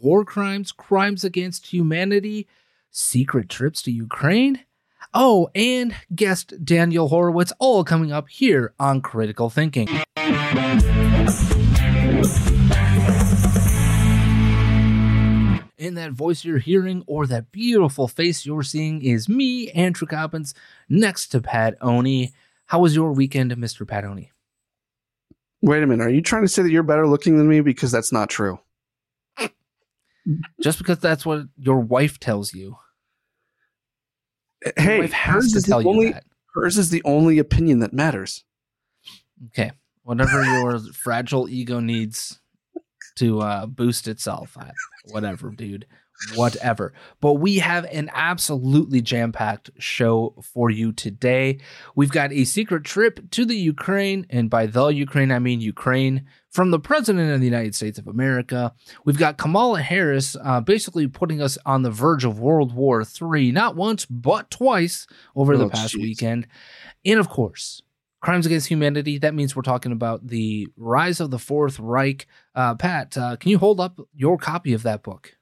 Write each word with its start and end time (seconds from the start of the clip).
War 0.00 0.24
crimes, 0.24 0.72
crimes 0.72 1.24
against 1.24 1.68
humanity, 1.68 2.46
secret 2.90 3.48
trips 3.48 3.82
to 3.82 3.90
Ukraine. 3.90 4.60
Oh, 5.14 5.48
and 5.54 5.94
guest 6.14 6.64
Daniel 6.64 7.08
Horowitz, 7.08 7.52
all 7.58 7.84
coming 7.84 8.12
up 8.12 8.28
here 8.28 8.74
on 8.78 9.00
Critical 9.00 9.50
Thinking. 9.50 9.88
And 15.80 15.96
that 15.96 16.10
voice 16.12 16.44
you're 16.44 16.58
hearing 16.58 17.04
or 17.06 17.26
that 17.28 17.52
beautiful 17.52 18.08
face 18.08 18.44
you're 18.44 18.64
seeing 18.64 19.00
is 19.02 19.28
me, 19.28 19.70
Andrew 19.70 20.06
Coppins, 20.06 20.52
next 20.88 21.28
to 21.28 21.40
Pat 21.40 21.76
Oni. 21.80 22.34
How 22.66 22.80
was 22.80 22.94
your 22.94 23.12
weekend, 23.12 23.52
Mr. 23.52 23.86
Pat 23.86 24.04
Oni? 24.04 24.32
Wait 25.62 25.82
a 25.82 25.86
minute. 25.86 26.04
Are 26.04 26.10
you 26.10 26.20
trying 26.20 26.42
to 26.42 26.48
say 26.48 26.62
that 26.62 26.70
you're 26.70 26.82
better 26.82 27.06
looking 27.06 27.38
than 27.38 27.48
me? 27.48 27.60
Because 27.60 27.90
that's 27.90 28.12
not 28.12 28.28
true. 28.28 28.58
Just 30.60 30.78
because 30.78 30.98
that's 30.98 31.24
what 31.24 31.46
your 31.56 31.80
wife 31.80 32.18
tells 32.20 32.52
you. 32.52 32.76
Hey, 34.76 35.00
wife 35.00 35.12
has 35.12 35.44
hers 35.44 35.52
to 35.52 35.58
is, 35.58 35.64
tell 35.64 35.78
the 35.78 35.84
you 35.84 35.90
only, 35.90 36.12
that. 36.12 36.24
hers 36.54 36.78
is 36.78 36.90
the 36.90 37.02
only 37.04 37.38
opinion 37.38 37.78
that 37.80 37.92
matters. 37.92 38.44
Okay. 39.46 39.70
Whatever 40.02 40.42
your 40.44 40.78
fragile 40.92 41.48
ego 41.48 41.80
needs 41.80 42.40
to 43.16 43.40
uh, 43.40 43.66
boost 43.66 44.08
itself. 44.08 44.56
I, 44.58 44.70
whatever, 45.10 45.50
dude. 45.50 45.86
Whatever. 46.34 46.92
But 47.20 47.34
we 47.34 47.58
have 47.58 47.84
an 47.86 48.10
absolutely 48.12 49.00
jam 49.00 49.32
packed 49.32 49.70
show 49.78 50.34
for 50.42 50.68
you 50.70 50.92
today. 50.92 51.58
We've 51.94 52.10
got 52.10 52.32
a 52.32 52.44
secret 52.44 52.84
trip 52.84 53.30
to 53.30 53.44
the 53.44 53.56
Ukraine, 53.56 54.26
and 54.30 54.50
by 54.50 54.66
the 54.66 54.88
Ukraine, 54.88 55.30
I 55.30 55.38
mean 55.38 55.60
Ukraine, 55.60 56.26
from 56.50 56.70
the 56.70 56.80
President 56.80 57.30
of 57.32 57.40
the 57.40 57.46
United 57.46 57.74
States 57.74 57.98
of 57.98 58.06
America. 58.08 58.74
We've 59.04 59.18
got 59.18 59.38
Kamala 59.38 59.80
Harris 59.80 60.36
uh, 60.42 60.60
basically 60.60 61.06
putting 61.06 61.40
us 61.40 61.56
on 61.64 61.82
the 61.82 61.90
verge 61.90 62.24
of 62.24 62.40
World 62.40 62.74
War 62.74 63.02
III, 63.04 63.52
not 63.52 63.76
once, 63.76 64.04
but 64.06 64.50
twice 64.50 65.06
over 65.36 65.56
the 65.56 65.66
Oh, 65.66 65.70
past 65.70 65.94
jeez. 65.94 66.02
weekend. 66.02 66.46
And 67.04 67.20
of 67.20 67.28
course, 67.28 67.80
crimes 68.20 68.44
against 68.44 68.66
humanity. 68.66 69.18
That 69.18 69.34
means 69.34 69.54
we're 69.54 69.62
talking 69.62 69.92
about 69.92 70.26
the 70.26 70.66
rise 70.76 71.20
of 71.20 71.30
the 71.30 71.38
Fourth 71.38 71.78
Reich. 71.78 72.26
Uh, 72.56 72.74
Pat, 72.74 73.16
uh, 73.16 73.36
can 73.36 73.50
you 73.50 73.58
hold 73.58 73.78
up 73.78 74.00
your 74.12 74.36
copy 74.36 74.72
of 74.72 74.82
that 74.82 75.04
book? 75.04 75.36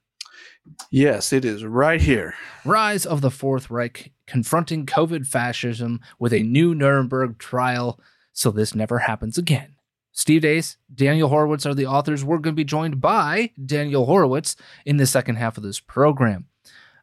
Yes, 0.90 1.32
it 1.32 1.44
is 1.44 1.64
right 1.64 2.00
here. 2.00 2.34
Rise 2.64 3.06
of 3.06 3.20
the 3.20 3.30
Fourth 3.30 3.70
Reich, 3.70 4.12
confronting 4.26 4.86
COVID 4.86 5.26
fascism 5.26 6.00
with 6.18 6.32
a 6.32 6.42
new 6.42 6.74
Nuremberg 6.74 7.38
trial, 7.38 8.00
so 8.32 8.50
this 8.50 8.74
never 8.74 9.00
happens 9.00 9.38
again. 9.38 9.76
Steve 10.12 10.42
Deace, 10.42 10.76
Daniel 10.94 11.28
Horowitz 11.28 11.66
are 11.66 11.74
the 11.74 11.86
authors. 11.86 12.24
We're 12.24 12.38
going 12.38 12.54
to 12.54 12.60
be 12.60 12.64
joined 12.64 13.00
by 13.00 13.52
Daniel 13.64 14.06
Horowitz 14.06 14.56
in 14.86 14.96
the 14.96 15.06
second 15.06 15.36
half 15.36 15.58
of 15.58 15.62
this 15.62 15.78
program. 15.78 16.46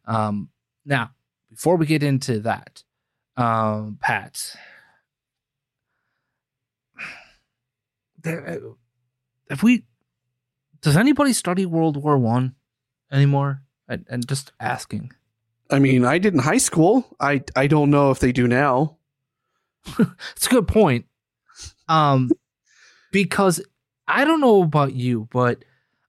Um, 0.05 0.49
now, 0.85 1.11
before 1.51 1.75
we 1.77 1.85
get 1.85 2.01
into 2.01 2.39
that, 2.39 2.83
um, 3.37 3.99
Pat, 4.01 4.55
if 8.23 9.61
we, 9.61 9.85
does 10.81 10.97
anybody 10.97 11.33
study 11.33 11.67
World 11.67 11.97
War 11.97 12.17
One 12.17 12.55
anymore? 13.13 13.61
And, 13.87 14.05
and 14.09 14.27
just 14.27 14.51
asking. 14.59 15.13
I 15.69 15.79
mean, 15.79 16.03
I 16.03 16.17
did 16.17 16.33
in 16.33 16.39
high 16.39 16.57
school. 16.57 17.15
I 17.19 17.43
I 17.55 17.67
don't 17.67 17.89
know 17.89 18.11
if 18.11 18.19
they 18.19 18.31
do 18.31 18.47
now. 18.47 18.97
It's 20.35 20.47
a 20.47 20.49
good 20.49 20.67
point. 20.67 21.05
Um, 21.87 22.31
because 23.11 23.61
I 24.07 24.25
don't 24.25 24.41
know 24.41 24.63
about 24.63 24.93
you, 24.93 25.27
but 25.31 25.63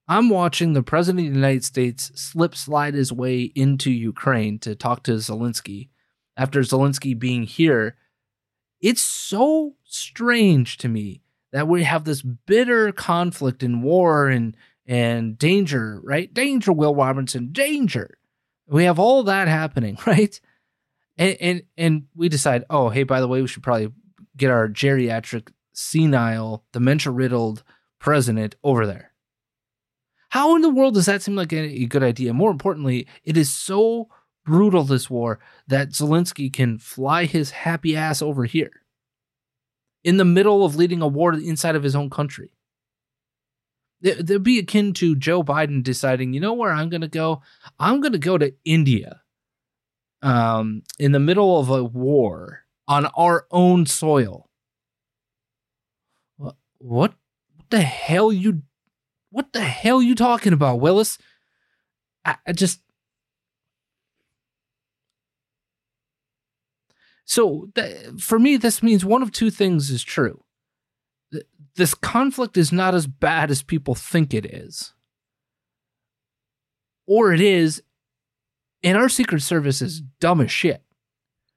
I'm 0.06 0.28
watching 0.28 0.72
the 0.72 0.82
president 0.82 1.26
of 1.26 1.32
the 1.32 1.38
United 1.38 1.64
States 1.64 2.12
slip 2.14 2.54
slide 2.54 2.94
his 2.94 3.12
way 3.12 3.42
into 3.54 3.90
Ukraine 3.90 4.58
to 4.60 4.74
talk 4.74 5.02
to 5.04 5.12
Zelensky 5.12 5.88
after 6.36 6.60
Zelensky 6.60 7.18
being 7.18 7.44
here. 7.44 7.96
It's 8.80 9.02
so 9.02 9.74
strange 9.84 10.76
to 10.78 10.88
me 10.88 11.22
that 11.52 11.68
we 11.68 11.84
have 11.84 12.04
this 12.04 12.20
bitter 12.20 12.92
conflict 12.92 13.62
and 13.62 13.82
war 13.82 14.28
and 14.28 14.56
and 14.86 15.38
danger, 15.38 16.00
right? 16.02 16.32
Danger, 16.32 16.72
Will 16.72 16.94
Robinson, 16.94 17.52
danger. 17.52 18.18
We 18.66 18.84
have 18.84 18.98
all 18.98 19.24
that 19.24 19.48
happening, 19.48 19.98
right? 20.06 20.38
And 21.16 21.36
and 21.40 21.62
and 21.76 22.02
we 22.14 22.28
decide, 22.28 22.64
oh, 22.70 22.88
hey, 22.88 23.04
by 23.04 23.20
the 23.20 23.28
way, 23.28 23.40
we 23.40 23.48
should 23.48 23.62
probably 23.62 23.92
get 24.36 24.50
our 24.50 24.68
geriatric, 24.68 25.50
senile, 25.72 26.64
dementia 26.72 27.12
riddled 27.12 27.62
president 27.98 28.56
over 28.64 28.86
there. 28.86 29.12
How 30.30 30.56
in 30.56 30.62
the 30.62 30.68
world 30.68 30.94
does 30.94 31.06
that 31.06 31.22
seem 31.22 31.36
like 31.36 31.52
a, 31.52 31.86
good 31.86 32.02
idea? 32.02 32.34
More 32.34 32.50
importantly, 32.50 33.06
it 33.22 33.36
is 33.36 33.54
so 33.54 34.08
brutal, 34.44 34.82
this 34.82 35.08
war, 35.08 35.38
that 35.68 35.90
Zelensky 35.90 36.52
can 36.52 36.76
fly 36.78 37.24
his 37.24 37.52
happy 37.52 37.96
ass 37.96 38.20
over 38.20 38.44
here 38.44 38.82
in 40.02 40.16
the 40.16 40.24
middle 40.24 40.64
of 40.64 40.74
leading 40.74 41.00
a 41.02 41.06
war 41.06 41.32
inside 41.34 41.76
of 41.76 41.84
his 41.84 41.94
own 41.94 42.10
country. 42.10 42.50
It'd 44.04 44.42
be 44.42 44.58
akin 44.58 44.92
to 44.94 45.16
Joe 45.16 45.42
Biden 45.42 45.82
deciding, 45.82 46.34
you 46.34 46.40
know 46.40 46.52
where 46.52 46.70
I'm 46.70 46.90
going 46.90 47.00
to 47.00 47.08
go? 47.08 47.40
I'm 47.78 48.02
going 48.02 48.12
to 48.12 48.18
go 48.18 48.36
to 48.36 48.52
India 48.62 49.22
um, 50.20 50.82
in 50.98 51.12
the 51.12 51.18
middle 51.18 51.58
of 51.58 51.70
a 51.70 51.82
war 51.82 52.64
on 52.86 53.06
our 53.16 53.46
own 53.50 53.86
soil. 53.86 54.50
What, 56.36 56.56
what 56.78 57.14
the 57.70 57.80
hell 57.80 58.30
you 58.30 58.62
what 59.30 59.52
the 59.52 59.62
hell 59.62 60.00
you 60.00 60.14
talking 60.14 60.52
about, 60.52 60.80
Willis? 60.80 61.18
I, 62.24 62.36
I 62.46 62.52
just 62.52 62.80
so 67.24 67.70
th- 67.74 68.20
for 68.20 68.38
me, 68.38 68.56
this 68.56 68.82
means 68.82 69.04
one 69.04 69.22
of 69.22 69.32
two 69.32 69.50
things 69.50 69.90
is 69.90 70.04
true. 70.04 70.44
Th- 71.76 71.88
This 71.88 71.94
conflict 71.94 72.56
is 72.56 72.72
not 72.72 72.94
as 72.94 73.06
bad 73.06 73.50
as 73.50 73.62
people 73.62 73.94
think 73.94 74.32
it 74.34 74.46
is, 74.46 74.94
or 77.06 77.32
it 77.32 77.40
is, 77.40 77.82
and 78.82 78.96
our 78.96 79.08
Secret 79.08 79.40
Service 79.42 79.82
is 79.82 80.00
dumb 80.20 80.40
as 80.40 80.50
shit. 80.50 80.82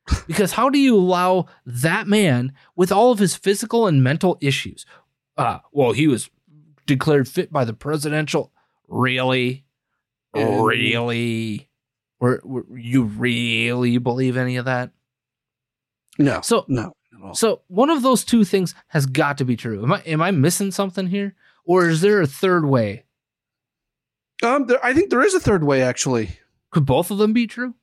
Because 0.28 0.54
how 0.54 0.70
do 0.70 0.80
you 0.80 0.96
allow 0.96 1.48
that 1.66 2.08
man 2.08 2.54
with 2.78 2.92
all 2.94 3.12
of 3.12 3.20
his 3.20 3.36
physical 3.36 3.88
and 3.88 4.02
mental 4.04 4.38
issues? 4.42 4.86
Uh, 5.36 5.60
well, 5.74 5.92
he 5.92 6.08
was 6.08 6.30
declared 6.86 7.28
fit 7.28 7.52
by 7.52 7.66
the 7.66 7.74
presidential. 7.74 8.52
Really? 8.88 9.66
And- 10.34 10.64
Really? 10.66 11.70
Or, 12.20 12.40
or 12.44 12.64
you 12.76 13.04
really 13.04 13.98
believe 14.00 14.38
any 14.38 14.56
of 14.56 14.66
that? 14.66 14.92
No. 16.18 16.40
So- 16.42 16.66
no. 16.70 16.94
At 17.18 17.24
all. 17.24 17.34
So 17.34 17.62
one 17.68 17.90
of 17.90 18.02
those 18.04 18.24
two 18.24 18.44
things 18.44 18.74
has 18.90 19.06
got 19.06 19.38
to 19.40 19.46
be 19.46 19.56
true. 19.56 19.84
Am 19.84 19.92
I 19.94 20.02
am 20.02 20.22
I 20.22 20.32
missing 20.32 20.72
something 20.72 21.08
here, 21.08 21.36
or 21.66 21.90
is 21.90 22.02
there 22.02 22.22
a 22.22 22.28
third 22.28 22.66
way? 22.66 23.04
um, 24.44 24.68
there, 24.68 24.84
I 24.86 24.94
think 24.94 25.10
there 25.10 25.24
is 25.24 25.34
a 25.34 25.40
third 25.40 25.64
way 25.64 25.82
actually. 25.82 26.38
Could 26.72 26.86
both 26.86 27.10
of 27.12 27.18
them 27.18 27.34
be 27.34 27.48
true? 27.48 27.74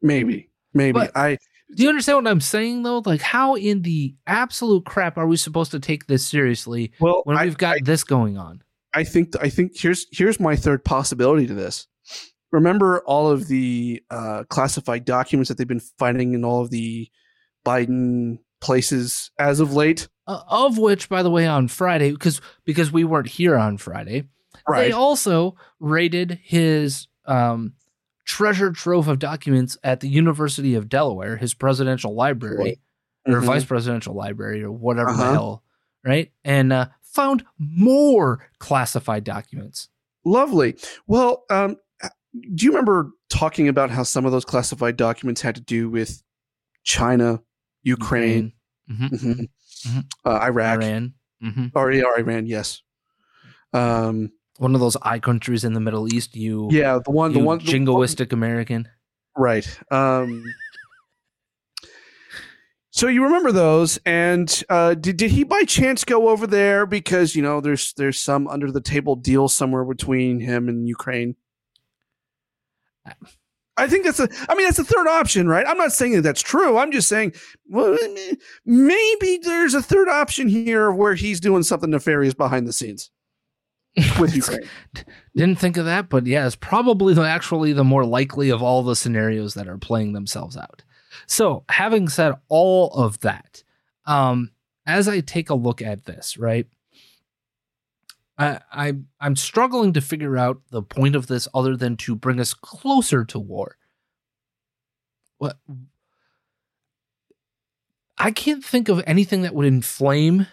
Maybe. 0.00 0.50
Maybe. 0.74 0.92
But- 0.92 1.16
I 1.16 1.38
Do 1.74 1.82
you 1.82 1.88
understand 1.88 2.24
what 2.24 2.30
I'm 2.30 2.40
saying 2.40 2.82
though? 2.82 3.02
Like, 3.04 3.20
how 3.20 3.54
in 3.56 3.82
the 3.82 4.14
absolute 4.26 4.84
crap 4.84 5.18
are 5.18 5.26
we 5.26 5.36
supposed 5.36 5.70
to 5.72 5.80
take 5.80 6.06
this 6.06 6.26
seriously 6.26 6.92
Well, 7.00 7.22
when 7.24 7.38
we've 7.40 7.58
got 7.58 7.76
I, 7.76 7.80
this 7.82 8.04
going 8.04 8.38
on? 8.38 8.62
I 8.94 9.04
think 9.04 9.34
I 9.40 9.48
think 9.48 9.72
here's 9.76 10.06
here's 10.12 10.40
my 10.40 10.56
third 10.56 10.84
possibility 10.84 11.46
to 11.46 11.54
this. 11.54 11.86
Remember 12.50 13.00
all 13.00 13.30
of 13.30 13.48
the 13.48 14.02
uh, 14.10 14.44
classified 14.48 15.04
documents 15.04 15.48
that 15.48 15.58
they've 15.58 15.66
been 15.68 15.80
finding 15.98 16.32
in 16.34 16.44
all 16.44 16.60
of 16.62 16.70
the 16.70 17.08
Biden 17.64 18.38
places 18.60 19.30
as 19.38 19.60
of 19.60 19.74
late. 19.74 20.08
Uh, 20.26 20.42
of 20.48 20.78
which, 20.78 21.08
by 21.08 21.22
the 21.22 21.30
way, 21.30 21.46
on 21.46 21.68
Friday, 21.68 22.10
because 22.10 22.40
because 22.64 22.92
we 22.92 23.04
weren't 23.04 23.28
here 23.28 23.56
on 23.56 23.76
Friday, 23.78 24.24
they 24.74 24.92
also 24.92 25.56
raided 25.80 26.38
his 26.42 27.06
um, 27.26 27.74
treasure 28.24 28.70
trove 28.70 29.08
of 29.08 29.18
documents 29.18 29.76
at 29.82 30.00
the 30.00 30.08
University 30.08 30.74
of 30.74 30.88
Delaware, 30.88 31.36
his 31.36 31.54
presidential 31.54 32.14
library 32.14 32.80
or 33.26 33.40
Mhm. 33.40 33.44
vice 33.44 33.64
presidential 33.64 34.14
library 34.14 34.62
or 34.62 34.70
whatever 34.72 35.12
the 35.12 35.22
Uh-huh. 35.22 35.32
hell, 35.32 35.62
right? 36.04 36.30
And 36.44 36.72
uh, 36.72 36.88
found 37.02 37.44
more 37.58 38.48
classified 38.58 39.24
documents. 39.24 39.88
Lovely. 40.24 40.76
Well, 41.06 41.44
um, 41.50 41.76
do 42.54 42.64
you 42.64 42.70
remember 42.72 43.10
talking 43.30 43.68
about 43.68 43.90
how 43.90 44.02
some 44.02 44.24
of 44.26 44.32
those 44.32 44.44
classified 44.44 44.96
documents 44.96 45.40
had 45.40 45.54
to 45.56 45.60
do 45.60 45.88
with 45.90 46.22
China, 46.84 47.40
Ukraine, 47.82 48.52
Mhm. 48.90 49.10
mhm, 49.10 49.48
Mhm. 49.86 50.04
uh, 50.24 50.38
Iraq, 50.42 50.82
Iran, 50.82 51.14
hmm 51.40 51.66
or, 51.74 51.90
or 51.92 52.18
Iran? 52.18 52.46
Yes. 52.46 52.82
Um, 53.72 54.30
one 54.58 54.74
of 54.74 54.80
those 54.80 54.96
eye 55.02 55.18
countries 55.18 55.62
in 55.64 55.72
the 55.74 55.80
Middle 55.80 56.12
East. 56.12 56.34
You, 56.34 56.68
yeah, 56.72 56.98
the 57.04 57.10
one, 57.10 57.32
the 57.32 57.38
one, 57.38 57.58
the 57.58 57.64
one- 57.64 57.86
jingoistic 57.86 58.32
American. 58.32 58.88
right. 59.36 59.66
Um, 59.90 60.42
so 62.90 63.06
you 63.06 63.22
remember 63.22 63.52
those, 63.52 63.98
and 64.06 64.64
uh, 64.68 64.94
did 64.94 65.16
did 65.18 65.30
he 65.30 65.44
by 65.44 65.62
chance 65.64 66.04
go 66.04 66.28
over 66.30 66.46
there 66.46 66.86
because 66.86 67.36
you 67.36 67.42
know 67.42 67.60
there's 67.60 67.92
there's 67.92 68.18
some 68.18 68.48
under 68.48 68.72
the 68.72 68.80
table 68.80 69.14
deal 69.14 69.46
somewhere 69.48 69.84
between 69.84 70.40
him 70.40 70.68
and 70.68 70.88
Ukraine? 70.88 71.36
I 73.78 73.86
think 73.86 74.04
that's 74.04 74.18
a. 74.18 74.28
I 74.48 74.56
mean, 74.56 74.66
that's 74.66 74.76
the 74.76 74.84
third 74.84 75.06
option, 75.06 75.46
right? 75.46 75.66
I'm 75.66 75.78
not 75.78 75.92
saying 75.92 76.12
that 76.12 76.22
that's 76.22 76.42
true. 76.42 76.78
I'm 76.78 76.90
just 76.90 77.08
saying, 77.08 77.34
well, 77.68 77.96
maybe 78.66 79.38
there's 79.42 79.74
a 79.74 79.82
third 79.82 80.08
option 80.08 80.48
here 80.48 80.90
where 80.90 81.14
he's 81.14 81.38
doing 81.38 81.62
something 81.62 81.90
nefarious 81.90 82.34
behind 82.34 82.66
the 82.66 82.72
scenes 82.72 83.10
with 84.18 84.34
Ukraine. 84.34 84.68
Didn't 85.36 85.60
think 85.60 85.76
of 85.76 85.84
that, 85.84 86.08
but 86.08 86.26
yeah, 86.26 86.44
it's 86.44 86.56
probably 86.56 87.14
the, 87.14 87.22
actually 87.22 87.72
the 87.72 87.84
more 87.84 88.04
likely 88.04 88.50
of 88.50 88.62
all 88.62 88.82
the 88.82 88.96
scenarios 88.96 89.54
that 89.54 89.68
are 89.68 89.78
playing 89.78 90.12
themselves 90.12 90.56
out. 90.56 90.82
So, 91.26 91.64
having 91.68 92.08
said 92.08 92.34
all 92.48 92.90
of 92.90 93.20
that, 93.20 93.62
um, 94.06 94.50
as 94.86 95.08
I 95.08 95.20
take 95.20 95.50
a 95.50 95.54
look 95.54 95.82
at 95.82 96.04
this, 96.04 96.36
right, 96.36 96.66
I, 98.38 98.60
I 98.72 98.92
I'm 99.20 99.36
struggling 99.36 99.92
to 99.94 100.00
figure 100.00 100.36
out 100.36 100.60
the 100.70 100.82
point 100.82 101.16
of 101.16 101.26
this 101.26 101.48
other 101.52 101.76
than 101.76 101.96
to 101.98 102.14
bring 102.14 102.40
us 102.40 102.54
closer 102.54 103.24
to 103.26 103.38
war. 103.38 103.76
What 105.38 105.58
I 108.16 108.30
can't 108.30 108.64
think 108.64 108.88
of 108.88 109.02
anything 109.06 109.42
that 109.42 109.54
would 109.54 109.66
inflame 109.66 110.46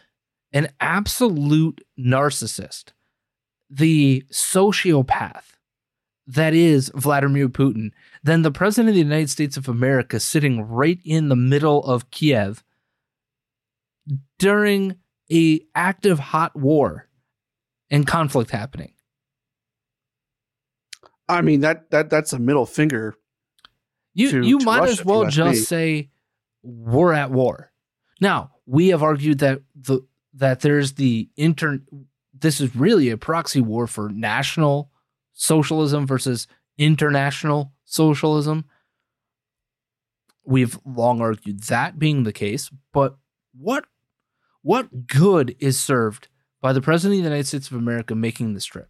an 0.52 0.70
absolute 0.80 1.82
narcissist, 2.00 2.94
the 3.70 4.24
sociopath 4.31 5.44
that 6.28 6.54
is 6.54 6.92
Vladimir 6.96 7.50
Putin, 7.50 7.92
than 8.24 8.42
the 8.42 8.52
president 8.52 8.90
of 8.90 8.96
the 8.96 9.02
United 9.02 9.30
States 9.30 9.58
of 9.58 9.68
America 9.68 10.20
sitting 10.20 10.62
right 10.62 11.00
in 11.04 11.30
the 11.30 11.36
middle 11.36 11.84
of 11.84 12.10
Kiev 12.10 12.64
during 14.40 14.96
a 15.31 15.60
active 15.76 16.20
hot 16.20 16.56
war 16.56 17.08
and 17.90 18.06
conflict 18.08 18.52
happening. 18.52 18.94
I 21.28 21.42
mean 21.42 21.62
that 21.62 21.90
that 21.92 22.10
that's 22.10 22.34
a 22.34 22.40
middle 22.40 22.66
finger. 22.66 23.16
You 24.14 24.32
to- 24.32 24.46
you 24.48 24.60
to 24.60 24.66
might 24.66 24.80
Russia, 24.82 24.92
as 24.92 25.06
well 25.06 25.26
just 25.26 25.60
me. 25.60 25.66
say 25.66 26.10
we're 26.64 27.14
at 27.14 27.32
war. 27.32 27.72
Now, 28.22 28.52
we 28.66 28.90
have 28.90 29.04
argued 29.04 29.40
that 29.40 29.62
the 29.76 30.02
that 30.34 30.62
there's 30.62 30.94
the 30.94 31.30
inter 31.36 31.80
this 32.34 32.60
is 32.62 32.76
really 32.76 33.10
a 33.10 33.18
proxy 33.18 33.62
war 33.62 33.88
for 33.88 34.10
national 34.10 34.92
socialism 35.34 36.06
versus 36.06 36.48
international 36.78 37.74
socialism. 37.86 38.66
We've 40.46 40.78
long 40.86 41.22
argued 41.22 41.64
that 41.64 41.98
being 41.98 42.24
the 42.24 42.34
case, 42.34 42.70
but 42.94 43.18
what 43.58 43.86
what 44.62 45.08
good 45.08 45.56
is 45.60 45.80
served 45.80 46.28
by 46.66 46.74
the 46.74 46.82
president 46.82 47.20
of 47.20 47.24
the 47.24 47.30
United 47.30 47.46
States 47.46 47.70
of 47.70 47.78
America 47.78 48.16
making 48.16 48.56
this 48.56 48.66
trip? 48.66 48.90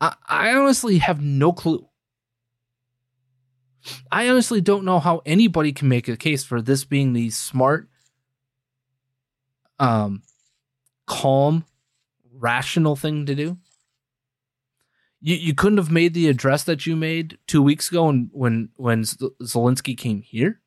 I, 0.00 0.14
I 0.26 0.54
honestly 0.54 0.96
have 0.96 1.20
no 1.20 1.52
clue. 1.52 1.86
I 4.10 4.30
honestly 4.30 4.62
don't 4.62 4.86
know 4.86 4.98
how 4.98 5.20
anybody 5.26 5.74
can 5.74 5.88
make 5.88 6.08
a 6.08 6.16
case 6.16 6.42
for 6.42 6.62
this 6.62 6.86
being 6.86 7.12
the 7.12 7.28
smart, 7.28 7.90
um, 9.78 10.22
calm, 11.06 11.66
rational 12.32 12.96
thing 12.96 13.26
to 13.26 13.34
do. 13.34 13.58
You 15.20 15.36
you 15.36 15.54
couldn't 15.54 15.76
have 15.76 15.90
made 15.90 16.14
the 16.14 16.30
address 16.30 16.64
that 16.64 16.86
you 16.86 16.96
made 16.96 17.36
two 17.46 17.62
weeks 17.62 17.90
ago 17.90 18.06
when 18.06 18.30
when 18.32 18.70
when 18.76 19.02
Zelensky 19.02 19.98
came 19.98 20.22
here, 20.22 20.62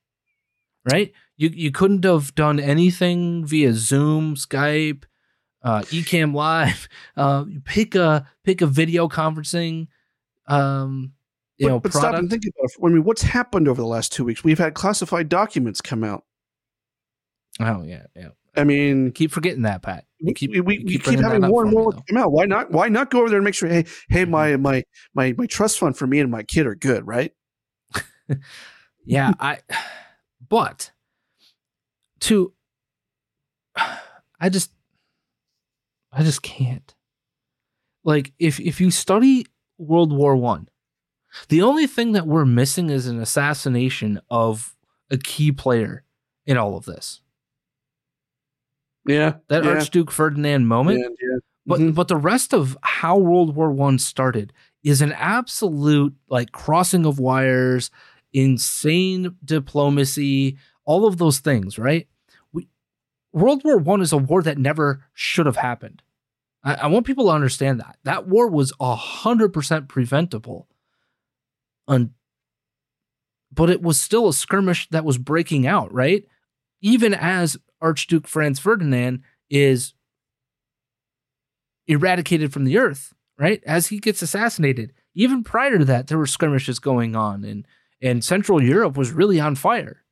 right? 0.91 1.11
You 1.37 1.49
you 1.53 1.71
couldn't 1.71 2.03
have 2.05 2.33
done 2.35 2.59
anything 2.59 3.45
via 3.45 3.73
Zoom, 3.73 4.35
Skype, 4.35 5.03
uh, 5.63 5.81
Ecamm 5.83 6.33
Live. 6.33 6.87
Uh, 7.15 7.45
pick 7.65 7.95
a 7.95 8.27
pick 8.43 8.61
a 8.61 8.67
video 8.67 9.07
conferencing, 9.07 9.87
um, 10.47 11.13
you 11.57 11.65
But, 11.67 11.71
know, 11.73 11.79
but 11.79 11.91
product. 11.91 12.11
stop 12.11 12.19
and 12.19 12.29
think 12.29 12.43
about 12.43 12.69
it. 12.69 12.85
I 12.85 12.89
mean, 12.93 13.03
what's 13.03 13.23
happened 13.23 13.67
over 13.67 13.81
the 13.81 13.87
last 13.87 14.11
two 14.13 14.23
weeks? 14.23 14.43
We've 14.43 14.59
had 14.59 14.75
classified 14.75 15.29
documents 15.29 15.81
come 15.81 16.03
out. 16.03 16.23
Oh 17.59 17.81
yeah, 17.83 18.05
yeah. 18.15 18.29
I 18.55 18.63
mean, 18.63 19.11
Keep 19.11 19.31
forgetting 19.31 19.63
that, 19.63 19.81
Pat. 19.83 20.05
You 20.19 20.33
keep, 20.33 20.49
we, 20.51 20.61
we, 20.61 20.83
we 20.83 20.97
keep, 20.97 21.19
having 21.19 21.41
more 21.41 21.61
and 21.63 21.71
me, 21.71 21.77
more 21.77 21.91
come 21.91 22.17
out. 22.17 22.31
Why 22.31 22.45
not? 22.45 22.71
Why 22.71 22.87
not 22.89 23.11
go 23.11 23.19
over 23.19 23.29
there 23.29 23.37
and 23.37 23.45
make 23.45 23.53
sure? 23.53 23.69
Hey, 23.69 23.85
hey, 24.09 24.25
Mhm. 24.25 24.29
my 24.29 24.55
my 24.57 24.83
my 25.13 25.33
my 25.37 25.45
trust 25.45 25.77
fund 25.79 25.95
for 25.97 26.07
me 26.07 26.19
and 26.19 26.31
my 26.31 26.41
kid 26.43 26.65
are 26.67 26.75
good, 26.75 27.05
right? 27.05 27.33
Yeah, 29.05 29.33
I. 29.39 29.59
But 30.49 30.91
to, 32.21 32.53
I 34.39 34.49
just, 34.49 34.71
I 36.11 36.23
just 36.23 36.41
can't. 36.41 36.93
Like, 38.03 38.33
if 38.39 38.59
if 38.59 38.79
you 38.79 38.89
study 38.91 39.45
World 39.77 40.13
War 40.13 40.35
One, 40.35 40.69
the 41.49 41.61
only 41.61 41.87
thing 41.87 42.13
that 42.13 42.25
we're 42.27 42.45
missing 42.45 42.89
is 42.89 43.07
an 43.07 43.19
assassination 43.19 44.21
of 44.29 44.75
a 45.11 45.17
key 45.17 45.51
player 45.51 46.03
in 46.45 46.57
all 46.57 46.77
of 46.77 46.85
this. 46.85 47.21
Yeah, 49.05 49.35
That 49.47 49.63
yeah, 49.63 49.71
Archduke 49.71 50.11
Ferdinand 50.11 50.67
moment. 50.67 50.99
yeah, 50.99 51.07
yeah. 51.21 51.37
But 51.65 51.79
Mhm. 51.81 51.95
but 51.95 52.07
the 52.07 52.17
rest 52.17 52.53
of 52.53 52.77
how 52.81 53.17
World 53.17 53.55
War 53.55 53.71
One 53.71 53.99
started 53.99 54.53
is 54.83 55.01
an 55.01 55.11
absolute 55.13 56.15
like 56.29 56.51
crossing 56.53 57.05
of 57.05 57.19
wires, 57.19 57.91
insane 58.33 59.35
diplomacy, 59.43 60.57
all 60.85 61.05
of 61.05 61.17
those 61.17 61.39
things, 61.39 61.77
right? 61.79 62.07
We, 62.51 62.67
World 63.33 63.63
War 63.63 63.77
One 63.77 64.01
is 64.01 64.13
a 64.13 64.17
war 64.17 64.41
that 64.43 64.57
never 64.57 65.03
should 65.13 65.45
have 65.45 65.57
happened. 65.57 66.01
I, 66.63 66.75
I 66.75 66.87
want 66.87 67.05
people 67.05 67.25
to 67.25 67.31
understand 67.31 67.79
that 67.79 67.97
that 68.03 68.27
war 68.27 68.47
was 68.47 68.73
a 68.79 68.95
hundred 68.95 69.53
percent 69.53 69.87
preventable, 69.87 70.67
un, 71.87 72.13
but 73.51 73.69
it 73.69 73.81
was 73.81 73.99
still 73.99 74.27
a 74.27 74.33
skirmish 74.33 74.87
that 74.89 75.05
was 75.05 75.17
breaking 75.17 75.65
out, 75.65 75.93
right? 75.93 76.25
Even 76.81 77.13
as 77.13 77.57
Archduke 77.81 78.27
Franz 78.27 78.59
Ferdinand 78.59 79.23
is 79.49 79.93
eradicated 81.87 82.51
from 82.51 82.65
the 82.65 82.77
earth, 82.77 83.13
right? 83.39 83.63
As 83.65 83.87
he 83.87 83.99
gets 83.99 84.21
assassinated. 84.21 84.93
Even 85.15 85.43
prior 85.43 85.79
to 85.79 85.85
that, 85.85 86.07
there 86.07 86.17
were 86.17 86.27
skirmishes 86.27 86.77
going 86.79 87.15
on, 87.15 87.43
and 87.43 87.65
and 88.01 88.23
Central 88.23 88.61
Europe 88.61 88.97
was 88.97 89.11
really 89.11 89.39
on 89.39 89.55
fire. 89.55 90.03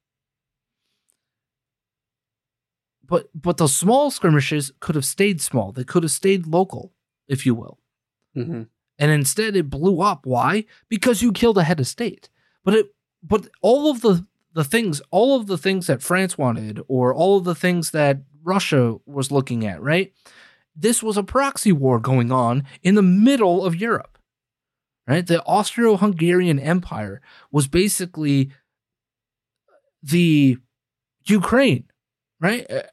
But 3.08 3.30
but 3.36 3.58
those 3.58 3.76
small 3.76 4.10
skirmishes 4.12 4.72
could 4.80 4.96
have 4.96 5.06
stayed 5.06 5.42
small. 5.42 5.72
They 5.72 5.84
could 5.84 6.04
have 6.04 6.12
stayed 6.12 6.48
local, 6.48 6.94
if 7.28 7.46
you 7.46 7.54
will. 7.54 7.80
Mhm. 8.36 8.68
And 8.98 9.12
instead 9.12 9.56
it 9.56 9.70
blew 9.70 10.02
up. 10.02 10.26
Why? 10.26 10.66
Because 10.90 11.22
you 11.22 11.32
killed 11.32 11.58
a 11.58 11.64
head 11.64 11.80
of 11.80 11.88
state. 11.88 12.30
But 12.64 12.74
it 12.76 12.96
but 13.22 13.50
all 13.62 13.92
of 13.92 14.02
the 14.02 14.26
the 14.54 14.64
things, 14.64 15.02
all 15.12 15.36
of 15.40 15.48
the 15.48 15.58
things 15.58 15.88
that 15.88 16.02
France 16.02 16.38
wanted, 16.38 16.82
or 16.88 17.14
all 17.14 17.38
of 17.38 17.44
the 17.44 17.56
things 17.56 17.92
that 17.92 18.22
Russia 18.44 18.96
was 19.06 19.32
looking 19.32 19.66
at, 19.66 19.82
right? 19.82 20.14
This 20.76 21.04
was 21.04 21.18
a 21.18 21.24
proxy 21.24 21.72
war 21.74 22.00
going 22.00 22.32
on 22.32 22.64
in 22.82 22.96
the 22.96 23.02
middle 23.02 23.66
of 23.66 23.76
Europe. 23.76 24.15
Right? 25.08 25.26
The 25.26 25.44
Austro-Hungarian 25.44 26.60
Empire 26.60 27.22
was 27.52 27.68
basically 27.68 28.52
the 30.02 30.58
Ukraine, 31.26 31.86
right? 32.40 32.70
Uh, 32.70 32.84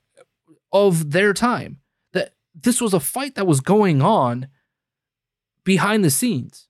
Of 0.73 1.13
their 1.13 1.33
time. 1.33 1.81
That 2.13 2.35
this 2.55 2.81
was 2.81 2.95
a 2.95 3.01
fight 3.01 3.35
that 3.35 3.47
was 3.47 3.61
going 3.61 4.03
on 4.03 4.49
behind 5.65 6.05
the 6.05 6.11
scenes. 6.11 6.69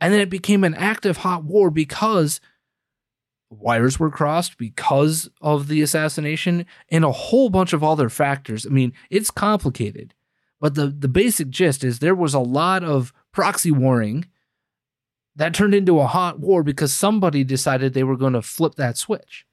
And 0.00 0.12
then 0.12 0.20
it 0.20 0.28
became 0.28 0.64
an 0.64 0.74
active 0.74 1.18
hot 1.18 1.44
war 1.44 1.70
because 1.70 2.40
wires 3.48 3.98
were 3.98 4.10
crossed 4.10 4.58
because 4.58 5.30
of 5.40 5.68
the 5.68 5.80
assassination 5.80 6.66
and 6.90 7.04
a 7.04 7.12
whole 7.12 7.48
bunch 7.48 7.72
of 7.72 7.84
other 7.84 8.08
factors. 8.08 8.66
I 8.66 8.70
mean, 8.70 8.92
it's 9.10 9.30
complicated, 9.30 10.12
but 10.60 10.74
the, 10.74 10.88
the 10.88 11.08
basic 11.08 11.48
gist 11.48 11.84
is 11.84 11.98
there 11.98 12.14
was 12.14 12.34
a 12.34 12.40
lot 12.40 12.82
of 12.82 13.12
proxy 13.32 13.70
warring 13.70 14.26
that 15.36 15.54
turned 15.54 15.74
into 15.74 16.00
a 16.00 16.06
hot 16.06 16.38
war 16.38 16.62
because 16.62 16.92
somebody 16.92 17.44
decided 17.44 17.92
they 17.92 18.04
were 18.04 18.16
going 18.16 18.34
to 18.34 18.42
flip 18.42 18.76
that 18.76 18.96
switch. 18.96 19.46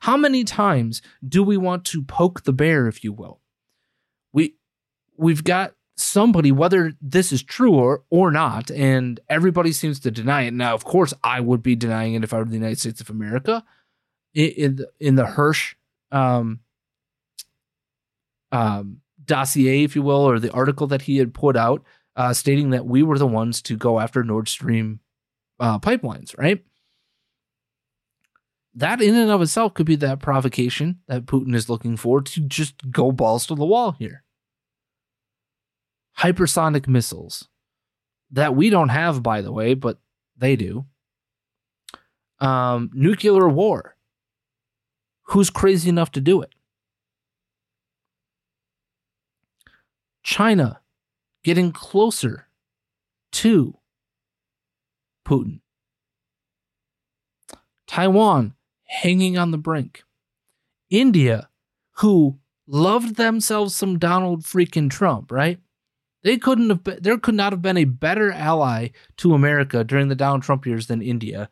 How 0.00 0.16
many 0.16 0.44
times 0.44 1.02
do 1.26 1.42
we 1.42 1.56
want 1.56 1.84
to 1.86 2.02
poke 2.02 2.44
the 2.44 2.52
bear, 2.52 2.86
if 2.86 3.02
you 3.02 3.12
will? 3.12 3.40
We 4.32 4.54
we've 5.16 5.44
got 5.44 5.74
somebody, 5.96 6.52
whether 6.52 6.92
this 7.00 7.32
is 7.32 7.42
true 7.42 7.74
or 7.74 8.04
or 8.10 8.30
not, 8.30 8.70
and 8.70 9.18
everybody 9.28 9.72
seems 9.72 10.00
to 10.00 10.10
deny 10.10 10.42
it. 10.42 10.54
Now, 10.54 10.74
of 10.74 10.84
course, 10.84 11.12
I 11.24 11.40
would 11.40 11.62
be 11.62 11.74
denying 11.74 12.14
it 12.14 12.24
if 12.24 12.32
I 12.32 12.38
were 12.38 12.44
the 12.44 12.54
United 12.54 12.78
States 12.78 13.00
of 13.00 13.10
America. 13.10 13.64
In 14.34 14.50
in 14.50 14.76
the, 14.76 14.88
in 15.00 15.14
the 15.16 15.24
Hersh 15.24 15.74
um, 16.12 16.60
um, 18.52 19.00
dossier, 19.24 19.82
if 19.82 19.96
you 19.96 20.02
will, 20.02 20.28
or 20.28 20.38
the 20.38 20.52
article 20.52 20.86
that 20.88 21.02
he 21.02 21.16
had 21.16 21.34
put 21.34 21.56
out, 21.56 21.82
uh, 22.14 22.32
stating 22.32 22.70
that 22.70 22.86
we 22.86 23.02
were 23.02 23.18
the 23.18 23.26
ones 23.26 23.60
to 23.62 23.76
go 23.76 23.98
after 23.98 24.22
Nord 24.22 24.48
Stream 24.48 25.00
uh, 25.60 25.78
pipelines, 25.78 26.36
right? 26.38 26.64
That 28.74 29.00
in 29.00 29.14
and 29.14 29.30
of 29.30 29.42
itself 29.42 29.74
could 29.74 29.86
be 29.86 29.96
that 29.96 30.20
provocation 30.20 31.00
that 31.08 31.26
Putin 31.26 31.54
is 31.54 31.68
looking 31.68 31.96
for 31.96 32.20
to 32.20 32.40
just 32.42 32.90
go 32.90 33.10
balls 33.10 33.46
to 33.46 33.54
the 33.54 33.64
wall 33.64 33.92
here. 33.92 34.22
Hypersonic 36.18 36.86
missiles 36.86 37.48
that 38.30 38.54
we 38.54 38.70
don't 38.70 38.90
have, 38.90 39.22
by 39.22 39.40
the 39.40 39.52
way, 39.52 39.74
but 39.74 39.98
they 40.36 40.56
do. 40.56 40.86
Um, 42.40 42.90
nuclear 42.92 43.48
war. 43.48 43.96
Who's 45.24 45.50
crazy 45.50 45.88
enough 45.88 46.12
to 46.12 46.20
do 46.20 46.40
it? 46.42 46.54
China 50.22 50.80
getting 51.42 51.72
closer 51.72 52.48
to 53.32 53.77
Putin. 55.28 55.60
Taiwan 57.86 58.54
hanging 58.86 59.36
on 59.36 59.50
the 59.50 59.58
brink. 59.58 60.04
India, 60.90 61.50
who 61.96 62.38
loved 62.66 63.16
themselves 63.16 63.76
some 63.76 63.98
Donald 63.98 64.42
freaking 64.42 64.88
Trump, 64.88 65.30
right? 65.30 65.58
They 66.22 66.38
couldn't 66.38 66.70
have 66.70 66.82
been, 66.82 66.98
there 67.00 67.18
could 67.18 67.34
not 67.34 67.52
have 67.52 67.62
been 67.62 67.76
a 67.76 67.84
better 67.84 68.32
ally 68.32 68.88
to 69.18 69.34
America 69.34 69.84
during 69.84 70.08
the 70.08 70.14
Donald 70.14 70.42
Trump 70.42 70.66
years 70.66 70.86
than 70.86 71.02
India. 71.02 71.48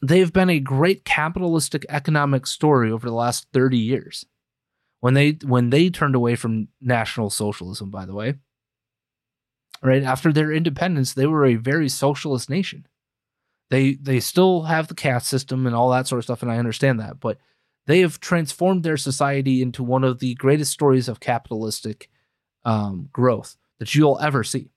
They've 0.00 0.32
been 0.32 0.50
a 0.50 0.60
great 0.60 1.04
capitalistic 1.04 1.84
economic 1.88 2.46
story 2.46 2.90
over 2.90 3.08
the 3.08 3.14
last 3.14 3.48
30 3.52 3.78
years. 3.78 4.24
When 5.00 5.14
they 5.14 5.32
when 5.44 5.70
they 5.70 5.90
turned 5.90 6.14
away 6.14 6.36
from 6.36 6.68
national 6.80 7.30
socialism, 7.30 7.90
by 7.90 8.06
the 8.06 8.14
way. 8.14 8.34
Right 9.82 10.02
after 10.02 10.32
their 10.32 10.52
independence, 10.52 11.14
they 11.14 11.26
were 11.26 11.44
a 11.44 11.56
very 11.56 11.88
socialist 11.88 12.48
nation. 12.48 12.86
They 13.70 13.94
they 13.94 14.20
still 14.20 14.62
have 14.62 14.88
the 14.88 14.94
caste 14.94 15.28
system 15.28 15.66
and 15.66 15.74
all 15.74 15.90
that 15.90 16.06
sort 16.06 16.18
of 16.18 16.24
stuff, 16.24 16.42
and 16.42 16.50
I 16.50 16.58
understand 16.58 17.00
that, 17.00 17.20
but 17.20 17.38
they 17.86 18.00
have 18.00 18.20
transformed 18.20 18.82
their 18.82 18.96
society 18.96 19.62
into 19.62 19.82
one 19.82 20.04
of 20.04 20.18
the 20.18 20.34
greatest 20.34 20.72
stories 20.72 21.08
of 21.08 21.20
capitalistic 21.20 22.10
um, 22.64 23.08
growth 23.12 23.56
that 23.78 23.94
you'll 23.94 24.18
ever 24.18 24.42
see. 24.42 24.70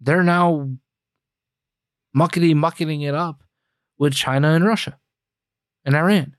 They're 0.00 0.22
now 0.22 0.70
muckety 2.16 2.54
mucketing 2.54 3.02
it 3.02 3.14
up 3.14 3.42
with 3.98 4.14
China 4.14 4.52
and 4.52 4.64
Russia 4.64 4.98
and 5.84 5.96
Iran. 5.96 6.36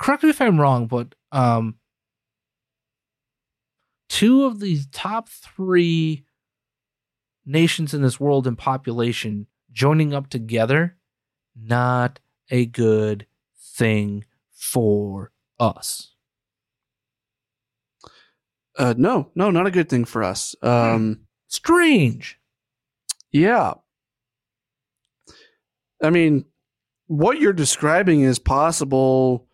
Correct 0.00 0.22
me 0.22 0.30
if 0.30 0.40
I'm 0.40 0.58
wrong, 0.58 0.86
but 0.86 1.14
um, 1.30 1.74
two 4.08 4.46
of 4.46 4.58
the 4.58 4.80
top 4.92 5.28
three 5.28 6.24
nations 7.44 7.92
in 7.92 8.00
this 8.00 8.18
world 8.18 8.46
in 8.46 8.56
population 8.56 9.46
joining 9.70 10.14
up 10.14 10.30
together, 10.30 10.96
not 11.54 12.18
a 12.50 12.64
good 12.64 13.26
thing 13.58 14.24
for 14.50 15.32
us. 15.58 16.14
Uh, 18.78 18.94
no, 18.96 19.30
no, 19.34 19.50
not 19.50 19.66
a 19.66 19.70
good 19.70 19.90
thing 19.90 20.06
for 20.06 20.22
us. 20.22 20.54
Um, 20.62 21.26
Strange. 21.48 22.40
yeah. 23.30 23.74
I 26.02 26.08
mean, 26.08 26.46
what 27.06 27.38
you're 27.38 27.52
describing 27.52 28.22
is 28.22 28.38
possible 28.38 29.46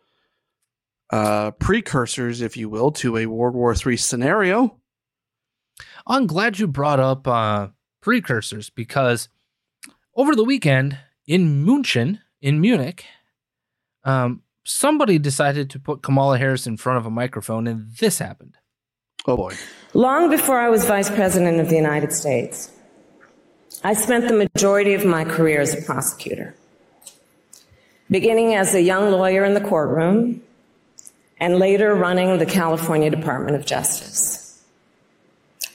uh, 1.10 1.52
precursors, 1.52 2.40
if 2.40 2.56
you 2.56 2.68
will, 2.68 2.90
to 2.92 3.16
a 3.16 3.26
World 3.26 3.54
War 3.54 3.74
III 3.74 3.96
scenario. 3.96 4.78
I'm 6.06 6.26
glad 6.26 6.58
you 6.58 6.66
brought 6.66 7.00
up 7.00 7.26
uh, 7.26 7.68
precursors 8.00 8.70
because 8.70 9.28
over 10.14 10.34
the 10.34 10.44
weekend 10.44 10.98
in 11.26 11.64
München, 11.64 12.20
in 12.40 12.60
Munich, 12.60 13.04
um, 14.04 14.42
somebody 14.64 15.18
decided 15.18 15.70
to 15.70 15.78
put 15.78 16.02
Kamala 16.02 16.38
Harris 16.38 16.66
in 16.66 16.76
front 16.76 16.98
of 16.98 17.06
a 17.06 17.10
microphone, 17.10 17.66
and 17.66 17.90
this 17.96 18.18
happened. 18.18 18.56
Oh 19.26 19.36
boy. 19.36 19.54
Long 19.94 20.30
before 20.30 20.60
I 20.60 20.68
was 20.68 20.84
Vice 20.84 21.10
President 21.10 21.60
of 21.60 21.68
the 21.68 21.76
United 21.76 22.12
States, 22.12 22.70
I 23.82 23.94
spent 23.94 24.28
the 24.28 24.34
majority 24.34 24.94
of 24.94 25.04
my 25.04 25.24
career 25.24 25.60
as 25.60 25.76
a 25.76 25.82
prosecutor, 25.82 26.54
beginning 28.10 28.54
as 28.54 28.74
a 28.74 28.80
young 28.80 29.10
lawyer 29.10 29.44
in 29.44 29.54
the 29.54 29.60
courtroom 29.60 30.42
and 31.38 31.58
later 31.58 31.94
running 31.94 32.38
the 32.38 32.46
California 32.46 33.10
Department 33.10 33.56
of 33.56 33.66
Justice. 33.66 34.62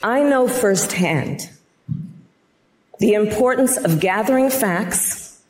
I 0.04 0.24
know 0.24 0.48
firsthand 0.48 1.50
the 3.00 3.14
importance 3.14 3.78
of 3.78 4.00
gathering 4.00 4.50
facts 4.50 5.42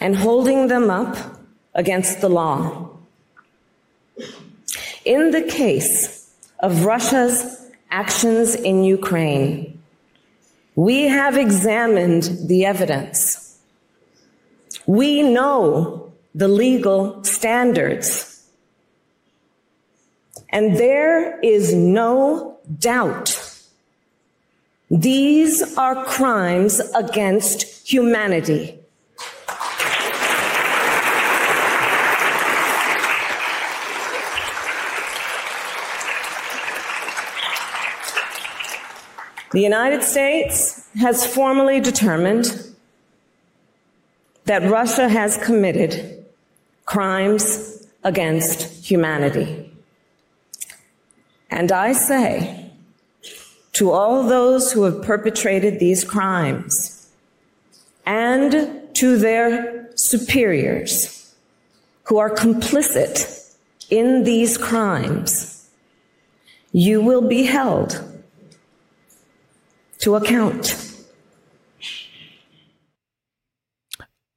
and 0.00 0.16
holding 0.16 0.68
them 0.68 0.90
up 0.90 1.40
against 1.74 2.20
the 2.20 2.28
law. 2.28 2.90
In 5.04 5.30
the 5.30 5.42
case 5.42 6.30
of 6.60 6.84
Russia's 6.84 7.70
actions 7.90 8.54
in 8.54 8.84
Ukraine, 8.84 9.80
we 10.74 11.08
have 11.08 11.36
examined 11.36 12.30
the 12.46 12.64
evidence. 12.64 13.58
We 14.86 15.22
know 15.22 16.12
the 16.34 16.48
legal 16.48 17.22
standards. 17.24 18.27
And 20.50 20.76
there 20.76 21.38
is 21.40 21.74
no 21.74 22.58
doubt 22.78 23.44
these 24.90 25.76
are 25.76 26.02
crimes 26.06 26.80
against 26.94 27.86
humanity. 27.86 28.78
The 39.52 39.60
United 39.60 40.02
States 40.02 40.88
has 40.96 41.26
formally 41.26 41.80
determined 41.80 42.46
that 44.44 44.62
Russia 44.70 45.08
has 45.08 45.36
committed 45.36 46.24
crimes 46.86 47.86
against 48.04 48.86
humanity. 48.86 49.67
And 51.50 51.72
I 51.72 51.92
say 51.92 52.70
to 53.72 53.90
all 53.90 54.24
those 54.24 54.72
who 54.72 54.82
have 54.84 55.02
perpetrated 55.02 55.78
these 55.78 56.04
crimes 56.04 57.10
and 58.04 58.82
to 58.94 59.16
their 59.16 59.90
superiors 59.94 61.34
who 62.04 62.18
are 62.18 62.30
complicit 62.30 63.54
in 63.90 64.24
these 64.24 64.56
crimes, 64.56 65.68
you 66.72 67.00
will 67.00 67.26
be 67.26 67.44
held 67.44 68.02
to 69.98 70.16
account. 70.16 70.84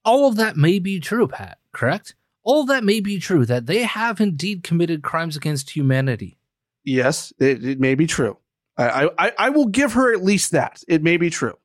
All 0.03 0.27
of 0.27 0.35
that 0.37 0.57
may 0.57 0.79
be 0.79 0.99
true, 0.99 1.27
Pat, 1.27 1.59
correct? 1.71 2.15
All 2.43 2.65
that 2.65 2.83
may 2.83 2.99
be 2.99 3.19
true 3.19 3.45
that 3.45 3.67
they 3.67 3.83
have 3.83 4.19
indeed 4.19 4.63
committed 4.63 5.03
crimes 5.03 5.37
against 5.37 5.71
humanity. 5.71 6.37
Yes, 6.83 7.31
it, 7.39 7.63
it 7.63 7.79
may 7.79 7.95
be 7.95 8.07
true. 8.07 8.37
I, 8.77 9.09
I 9.17 9.31
I 9.37 9.49
will 9.49 9.67
give 9.67 9.93
her 9.93 10.13
at 10.13 10.23
least 10.23 10.51
that. 10.51 10.83
It 10.87 11.03
may 11.03 11.17
be 11.17 11.29
true. 11.29 11.57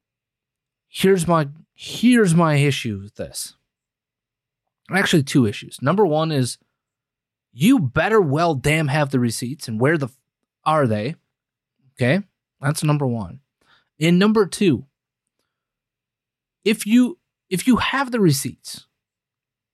Here's 0.88 1.26
my 1.26 1.49
here's 1.75 2.35
my 2.35 2.56
issue 2.56 3.00
with 3.02 3.14
this. 3.14 3.54
Actually, 4.90 5.23
two 5.23 5.46
issues. 5.46 5.80
Number 5.80 6.06
one 6.06 6.30
is 6.30 6.58
you 7.52 7.78
better 7.78 8.20
well 8.20 8.54
damn 8.54 8.88
have 8.88 9.11
the 9.11 9.20
receipts 9.20 9.68
and 9.68 9.80
where 9.80 9.96
the 9.96 10.06
f- 10.06 10.18
are 10.64 10.87
they? 10.87 11.14
Okay, 11.94 12.23
that's 12.61 12.85
number 12.85 13.06
one. 13.06 13.40
And 13.99 14.18
number 14.18 14.46
two, 14.46 14.85
if 16.64 16.87
you 16.87 17.18
if 17.49 17.66
you 17.66 17.76
have 17.76 18.11
the 18.11 18.20
receipts, 18.20 18.87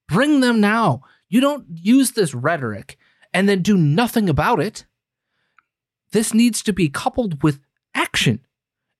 bring 0.07 0.39
them 0.39 0.61
now. 0.61 1.01
You 1.27 1.41
don't 1.41 1.65
use 1.69 2.11
this 2.11 2.33
rhetoric 2.35 2.97
and 3.33 3.49
then 3.49 3.63
do 3.63 3.75
nothing 3.75 4.29
about 4.29 4.59
it. 4.59 4.85
This 6.13 6.33
needs 6.33 6.63
to 6.63 6.73
be 6.73 6.87
coupled 6.89 7.43
with 7.43 7.59
action. 7.93 8.39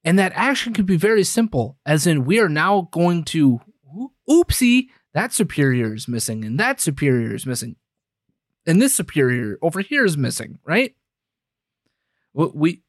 And 0.04 0.20
that 0.20 0.34
action 0.36 0.74
could 0.74 0.86
be 0.86 0.98
very 0.98 1.24
simple, 1.24 1.78
as 1.86 2.06
in, 2.06 2.26
we 2.26 2.40
are 2.40 2.50
now 2.50 2.90
going 2.92 3.24
to, 3.26 3.62
oopsie, 4.30 4.88
that 5.14 5.32
superior 5.32 5.94
is 5.94 6.10
missing, 6.10 6.44
and 6.44 6.60
that 6.60 6.82
superior 6.82 7.34
is 7.34 7.46
missing, 7.46 7.78
and 8.66 8.82
this 8.82 8.96
superior 8.96 9.58
over 9.62 9.80
here 9.80 10.04
is 10.04 10.18
missing, 10.18 10.60
right? 10.66 10.96
We, 12.34 12.82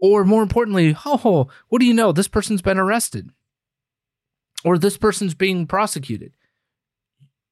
or 0.00 0.24
more 0.24 0.42
importantly, 0.42 0.96
oh, 1.04 1.16
ho, 1.18 1.48
what 1.68 1.78
do 1.78 1.86
you 1.86 1.94
know? 1.94 2.10
This 2.10 2.28
person's 2.28 2.62
been 2.62 2.78
arrested, 2.78 3.30
or 4.64 4.78
this 4.78 4.96
person's 4.96 5.34
being 5.34 5.66
prosecuted. 5.66 6.32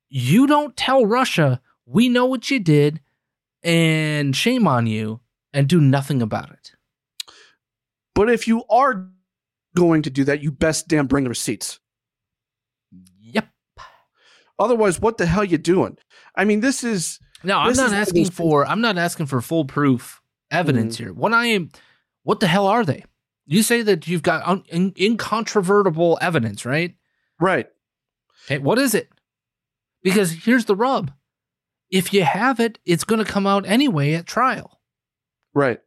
You 0.09 0.47
don't 0.47 0.77
tell 0.77 1.07
Russia, 1.07 1.61
we 1.87 2.09
know 2.09 2.25
what 2.25 2.51
you 2.51 2.59
did, 2.59 3.01
and 3.63 4.35
shame 4.35 4.67
on 4.67 4.87
you, 4.87 5.21
and 5.55 5.69
do 5.69 5.81
nothing 5.81 6.21
about 6.21 6.51
it. 6.51 6.73
But 8.15 8.29
if 8.31 8.47
you 8.47 8.65
are 8.69 9.09
going 9.75 10.03
to 10.03 10.11
do 10.11 10.25
that, 10.25 10.43
you 10.43 10.51
best 10.51 10.89
damn 10.89 11.07
bring 11.07 11.25
the 11.25 11.31
receipts. 11.31 11.81
Yep. 13.21 13.49
Otherwise, 14.59 15.01
what 15.01 15.19
the 15.19 15.27
hell 15.27 15.45
you 15.45 15.59
doing? 15.59 15.97
I 16.37 16.45
mean, 16.45 16.61
this 16.61 16.85
is 16.85 17.19
No, 17.43 17.59
I'm 17.59 17.67
not 17.67 17.71
is 17.71 17.79
one 17.79 17.87
of 17.87 17.93
asking 17.95 18.31
for 18.31 18.67
I'm 18.67 18.81
not 18.81 18.99
asking 18.99 19.27
for 19.27 19.41
full 19.41 19.65
proof 19.65 20.21
evidence 20.51 20.97
mm. 20.97 20.99
here. 20.99 21.13
What 21.13 21.33
I 21.33 21.47
am 21.47 21.71
what 22.23 22.41
the 22.41 22.47
hell 22.47 22.67
are 22.67 22.85
they? 22.85 23.05
You 23.47 23.63
say 23.63 23.83
that 23.83 24.09
you've 24.09 24.23
got 24.23 24.47
un, 24.47 24.65
in, 24.69 24.95
incontrovertible 24.97 26.19
evidence, 26.21 26.65
right? 26.65 26.95
right. 27.39 27.67
Okay, 28.47 28.59
what 28.59 28.79
is 28.79 28.95
it? 28.95 29.11
Because 30.03 30.33
here's 30.33 30.65
the 30.65 30.77
rub. 30.77 31.13
If 31.91 32.13
you 32.13 32.25
have 32.25 32.61
it, 32.61 32.79
it's 32.87 33.05
going 33.05 33.23
to 33.23 33.31
come 33.31 33.47
out 33.47 33.67
anyway 33.67 34.15
at 34.15 34.27
trial. 34.27 34.81
Right. 35.55 35.81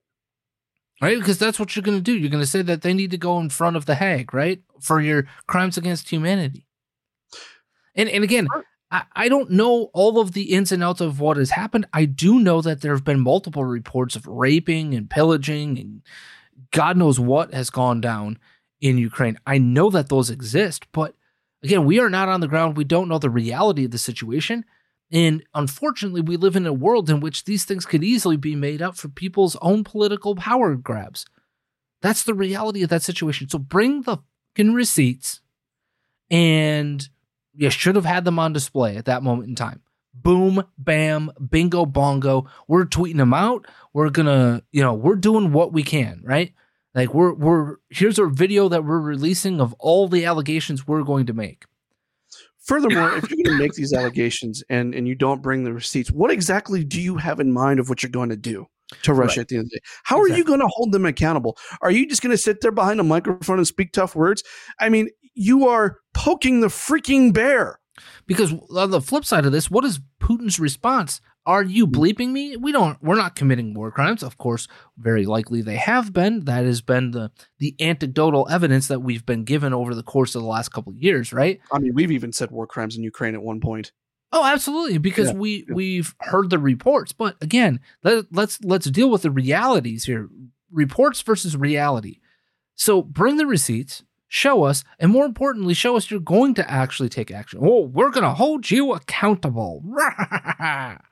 Right? 1.01 1.19
Because 1.19 1.37
that's 1.37 1.59
what 1.59 1.75
you're 1.75 1.83
going 1.83 1.97
to 1.97 2.03
do. 2.03 2.17
You're 2.17 2.31
going 2.31 2.43
to 2.43 2.49
say 2.49 2.63
that 2.63 2.81
they 2.81 2.93
need 2.93 3.11
to 3.11 3.17
go 3.17 3.37
in 3.39 3.49
front 3.49 3.75
of 3.75 3.85
the 3.85 3.95
Hague, 3.95 4.33
right? 4.33 4.61
For 4.81 4.99
your 4.99 5.27
crimes 5.45 5.77
against 5.77 6.09
humanity. 6.09 6.65
And 7.93 8.09
and 8.09 8.23
again, 8.23 8.47
I, 8.91 9.03
I 9.15 9.29
don't 9.29 9.51
know 9.51 9.89
all 9.93 10.19
of 10.19 10.31
the 10.31 10.53
ins 10.53 10.71
and 10.71 10.83
outs 10.83 11.01
of 11.01 11.19
what 11.19 11.37
has 11.37 11.51
happened. 11.51 11.87
I 11.93 12.05
do 12.05 12.39
know 12.39 12.61
that 12.61 12.81
there 12.81 12.93
have 12.93 13.03
been 13.03 13.19
multiple 13.19 13.65
reports 13.65 14.15
of 14.15 14.27
raping 14.27 14.93
and 14.93 15.09
pillaging 15.09 15.77
and 15.77 16.01
God 16.71 16.97
knows 16.97 17.19
what 17.19 17.53
has 17.53 17.69
gone 17.69 18.01
down 18.01 18.39
in 18.81 18.97
Ukraine. 18.97 19.37
I 19.45 19.57
know 19.57 19.89
that 19.89 20.09
those 20.09 20.29
exist, 20.29 20.87
but 20.91 21.15
again, 21.63 21.85
we 21.85 21.99
are 21.99 22.09
not 22.09 22.29
on 22.29 22.41
the 22.41 22.47
ground. 22.47 22.77
We 22.77 22.83
don't 22.83 23.09
know 23.09 23.19
the 23.19 23.29
reality 23.29 23.85
of 23.85 23.91
the 23.91 23.97
situation. 23.97 24.65
And 25.11 25.43
unfortunately, 25.53 26.21
we 26.21 26.35
live 26.35 26.55
in 26.55 26.65
a 26.65 26.73
world 26.73 27.09
in 27.09 27.19
which 27.19 27.45
these 27.45 27.63
things 27.63 27.85
could 27.85 28.03
easily 28.03 28.35
be 28.37 28.55
made 28.55 28.81
up 28.81 28.97
for 28.97 29.07
people's 29.07 29.55
own 29.61 29.83
political 29.83 30.35
power 30.35 30.75
grabs. 30.75 31.25
That's 32.01 32.23
the 32.23 32.33
reality 32.33 32.83
of 32.83 32.89
that 32.89 33.03
situation. 33.03 33.49
So 33.49 33.57
bring 33.57 34.01
the 34.01 34.17
fucking 34.55 34.73
receipts, 34.73 35.41
and 36.29 37.07
you 37.55 37.69
should 37.69 37.95
have 37.95 38.05
had 38.05 38.25
them 38.25 38.37
on 38.39 38.53
display 38.53 38.97
at 38.97 39.05
that 39.05 39.23
moment 39.23 39.49
in 39.49 39.55
time. 39.55 39.81
Boom, 40.13 40.63
bam, 40.77 41.31
bingo, 41.49 41.85
bongo. 41.85 42.47
We're 42.67 42.85
tweeting 42.85 43.17
them 43.17 43.33
out. 43.33 43.65
We're 43.93 44.09
gonna, 44.09 44.63
you 44.71 44.81
know, 44.81 44.93
we're 44.93 45.15
doing 45.15 45.53
what 45.53 45.73
we 45.73 45.83
can, 45.83 46.21
right? 46.23 46.53
Like 46.93 47.13
we're 47.13 47.33
we're 47.33 47.75
here's 47.89 48.17
a 48.17 48.25
video 48.25 48.67
that 48.69 48.83
we're 48.83 48.99
releasing 48.99 49.61
of 49.61 49.73
all 49.73 50.07
the 50.07 50.25
allegations 50.25 50.87
we're 50.87 51.03
going 51.03 51.27
to 51.27 51.33
make. 51.33 51.65
Furthermore, 52.67 53.15
if 53.17 53.29
you're 53.29 53.43
going 53.45 53.57
to 53.57 53.63
make 53.63 53.73
these 53.73 53.93
allegations 53.93 54.63
and 54.69 54.93
and 54.93 55.07
you 55.07 55.15
don't 55.15 55.41
bring 55.41 55.63
the 55.63 55.73
receipts, 55.73 56.11
what 56.11 56.31
exactly 56.31 56.83
do 56.83 57.01
you 57.01 57.15
have 57.17 57.39
in 57.39 57.51
mind 57.51 57.79
of 57.79 57.89
what 57.89 58.03
you're 58.03 58.09
going 58.09 58.29
to 58.29 58.37
do 58.37 58.67
to 59.03 59.13
Russia 59.13 59.39
Right. 59.39 59.43
at 59.43 59.47
the 59.47 59.55
end 59.55 59.65
of 59.65 59.69
the 59.69 59.77
day? 59.77 59.83
How 60.03 60.19
are 60.19 60.27
you 60.27 60.43
going 60.43 60.59
to 60.59 60.67
hold 60.67 60.91
them 60.91 61.05
accountable? 61.05 61.57
Are 61.81 61.91
you 61.91 62.05
just 62.07 62.21
going 62.21 62.31
to 62.31 62.37
sit 62.37 62.61
there 62.61 62.71
behind 62.71 62.99
a 62.99 63.03
microphone 63.03 63.57
and 63.57 63.67
speak 63.67 63.93
tough 63.93 64.15
words? 64.15 64.43
I 64.79 64.89
mean, 64.89 65.09
you 65.33 65.67
are 65.67 65.97
poking 66.13 66.59
the 66.59 66.67
freaking 66.67 67.33
bear. 67.33 67.79
Because 68.27 68.53
on 68.75 68.91
the 68.91 69.01
flip 69.01 69.25
side 69.25 69.47
of 69.47 69.51
this, 69.51 69.71
what 69.71 69.83
is 69.83 69.99
Putin's 70.21 70.59
response? 70.59 71.19
Are 71.47 71.63
you 71.63 71.87
bleeping 71.87 72.31
me? 72.31 72.57
We 72.57 72.73
don't. 72.73 73.01
We're 73.01 73.15
not 73.15 73.37
committing 73.37 73.73
war 73.73 73.89
crimes. 73.89 74.21
Of 74.21 74.37
course, 74.37 74.67
very 74.97 75.25
likely 75.25 75.61
they 75.61 75.77
have 75.77 76.11
been. 76.11 76.43
That 76.43 76.65
has 76.65 76.81
been 76.81 77.11
the 77.11 77.31
the 77.57 77.73
anecdotal 77.79 78.49
evidence 78.51 78.89
that 78.89 78.99
we've 78.99 79.25
been 79.25 79.45
given 79.45 79.73
over 79.73 79.95
the 79.95 80.03
course 80.03 80.35
of 80.35 80.41
the 80.41 80.47
last 80.47 80.73
couple 80.73 80.91
of 80.91 80.97
years, 80.97 81.31
right? 81.31 81.61
I 81.71 81.79
mean, 81.79 81.93
we've 81.93 82.11
even 82.11 82.33
said 82.33 82.51
war 82.51 82.67
crimes 82.67 82.97
in 82.97 83.03
Ukraine 83.03 83.33
at 83.33 83.41
one 83.41 83.61
point. 83.61 83.93
Oh, 84.33 84.45
absolutely. 84.45 84.97
Because 84.97 85.29
Yeah, 85.29 85.35
we 85.37 85.65
we've 85.73 86.13
heard 86.19 86.49
the 86.49 86.59
reports, 86.59 87.13
but 87.13 87.37
again, 87.39 87.79
let, 88.03 88.25
let's 88.29 88.61
let's 88.65 88.89
deal 88.89 89.09
with 89.09 89.21
the 89.21 89.31
realities 89.31 90.03
here. 90.03 90.27
Reports 90.69 91.21
versus 91.21 91.55
reality. 91.55 92.19
So 92.75 93.01
bring 93.01 93.37
the 93.37 93.47
receipts, 93.47 94.03
show 94.27 94.63
us, 94.63 94.83
and 94.99 95.13
more 95.13 95.25
importantly, 95.25 95.73
show 95.73 95.95
us 95.95 96.11
you're 96.11 96.19
going 96.19 96.55
to 96.55 96.69
actually 96.69 97.07
take 97.07 97.31
action. 97.31 97.59
Oh, 97.63 97.83
we're 97.83 98.11
going 98.11 98.25
to 98.25 98.33
hold 98.33 98.69
you 98.69 98.91
accountable. 98.91 99.81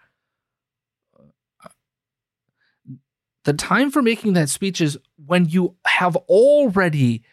the 3.45 3.53
time 3.53 3.91
for 3.91 4.01
making 4.01 4.33
that 4.33 4.49
speech 4.49 4.81
is 4.81 4.97
when 5.23 5.45
you 5.45 5.75
have 5.85 6.15
already 6.15 7.23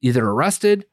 either 0.00 0.24
arrested, 0.24 0.86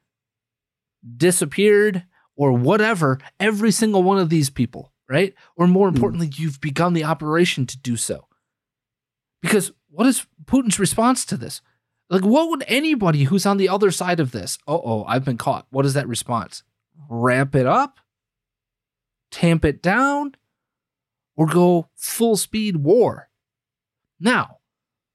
disappeared, 1.18 2.04
or 2.36 2.52
whatever 2.54 3.20
every 3.40 3.72
single 3.72 4.04
one 4.04 4.18
of 4.18 4.30
these 4.30 4.50
people, 4.50 4.92
right? 5.10 5.34
Or 5.56 5.68
more 5.68 5.90
hmm. 5.90 5.96
importantly, 5.96 6.32
you've 6.34 6.60
begun 6.60 6.94
the 6.94 7.04
operation 7.04 7.66
to 7.68 7.78
do 7.78 7.98
so. 7.98 8.28
Because 9.42 9.72
what 9.90 10.08
is 10.08 10.26
Putin's 10.46 10.80
response 10.80 11.26
to 11.26 11.38
this? 11.38 11.62
Like, 12.10 12.24
what 12.24 12.50
would 12.50 12.64
anybody 12.68 13.26
who's 13.26 13.46
on 13.46 13.58
the 13.58 13.70
other 13.70 13.92
side 13.92 14.20
of 14.20 14.32
this? 14.32 14.58
Oh, 14.68 14.82
oh, 14.84 15.04
I've 15.08 15.26
been 15.26 15.38
caught. 15.38 15.68
What 15.72 15.86
is 15.86 15.94
that 15.94 16.08
response? 16.08 16.64
Ramp 17.10 17.56
it 17.56 17.66
up, 17.66 18.00
tamp 19.30 19.66
it 19.66 19.82
down, 19.82 20.36
or 21.36 21.48
go 21.48 21.90
full 21.96 22.38
speed 22.38 22.78
war? 22.78 23.30
Now, 24.20 24.58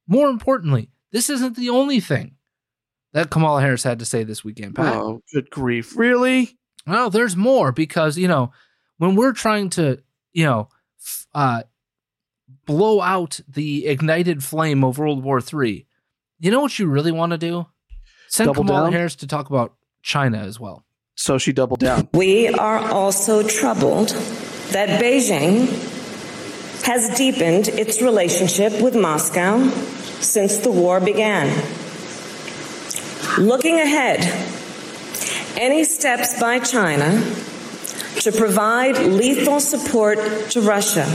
more 0.06 0.28
importantly, 0.28 0.90
this 1.12 1.30
isn't 1.30 1.56
the 1.56 1.70
only 1.70 2.00
thing 2.00 2.36
that 3.12 3.30
Kamala 3.30 3.60
Harris 3.60 3.82
had 3.82 3.98
to 3.98 4.04
say 4.04 4.24
this 4.24 4.44
weekend, 4.44 4.74
Pat. 4.76 4.96
Oh, 4.96 5.22
good 5.32 5.50
grief! 5.50 5.96
Really? 5.96 6.58
Well, 6.86 7.10
there's 7.10 7.36
more 7.36 7.72
because 7.72 8.16
you 8.16 8.28
know 8.28 8.52
when 8.98 9.14
we're 9.16 9.32
trying 9.32 9.70
to 9.70 10.02
you 10.32 10.44
know 10.44 10.68
uh, 11.34 11.62
blow 12.66 13.00
out 13.00 13.40
the 13.48 13.86
ignited 13.86 14.44
flame 14.44 14.84
of 14.84 14.98
World 14.98 15.22
War 15.22 15.40
III. 15.40 15.86
You 16.38 16.50
know 16.50 16.60
what 16.60 16.78
you 16.78 16.86
really 16.86 17.12
want 17.12 17.32
to 17.32 17.38
do? 17.38 17.66
Send 18.28 18.48
Double 18.48 18.64
Kamala 18.64 18.86
down? 18.86 18.92
Harris 18.92 19.16
to 19.16 19.26
talk 19.26 19.50
about 19.50 19.74
China 20.02 20.38
as 20.38 20.58
well. 20.58 20.84
So 21.16 21.36
she 21.36 21.52
doubled 21.52 21.80
down. 21.80 22.08
We 22.14 22.48
are 22.48 22.78
also 22.78 23.46
troubled 23.46 24.08
that 24.70 25.02
Beijing 25.02 25.66
has 26.82 27.16
deepened 27.16 27.68
its 27.68 28.00
relationship 28.02 28.80
with 28.80 28.94
Moscow 28.94 29.68
since 30.20 30.58
the 30.58 30.70
war 30.70 31.00
began. 31.00 31.48
Looking 33.38 33.78
ahead, 33.80 34.20
any 35.56 35.84
steps 35.84 36.38
by 36.40 36.58
China 36.58 37.22
to 38.20 38.32
provide 38.32 38.98
lethal 38.98 39.60
support 39.60 40.18
to 40.50 40.60
Russia 40.60 41.06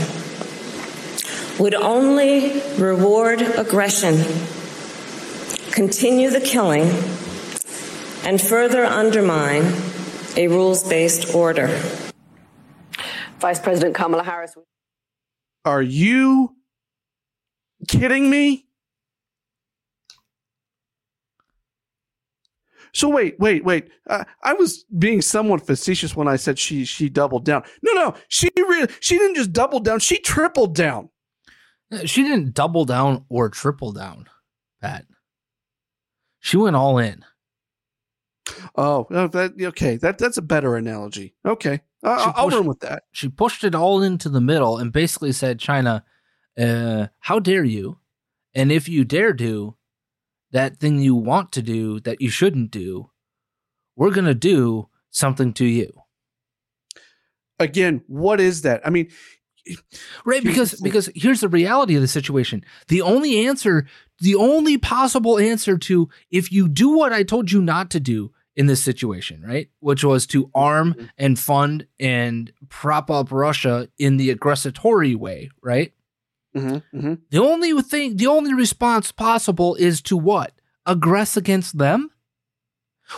would 1.58 1.74
only 1.74 2.60
reward 2.78 3.42
aggression, 3.42 4.16
continue 5.72 6.30
the 6.30 6.40
killing, 6.40 6.84
and 8.24 8.40
further 8.40 8.84
undermine 8.84 9.72
a 10.36 10.48
rules 10.48 10.86
based 10.88 11.34
order. 11.34 11.68
Vice 13.38 13.60
President 13.60 13.94
Kamala 13.94 14.24
Harris. 14.24 14.56
Are 15.66 15.82
you 15.82 16.54
kidding 17.88 18.30
me? 18.30 18.66
So 22.94 23.10
wait, 23.10 23.38
wait, 23.38 23.64
wait. 23.64 23.90
Uh, 24.08 24.24
I 24.42 24.54
was 24.54 24.84
being 24.98 25.20
somewhat 25.20 25.66
facetious 25.66 26.16
when 26.16 26.28
I 26.28 26.36
said 26.36 26.58
she 26.58 26.86
she 26.86 27.10
doubled 27.10 27.44
down. 27.44 27.64
No, 27.82 27.92
no, 27.92 28.14
she 28.28 28.48
really 28.56 28.90
she 29.00 29.18
didn't 29.18 29.36
just 29.36 29.52
double 29.52 29.80
down. 29.80 29.98
She 29.98 30.18
tripled 30.18 30.74
down. 30.74 31.10
She 32.06 32.22
didn't 32.22 32.54
double 32.54 32.84
down 32.84 33.26
or 33.28 33.50
triple 33.50 33.92
down. 33.92 34.28
Pat. 34.80 35.04
She 36.40 36.56
went 36.56 36.76
all 36.76 36.96
in. 36.98 37.24
Oh, 38.76 39.06
oh, 39.10 39.26
that 39.28 39.54
okay. 39.60 39.96
That 39.96 40.16
that's 40.18 40.38
a 40.38 40.42
better 40.42 40.76
analogy. 40.76 41.34
Okay, 41.44 41.82
She 42.06 42.12
I'll 42.34 42.44
pushed- 42.44 42.56
run 42.56 42.66
with 42.66 42.80
that. 42.80 43.02
She 43.12 43.28
pushed 43.28 43.64
it 43.64 43.74
all 43.74 44.02
into 44.02 44.28
the 44.28 44.40
middle 44.40 44.78
and 44.78 44.92
basically 44.92 45.32
said, 45.32 45.58
China, 45.58 46.04
uh, 46.58 47.08
how 47.20 47.38
dare 47.40 47.64
you? 47.64 47.98
And 48.54 48.70
if 48.72 48.88
you 48.88 49.04
dare 49.04 49.32
do 49.32 49.76
that 50.52 50.78
thing 50.78 51.00
you 51.00 51.14
want 51.14 51.52
to 51.52 51.62
do 51.62 52.00
that 52.00 52.20
you 52.20 52.30
shouldn't 52.30 52.70
do, 52.70 53.10
we're 53.96 54.12
going 54.12 54.26
to 54.26 54.34
do 54.34 54.88
something 55.10 55.52
to 55.54 55.64
you. 55.64 55.92
Again, 57.58 58.02
what 58.06 58.40
is 58.40 58.62
that? 58.62 58.86
I 58.86 58.90
mean, 58.90 59.10
Right, 60.24 60.44
because 60.44 60.80
because 60.80 61.10
here's 61.16 61.40
the 61.40 61.48
reality 61.48 61.96
of 61.96 62.00
the 62.02 62.06
situation. 62.06 62.64
The 62.86 63.02
only 63.02 63.48
answer, 63.48 63.88
the 64.20 64.36
only 64.36 64.78
possible 64.78 65.38
answer 65.40 65.76
to 65.76 66.08
if 66.30 66.52
you 66.52 66.68
do 66.68 66.90
what 66.96 67.12
I 67.12 67.24
told 67.24 67.50
you 67.50 67.60
not 67.60 67.90
to 67.90 67.98
do 67.98 68.30
in 68.56 68.66
this 68.66 68.82
situation, 68.82 69.42
right? 69.46 69.68
Which 69.80 70.02
was 70.02 70.26
to 70.28 70.50
arm 70.54 70.94
Mm-hmm. 70.94 71.06
and 71.18 71.38
fund 71.38 71.86
and 72.00 72.52
prop 72.68 73.10
up 73.10 73.30
Russia 73.30 73.88
in 73.98 74.16
the 74.16 74.30
aggressatory 74.30 75.14
way, 75.14 75.50
right? 75.62 75.92
mhm, 76.56 76.82
mhm. 76.94 77.18
The 77.30 77.38
only 77.42 77.80
thing, 77.82 78.16
the 78.16 78.26
only 78.28 78.54
response 78.54 79.12
possible 79.12 79.74
is 79.74 80.00
to 80.02 80.16
what? 80.16 80.52
Aggress 80.88 81.36
against 81.36 81.76
them? 81.76 82.10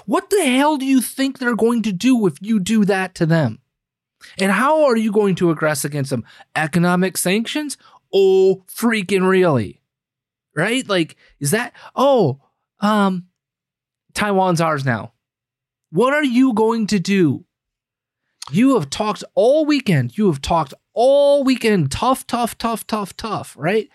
What 0.07 0.29
the 0.31 0.45
hell 0.45 0.77
do 0.77 0.85
you 0.85 1.01
think 1.01 1.39
they're 1.39 1.55
going 1.57 1.83
to 1.83 1.93
do 1.93 2.27
if 2.27 2.35
you 2.43 2.59
do 2.59 2.85
that 2.85 3.15
to 3.17 3.27
them? 3.27 3.61
And 4.39 4.51
how 4.51 4.85
are 4.87 4.97
you 4.97 5.13
going 5.13 5.37
to 5.37 5.55
aggress 5.55 5.85
against 5.85 6.11
them? 6.11 6.25
Economic 6.57 7.17
sanctions? 7.17 7.77
Oh, 8.13 8.65
freaking 8.67 9.29
really. 9.29 9.81
Right? 10.57 10.87
Like, 10.89 11.17
is 11.39 11.53
that, 11.53 11.73
oh, 11.95 12.41
um, 12.81 13.29
Taiwan's 14.15 14.61
ours 14.61 14.85
now. 14.85 15.13
What 15.91 16.13
are 16.15 16.25
you 16.25 16.53
going 16.53 16.87
to 16.89 16.99
do? 16.99 17.45
You 18.51 18.75
have 18.75 18.91
talked 18.91 19.25
all 19.35 19.67
weekend. 19.67 20.17
You 20.17 20.27
have 20.27 20.41
talked 20.41 20.75
all 20.95 21.45
weekend. 21.45 21.91
Tough, 21.91 22.27
tough, 22.27 22.57
tough, 22.59 22.87
tough, 22.87 23.17
tough, 23.17 23.55
right? 23.59 23.89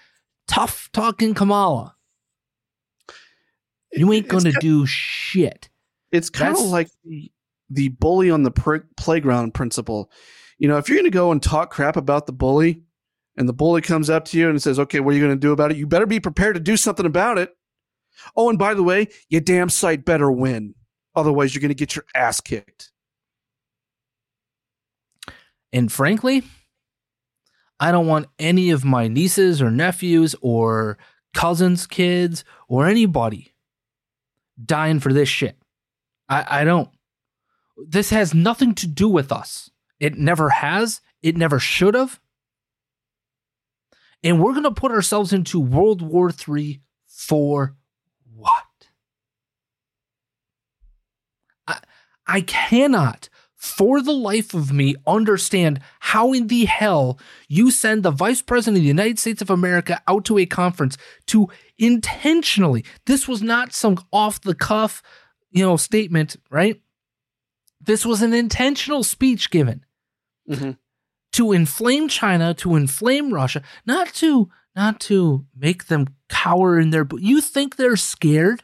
Tough 0.47 0.89
talking 0.93 1.33
Kamala. 1.33 1.95
You 3.91 4.11
ain't 4.11 4.27
going 4.27 4.45
to 4.45 4.53
do 4.59 4.85
shit. 4.85 5.69
It's 6.11 6.29
kind 6.29 6.55
of 6.55 6.65
like 6.65 6.89
the, 7.03 7.31
the 7.69 7.89
bully 7.89 8.29
on 8.29 8.43
the 8.43 8.51
pr- 8.51 8.77
playground 8.97 9.53
principle. 9.53 10.11
You 10.57 10.67
know, 10.67 10.77
if 10.77 10.87
you're 10.89 10.97
going 10.97 11.11
to 11.11 11.11
go 11.11 11.31
and 11.31 11.41
talk 11.41 11.71
crap 11.71 11.95
about 11.95 12.25
the 12.25 12.33
bully, 12.33 12.83
and 13.35 13.49
the 13.49 13.53
bully 13.53 13.81
comes 13.81 14.09
up 14.09 14.25
to 14.25 14.37
you 14.37 14.49
and 14.49 14.61
says, 14.61 14.79
"Okay, 14.79 14.99
what 14.99 15.11
are 15.11 15.17
you 15.17 15.23
going 15.23 15.35
to 15.35 15.39
do 15.39 15.51
about 15.51 15.71
it?" 15.71 15.77
You 15.77 15.87
better 15.87 16.05
be 16.05 16.19
prepared 16.19 16.53
to 16.53 16.59
do 16.59 16.77
something 16.77 17.05
about 17.05 17.39
it. 17.39 17.55
Oh, 18.35 18.49
and 18.49 18.59
by 18.59 18.75
the 18.75 18.83
way, 18.83 19.07
you 19.27 19.39
damn 19.39 19.69
sight 19.69 20.05
better 20.05 20.31
win. 20.31 20.75
Otherwise, 21.15 21.53
you're 21.53 21.61
going 21.61 21.69
to 21.69 21.75
get 21.75 21.95
your 21.95 22.05
ass 22.15 22.41
kicked. 22.41 22.91
And 25.71 25.91
frankly, 25.91 26.43
I 27.79 27.91
don't 27.91 28.07
want 28.07 28.27
any 28.39 28.69
of 28.69 28.85
my 28.85 29.07
nieces 29.07 29.61
or 29.61 29.71
nephews 29.71 30.35
or 30.41 30.97
cousins' 31.33 31.87
kids 31.87 32.43
or 32.67 32.87
anybody 32.87 33.53
dying 34.63 34.99
for 34.99 35.11
this 35.11 35.29
shit. 35.29 35.57
I, 36.29 36.61
I 36.61 36.63
don't. 36.63 36.89
This 37.75 38.11
has 38.11 38.33
nothing 38.33 38.75
to 38.75 38.87
do 38.87 39.09
with 39.09 39.31
us. 39.31 39.71
It 39.99 40.15
never 40.15 40.49
has. 40.49 41.01
It 41.21 41.35
never 41.35 41.59
should 41.59 41.95
have. 41.95 42.19
And 44.23 44.41
we're 44.41 44.51
going 44.51 44.63
to 44.63 44.71
put 44.71 44.91
ourselves 44.91 45.33
into 45.33 45.59
World 45.59 46.01
War 46.01 46.31
III 46.31 46.81
for 47.07 47.75
what? 48.35 48.63
I, 52.27 52.41
cannot, 52.41 53.29
for 53.55 54.01
the 54.01 54.13
life 54.13 54.53
of 54.53 54.71
me, 54.71 54.95
understand 55.07 55.79
how 55.99 56.33
in 56.33 56.47
the 56.47 56.65
hell 56.65 57.19
you 57.47 57.71
send 57.71 58.03
the 58.03 58.11
Vice 58.11 58.41
President 58.41 58.77
of 58.77 58.83
the 58.83 58.87
United 58.87 59.19
States 59.19 59.41
of 59.41 59.49
America 59.49 60.01
out 60.07 60.25
to 60.25 60.37
a 60.37 60.45
conference 60.45 60.97
to 61.27 61.47
intentionally, 61.77 62.85
this 63.05 63.27
was 63.27 63.41
not 63.41 63.73
some 63.73 63.97
off 64.11 64.41
the 64.41 64.55
cuff, 64.55 65.01
you 65.51 65.63
know, 65.63 65.77
statement, 65.77 66.35
right? 66.49 66.81
This 67.81 68.05
was 68.05 68.21
an 68.21 68.33
intentional 68.33 69.03
speech 69.03 69.49
given 69.49 69.83
Mhm. 70.49 70.77
to 71.33 71.51
inflame 71.51 72.07
China, 72.07 72.53
to 72.55 72.75
inflame 72.75 73.33
Russia, 73.33 73.61
not 73.85 74.13
to 74.15 74.49
not 74.75 74.99
to 74.99 75.45
make 75.55 75.85
them 75.85 76.07
cower 76.29 76.79
in 76.79 76.89
their. 76.89 77.07
You 77.17 77.41
think 77.41 77.75
they're 77.75 77.95
scared? 77.95 78.63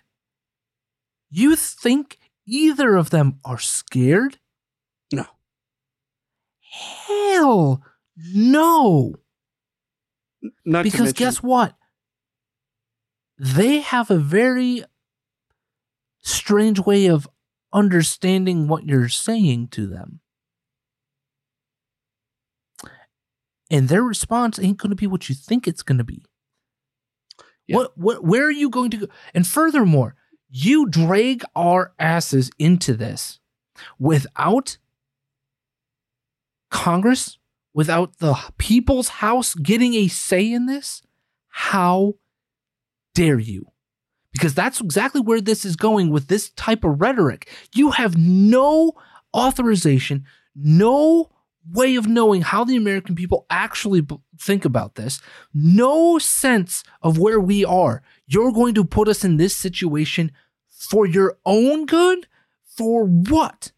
You 1.29 1.55
think 1.55 2.17
either 2.49 2.95
of 2.95 3.09
them 3.09 3.39
are 3.45 3.59
scared? 3.59 4.39
No. 5.13 5.25
Hell 6.59 7.83
no. 8.15 9.15
Not 10.65 10.83
because 10.83 11.13
guess 11.13 11.43
what? 11.43 11.75
They 13.37 13.79
have 13.79 14.11
a 14.11 14.17
very 14.17 14.83
strange 16.21 16.79
way 16.79 17.07
of 17.07 17.27
understanding 17.71 18.67
what 18.67 18.85
you're 18.85 19.09
saying 19.09 19.69
to 19.69 19.87
them. 19.87 20.19
And 23.71 23.87
their 23.87 24.01
response 24.01 24.57
ain't 24.59 24.77
going 24.77 24.89
to 24.89 24.95
be 24.95 25.07
what 25.07 25.29
you 25.29 25.35
think 25.35 25.67
it's 25.67 25.83
going 25.83 25.99
to 25.99 26.03
be. 26.03 26.25
Yeah. 27.67 27.77
What 27.77 27.97
what 27.97 28.23
where 28.23 28.45
are 28.45 28.51
you 28.51 28.69
going 28.69 28.89
to 28.91 28.97
go? 28.97 29.07
And 29.33 29.45
furthermore, 29.45 30.15
you 30.49 30.87
drag 30.87 31.43
our 31.55 31.93
asses 31.99 32.49
into 32.57 32.93
this 32.93 33.39
without 33.99 34.77
Congress, 36.71 37.37
without 37.73 38.19
the 38.19 38.37
people's 38.57 39.09
house 39.09 39.53
getting 39.55 39.93
a 39.93 40.07
say 40.07 40.51
in 40.51 40.65
this? 40.65 41.01
How 41.49 42.15
dare 43.15 43.39
you? 43.39 43.67
Because 44.31 44.53
that's 44.53 44.79
exactly 44.79 45.21
where 45.21 45.41
this 45.41 45.65
is 45.65 45.75
going 45.75 46.09
with 46.11 46.27
this 46.27 46.51
type 46.51 46.83
of 46.83 47.01
rhetoric. 47.01 47.49
You 47.73 47.91
have 47.91 48.17
no 48.17 48.93
authorization, 49.35 50.25
no 50.55 51.29
way 51.71 51.95
of 51.95 52.07
knowing 52.07 52.41
how 52.41 52.63
the 52.63 52.75
American 52.75 53.15
people 53.15 53.45
actually 53.49 54.01
b- 54.01 54.19
think 54.39 54.65
about 54.65 54.95
this, 54.95 55.21
no 55.53 56.17
sense 56.17 56.83
of 57.01 57.17
where 57.17 57.39
we 57.39 57.63
are. 57.65 58.01
You're 58.25 58.51
going 58.51 58.73
to 58.75 58.83
put 58.83 59.07
us 59.07 59.23
in 59.23 59.37
this 59.37 59.55
situation 59.55 60.31
for 60.69 61.05
your 61.05 61.37
own 61.45 61.85
good? 61.85 62.27
For 62.63 63.05
what? 63.05 63.71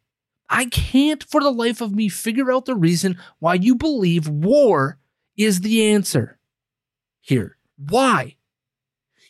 I 0.49 0.65
can't 0.65 1.23
for 1.23 1.41
the 1.41 1.51
life 1.51 1.81
of 1.81 1.95
me 1.95 2.09
figure 2.09 2.51
out 2.51 2.65
the 2.65 2.75
reason 2.75 3.17
why 3.39 3.55
you 3.55 3.73
believe 3.73 4.27
war 4.27 4.99
is 5.37 5.61
the 5.61 5.91
answer 5.91 6.39
here. 7.21 7.57
Why? 7.77 8.35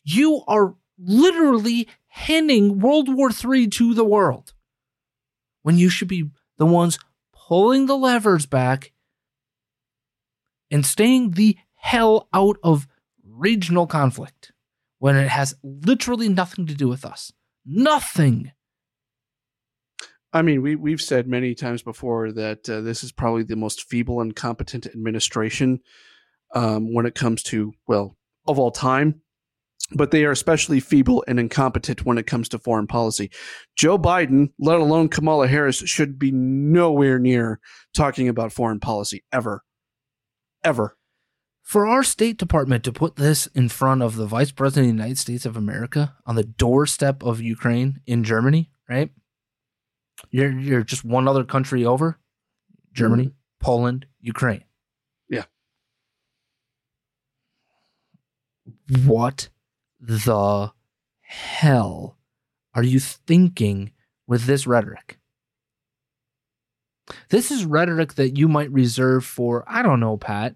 You 0.03 0.41
are 0.47 0.75
literally 0.97 1.87
handing 2.07 2.79
World 2.79 3.13
War 3.13 3.29
III 3.29 3.67
to 3.67 3.93
the 3.93 4.03
world 4.03 4.53
when 5.61 5.77
you 5.77 5.89
should 5.89 6.07
be 6.07 6.29
the 6.57 6.65
ones 6.65 6.97
pulling 7.51 7.85
the 7.85 7.97
levers 7.97 8.45
back 8.45 8.93
and 10.71 10.85
staying 10.85 11.31
the 11.31 11.57
hell 11.75 12.29
out 12.33 12.55
of 12.63 12.87
regional 13.21 13.85
conflict 13.85 14.53
when 14.99 15.17
it 15.17 15.27
has 15.27 15.53
literally 15.61 16.29
nothing 16.29 16.65
to 16.65 16.73
do 16.73 16.87
with 16.87 17.03
us. 17.03 17.33
Nothing. 17.65 18.53
I 20.31 20.43
mean, 20.43 20.61
we 20.61 20.77
we've 20.77 21.01
said 21.01 21.27
many 21.27 21.53
times 21.53 21.83
before 21.83 22.31
that 22.31 22.69
uh, 22.69 22.79
this 22.79 23.03
is 23.03 23.11
probably 23.11 23.43
the 23.43 23.57
most 23.57 23.83
feeble 23.83 24.21
and 24.21 24.33
competent 24.33 24.85
administration 24.85 25.81
um, 26.55 26.93
when 26.93 27.05
it 27.05 27.15
comes 27.15 27.43
to 27.43 27.73
well 27.85 28.15
of 28.47 28.59
all 28.59 28.71
time. 28.71 29.23
But 29.93 30.11
they 30.11 30.23
are 30.23 30.31
especially 30.31 30.79
feeble 30.79 31.23
and 31.27 31.39
incompetent 31.39 32.05
when 32.05 32.17
it 32.17 32.27
comes 32.27 32.47
to 32.49 32.59
foreign 32.59 32.87
policy. 32.87 33.29
Joe 33.75 33.97
Biden, 33.97 34.51
let 34.57 34.79
alone 34.79 35.09
Kamala 35.09 35.47
Harris, 35.47 35.77
should 35.77 36.17
be 36.17 36.31
nowhere 36.31 37.19
near 37.19 37.59
talking 37.93 38.29
about 38.29 38.53
foreign 38.53 38.79
policy 38.79 39.23
ever, 39.33 39.63
ever. 40.63 40.95
For 41.61 41.87
our 41.87 42.03
State 42.03 42.37
Department 42.37 42.83
to 42.83 42.91
put 42.91 43.15
this 43.15 43.47
in 43.47 43.69
front 43.69 44.01
of 44.01 44.15
the 44.15 44.25
Vice 44.25 44.51
President 44.51 44.89
of 44.89 44.95
the 44.95 45.03
United 45.03 45.17
States 45.17 45.45
of 45.45 45.55
America 45.55 46.15
on 46.25 46.35
the 46.35 46.43
doorstep 46.43 47.23
of 47.23 47.41
Ukraine 47.41 48.01
in 48.05 48.23
Germany, 48.23 48.71
right? 48.89 49.09
You're 50.29 50.51
you're 50.51 50.83
just 50.83 51.03
one 51.03 51.27
other 51.27 51.43
country 51.43 51.85
over. 51.85 52.19
Germany, 52.93 53.25
mm-hmm. 53.25 53.35
Poland, 53.65 54.05
Ukraine. 54.19 54.65
Yeah. 55.29 55.45
What 59.05 59.49
the 60.01 60.71
hell 61.21 62.17
are 62.73 62.83
you 62.83 62.99
thinking 62.99 63.91
with 64.27 64.45
this 64.45 64.65
rhetoric? 64.65 65.19
This 67.29 67.51
is 67.51 67.65
rhetoric 67.65 68.15
that 68.15 68.37
you 68.37 68.47
might 68.47 68.71
reserve 68.71 69.25
for, 69.25 69.63
I 69.67 69.81
don't 69.81 69.99
know, 69.99 70.17
Pat, 70.17 70.55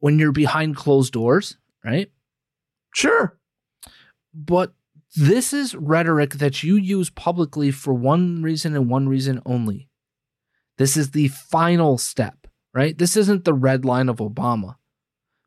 when 0.00 0.18
you're 0.18 0.32
behind 0.32 0.76
closed 0.76 1.12
doors, 1.12 1.56
right? 1.84 2.10
Sure. 2.94 3.38
But 4.34 4.72
this 5.14 5.52
is 5.52 5.74
rhetoric 5.74 6.34
that 6.34 6.62
you 6.62 6.76
use 6.76 7.10
publicly 7.10 7.70
for 7.70 7.94
one 7.94 8.42
reason 8.42 8.74
and 8.74 8.90
one 8.90 9.08
reason 9.08 9.42
only. 9.46 9.88
This 10.78 10.96
is 10.96 11.10
the 11.10 11.28
final 11.28 11.98
step, 11.98 12.46
right? 12.74 12.96
This 12.96 13.16
isn't 13.16 13.44
the 13.44 13.54
red 13.54 13.84
line 13.84 14.08
of 14.08 14.16
Obama. 14.16 14.76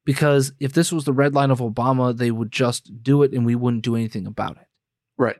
Because 0.05 0.53
if 0.59 0.73
this 0.73 0.91
was 0.91 1.05
the 1.05 1.13
red 1.13 1.35
line 1.35 1.51
of 1.51 1.59
Obama, 1.59 2.15
they 2.15 2.31
would 2.31 2.51
just 2.51 3.03
do 3.03 3.23
it 3.23 3.31
and 3.31 3.45
we 3.45 3.55
wouldn't 3.55 3.83
do 3.83 3.95
anything 3.95 4.25
about 4.25 4.57
it. 4.57 4.67
Right. 5.17 5.37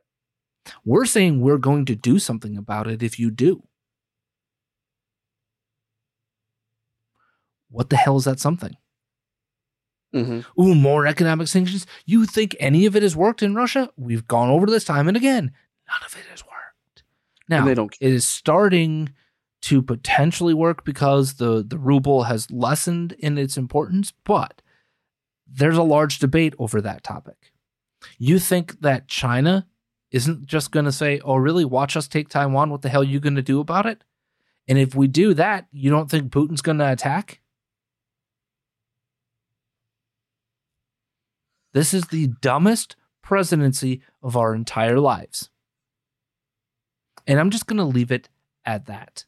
We're 0.85 1.05
saying 1.05 1.41
we're 1.41 1.57
going 1.57 1.85
to 1.85 1.95
do 1.95 2.19
something 2.19 2.57
about 2.57 2.87
it 2.87 3.01
if 3.01 3.17
you 3.17 3.31
do. 3.31 3.63
What 7.71 7.89
the 7.89 7.97
hell 7.97 8.17
is 8.17 8.25
that 8.25 8.39
something? 8.39 8.75
Mm-hmm. 10.13 10.61
Ooh, 10.61 10.75
more 10.75 11.05
economic 11.05 11.47
sanctions. 11.47 11.85
You 12.05 12.25
think 12.25 12.55
any 12.59 12.85
of 12.85 12.95
it 12.95 13.03
has 13.03 13.15
worked 13.15 13.43
in 13.43 13.53
Russia? 13.53 13.89
We've 13.95 14.27
gone 14.27 14.49
over 14.49 14.65
this 14.65 14.83
time 14.83 15.07
and 15.07 15.15
again. 15.15 15.51
None 15.87 16.05
of 16.05 16.15
it 16.15 16.25
has 16.31 16.43
worked. 16.43 17.03
Now, 17.47 17.59
And 17.59 17.67
they 17.67 17.75
don't 17.75 17.95
it 17.99 18.13
is 18.13 18.25
starting 18.25 19.13
to 19.61 19.81
potentially 19.81 20.53
work 20.53 20.85
because 20.85 21.35
the, 21.35 21.63
the 21.67 21.77
ruble 21.77 22.23
has 22.23 22.49
lessened 22.49 23.13
in 23.13 23.37
its 23.37 23.57
importance, 23.57 24.13
but 24.23 24.61
there's 25.47 25.77
a 25.77 25.83
large 25.83 26.19
debate 26.19 26.53
over 26.57 26.81
that 26.81 27.03
topic. 27.03 27.51
You 28.17 28.39
think 28.39 28.79
that 28.81 29.07
China 29.07 29.67
isn't 30.11 30.45
just 30.45 30.71
going 30.71 30.85
to 30.85 30.91
say, 30.91 31.19
oh, 31.23 31.35
really? 31.35 31.65
Watch 31.65 31.97
us 31.97 32.07
take 32.07 32.29
Taiwan. 32.29 32.69
What 32.69 32.81
the 32.81 32.89
hell 32.89 33.01
are 33.01 33.05
you 33.05 33.19
going 33.19 33.35
to 33.35 33.41
do 33.41 33.59
about 33.59 33.85
it? 33.85 34.03
And 34.67 34.77
if 34.77 34.95
we 34.95 35.07
do 35.07 35.33
that, 35.33 35.67
you 35.71 35.89
don't 35.89 36.09
think 36.09 36.31
Putin's 36.31 36.61
going 36.61 36.77
to 36.77 36.91
attack? 36.91 37.41
This 41.73 41.93
is 41.93 42.05
the 42.05 42.27
dumbest 42.41 42.95
presidency 43.21 44.01
of 44.23 44.35
our 44.35 44.55
entire 44.55 44.99
lives. 44.99 45.49
And 47.27 47.39
I'm 47.39 47.49
just 47.49 47.67
going 47.67 47.77
to 47.77 47.83
leave 47.83 48.11
it 48.11 48.29
at 48.65 48.87
that. 48.87 49.25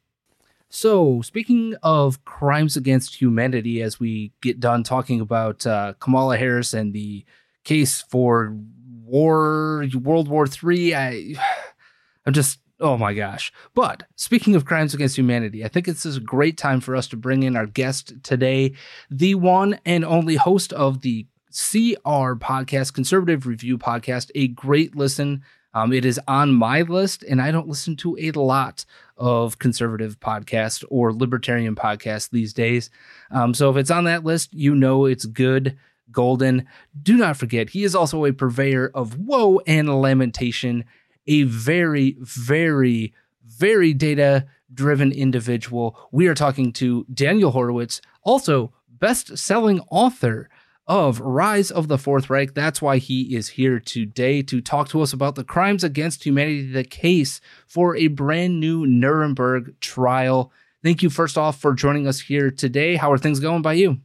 So, 0.73 1.21
speaking 1.21 1.75
of 1.83 2.23
crimes 2.23 2.77
against 2.77 3.19
humanity, 3.19 3.81
as 3.81 3.99
we 3.99 4.31
get 4.41 4.61
done 4.61 4.83
talking 4.83 5.19
about 5.19 5.67
uh, 5.67 5.95
Kamala 5.99 6.37
Harris 6.37 6.73
and 6.73 6.93
the 6.93 7.25
case 7.65 8.01
for 8.01 8.55
war, 9.03 9.85
World 9.93 10.29
War 10.29 10.47
III, 10.47 10.95
I, 10.95 11.35
I'm 12.25 12.31
just, 12.31 12.59
oh 12.79 12.97
my 12.97 13.13
gosh. 13.13 13.51
But 13.75 14.03
speaking 14.15 14.55
of 14.55 14.63
crimes 14.63 14.93
against 14.93 15.17
humanity, 15.17 15.65
I 15.65 15.67
think 15.67 15.87
this 15.87 16.05
is 16.05 16.15
a 16.15 16.21
great 16.21 16.57
time 16.57 16.79
for 16.79 16.95
us 16.95 17.09
to 17.09 17.17
bring 17.17 17.43
in 17.43 17.57
our 17.57 17.65
guest 17.65 18.13
today, 18.23 18.73
the 19.09 19.35
one 19.35 19.77
and 19.85 20.05
only 20.05 20.37
host 20.37 20.71
of 20.71 21.01
the 21.01 21.27
CR 21.49 22.39
podcast, 22.39 22.93
Conservative 22.93 23.45
Review 23.45 23.77
podcast, 23.77 24.31
a 24.35 24.47
great 24.47 24.95
listen. 24.95 25.43
Um, 25.73 25.93
it 25.93 26.05
is 26.05 26.19
on 26.27 26.53
my 26.53 26.81
list, 26.81 27.23
and 27.23 27.41
I 27.41 27.51
don't 27.51 27.67
listen 27.67 27.95
to 27.97 28.17
a 28.19 28.31
lot 28.31 28.85
of 29.17 29.59
conservative 29.59 30.19
podcasts 30.19 30.83
or 30.89 31.13
libertarian 31.13 31.75
podcasts 31.75 32.29
these 32.29 32.53
days. 32.53 32.89
Um, 33.31 33.53
so 33.53 33.69
if 33.69 33.77
it's 33.77 33.91
on 33.91 34.03
that 34.05 34.23
list, 34.23 34.53
you 34.53 34.75
know 34.75 35.05
it's 35.05 35.25
good, 35.25 35.77
golden. 36.11 36.67
Do 37.01 37.15
not 37.15 37.37
forget, 37.37 37.69
he 37.69 37.83
is 37.83 37.95
also 37.95 38.25
a 38.25 38.33
purveyor 38.33 38.91
of 38.93 39.17
woe 39.17 39.61
and 39.65 40.01
lamentation, 40.01 40.83
a 41.27 41.43
very, 41.43 42.17
very, 42.19 43.13
very 43.45 43.93
data 43.93 44.47
driven 44.73 45.11
individual. 45.11 45.97
We 46.11 46.27
are 46.27 46.35
talking 46.35 46.73
to 46.73 47.05
Daniel 47.13 47.51
Horowitz, 47.51 48.01
also 48.23 48.73
best 48.89 49.37
selling 49.37 49.81
author 49.89 50.49
of 50.91 51.21
Rise 51.21 51.71
of 51.71 51.87
the 51.87 51.97
Fourth 51.97 52.29
Reich. 52.29 52.53
That's 52.53 52.81
why 52.81 52.97
he 52.97 53.33
is 53.33 53.47
here 53.47 53.79
today 53.79 54.41
to 54.41 54.59
talk 54.59 54.89
to 54.89 55.01
us 55.01 55.13
about 55.13 55.35
the 55.35 55.43
crimes 55.45 55.85
against 55.85 56.25
humanity, 56.25 56.69
the 56.69 56.83
case 56.83 57.39
for 57.65 57.95
a 57.95 58.07
brand 58.07 58.59
new 58.59 58.85
Nuremberg 58.85 59.79
trial. 59.79 60.51
Thank 60.83 61.01
you, 61.01 61.09
first 61.09 61.37
off, 61.37 61.57
for 61.57 61.73
joining 61.73 62.07
us 62.07 62.19
here 62.19 62.51
today. 62.51 62.97
How 62.97 63.09
are 63.09 63.17
things 63.17 63.39
going 63.39 63.61
by 63.61 63.73
you? 63.73 64.01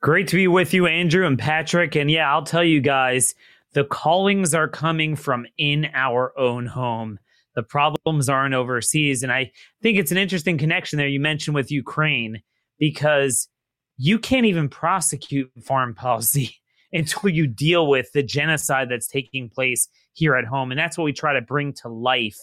Great 0.00 0.28
to 0.28 0.36
be 0.36 0.46
with 0.46 0.72
you, 0.72 0.86
Andrew 0.86 1.26
and 1.26 1.40
Patrick. 1.40 1.96
And 1.96 2.08
yeah, 2.08 2.32
I'll 2.32 2.44
tell 2.44 2.62
you 2.62 2.80
guys, 2.80 3.34
the 3.72 3.82
callings 3.82 4.54
are 4.54 4.68
coming 4.68 5.16
from 5.16 5.44
in 5.58 5.88
our 5.92 6.32
own 6.38 6.66
home. 6.66 7.18
The 7.56 7.64
problems 7.64 8.28
aren't 8.28 8.54
overseas. 8.54 9.24
And 9.24 9.32
I 9.32 9.50
think 9.82 9.98
it's 9.98 10.12
an 10.12 10.18
interesting 10.18 10.56
connection 10.56 10.98
there 10.98 11.08
you 11.08 11.18
mentioned 11.18 11.56
with 11.56 11.72
Ukraine 11.72 12.42
because 12.78 13.48
you 13.98 14.18
can't 14.18 14.46
even 14.46 14.68
prosecute 14.68 15.50
foreign 15.62 15.94
policy 15.94 16.56
until 16.92 17.28
you 17.28 17.46
deal 17.46 17.88
with 17.88 18.10
the 18.12 18.22
genocide 18.22 18.88
that's 18.88 19.08
taking 19.08 19.48
place 19.48 19.88
here 20.12 20.34
at 20.34 20.44
home 20.44 20.70
and 20.70 20.78
that's 20.78 20.96
what 20.96 21.04
we 21.04 21.12
try 21.12 21.32
to 21.32 21.42
bring 21.42 21.72
to 21.72 21.88
life 21.88 22.38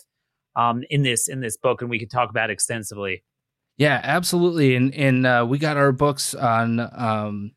um, 0.56 0.84
in 0.90 1.02
this 1.02 1.28
in 1.28 1.40
this 1.40 1.58
book 1.58 1.82
and 1.82 1.90
we 1.90 2.00
could 2.00 2.12
talk 2.12 2.30
about 2.30 2.50
extensively 2.50 3.24
Yeah, 3.78 4.00
absolutely. 4.04 4.76
And 4.76 4.94
and 4.94 5.26
uh, 5.26 5.46
we 5.48 5.58
got 5.58 5.78
our 5.78 5.92
books 5.92 6.36
on 6.36 6.80
um, 6.80 7.52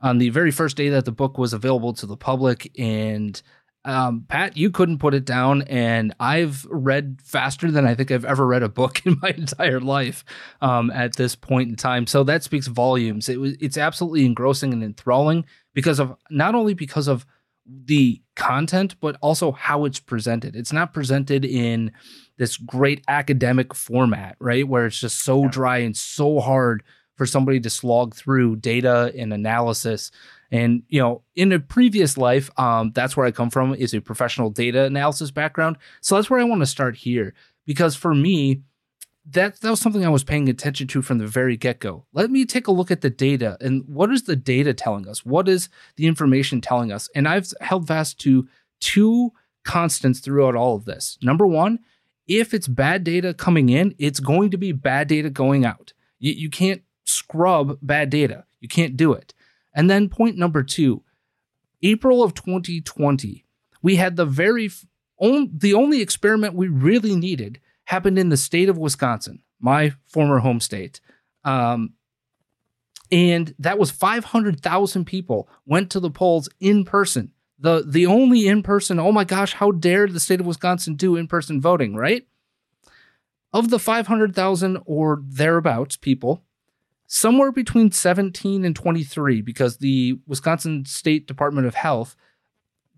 on 0.00 0.18
the 0.18 0.30
very 0.30 0.50
first 0.50 0.76
day 0.76 0.88
that 0.90 1.04
the 1.04 1.12
book 1.12 1.38
was 1.38 1.52
available 1.52 1.92
to 1.94 2.06
the 2.06 2.16
public. 2.16 2.70
And 2.78 3.40
um, 3.88 4.26
Pat, 4.28 4.54
you 4.54 4.70
couldn't 4.70 4.98
put 4.98 5.14
it 5.14 5.24
down. 5.24 5.62
And 5.62 6.14
I've 6.20 6.66
read 6.68 7.20
faster 7.24 7.70
than 7.70 7.86
I 7.86 7.94
think 7.94 8.10
I've 8.10 8.26
ever 8.26 8.46
read 8.46 8.62
a 8.62 8.68
book 8.68 9.00
in 9.06 9.16
my 9.22 9.30
entire 9.30 9.80
life 9.80 10.26
um, 10.60 10.90
at 10.90 11.16
this 11.16 11.34
point 11.34 11.70
in 11.70 11.76
time. 11.76 12.06
So 12.06 12.22
that 12.24 12.44
speaks 12.44 12.66
volumes. 12.66 13.30
It 13.30 13.40
was 13.40 13.56
it's 13.60 13.78
absolutely 13.78 14.26
engrossing 14.26 14.74
and 14.74 14.84
enthralling 14.84 15.46
because 15.72 15.98
of 15.98 16.14
not 16.30 16.54
only 16.54 16.74
because 16.74 17.08
of 17.08 17.24
the 17.66 18.20
content, 18.36 18.94
but 19.00 19.16
also 19.22 19.52
how 19.52 19.86
it's 19.86 20.00
presented. 20.00 20.54
It's 20.54 20.72
not 20.72 20.92
presented 20.92 21.46
in 21.46 21.92
this 22.36 22.58
great 22.58 23.02
academic 23.08 23.74
format, 23.74 24.36
right? 24.38 24.68
Where 24.68 24.86
it's 24.86 25.00
just 25.00 25.24
so 25.24 25.48
dry 25.48 25.78
and 25.78 25.96
so 25.96 26.40
hard 26.40 26.82
for 27.16 27.24
somebody 27.24 27.58
to 27.60 27.70
slog 27.70 28.14
through 28.14 28.56
data 28.56 29.12
and 29.16 29.32
analysis. 29.32 30.10
And, 30.50 30.82
you 30.88 31.00
know, 31.00 31.22
in 31.34 31.52
a 31.52 31.60
previous 31.60 32.16
life, 32.16 32.50
um, 32.58 32.92
that's 32.94 33.16
where 33.16 33.26
I 33.26 33.30
come 33.30 33.50
from 33.50 33.74
is 33.74 33.92
a 33.92 34.00
professional 34.00 34.50
data 34.50 34.84
analysis 34.84 35.30
background. 35.30 35.76
So 36.00 36.14
that's 36.14 36.30
where 36.30 36.40
I 36.40 36.44
want 36.44 36.62
to 36.62 36.66
start 36.66 36.96
here. 36.96 37.34
Because 37.66 37.94
for 37.94 38.14
me, 38.14 38.62
that 39.30 39.60
that 39.60 39.70
was 39.70 39.80
something 39.80 40.06
I 40.06 40.10
was 40.10 40.24
paying 40.24 40.48
attention 40.48 40.86
to 40.88 41.02
from 41.02 41.18
the 41.18 41.26
very 41.26 41.56
get 41.56 41.80
go. 41.80 42.06
Let 42.12 42.30
me 42.30 42.46
take 42.46 42.66
a 42.66 42.72
look 42.72 42.90
at 42.90 43.02
the 43.02 43.10
data 43.10 43.58
and 43.60 43.84
what 43.86 44.10
is 44.10 44.22
the 44.22 44.36
data 44.36 44.72
telling 44.72 45.06
us? 45.06 45.24
What 45.24 45.48
is 45.48 45.68
the 45.96 46.06
information 46.06 46.60
telling 46.60 46.92
us? 46.92 47.10
And 47.14 47.28
I've 47.28 47.52
held 47.60 47.86
fast 47.86 48.18
to 48.20 48.48
two 48.80 49.32
constants 49.64 50.20
throughout 50.20 50.56
all 50.56 50.76
of 50.76 50.86
this. 50.86 51.18
Number 51.20 51.46
one, 51.46 51.80
if 52.26 52.54
it's 52.54 52.68
bad 52.68 53.04
data 53.04 53.34
coming 53.34 53.68
in, 53.68 53.94
it's 53.98 54.20
going 54.20 54.50
to 54.50 54.56
be 54.56 54.72
bad 54.72 55.08
data 55.08 55.28
going 55.28 55.64
out. 55.64 55.92
You, 56.18 56.32
you 56.32 56.50
can't 56.50 56.82
scrub 57.04 57.78
bad 57.82 58.10
data. 58.10 58.44
You 58.60 58.68
can't 58.68 58.96
do 58.96 59.12
it. 59.12 59.34
And 59.78 59.88
then 59.88 60.08
point 60.08 60.36
number 60.36 60.64
two, 60.64 61.04
April 61.84 62.24
of 62.24 62.34
2020, 62.34 63.44
we 63.80 63.94
had 63.94 64.16
the 64.16 64.26
very 64.26 64.68
on, 65.18 65.50
the 65.56 65.72
only 65.72 66.02
experiment 66.02 66.54
we 66.54 66.66
really 66.66 67.14
needed 67.14 67.60
happened 67.84 68.18
in 68.18 68.28
the 68.28 68.36
state 68.36 68.68
of 68.68 68.76
Wisconsin, 68.76 69.40
my 69.60 69.94
former 70.08 70.40
home 70.40 70.58
state. 70.58 71.00
Um, 71.44 71.94
and 73.12 73.54
that 73.60 73.78
was 73.78 73.92
500,000 73.92 75.04
people 75.04 75.48
went 75.64 75.90
to 75.92 76.00
the 76.00 76.10
polls 76.10 76.48
in 76.58 76.84
person. 76.84 77.30
The 77.60 77.84
the 77.86 78.06
only 78.06 78.48
in 78.48 78.64
person, 78.64 78.98
oh 78.98 79.12
my 79.12 79.22
gosh, 79.22 79.52
how 79.52 79.70
dare 79.70 80.08
the 80.08 80.18
state 80.18 80.40
of 80.40 80.46
Wisconsin 80.46 80.96
do 80.96 81.14
in 81.14 81.28
person 81.28 81.60
voting, 81.60 81.94
right? 81.94 82.26
Of 83.52 83.70
the 83.70 83.78
500,000 83.78 84.78
or 84.86 85.22
thereabouts 85.24 85.96
people, 85.96 86.42
somewhere 87.08 87.50
between 87.50 87.90
17 87.90 88.64
and 88.64 88.76
23, 88.76 89.40
because 89.42 89.78
the 89.78 90.18
Wisconsin 90.26 90.84
State 90.84 91.26
Department 91.26 91.66
of 91.66 91.74
Health 91.74 92.14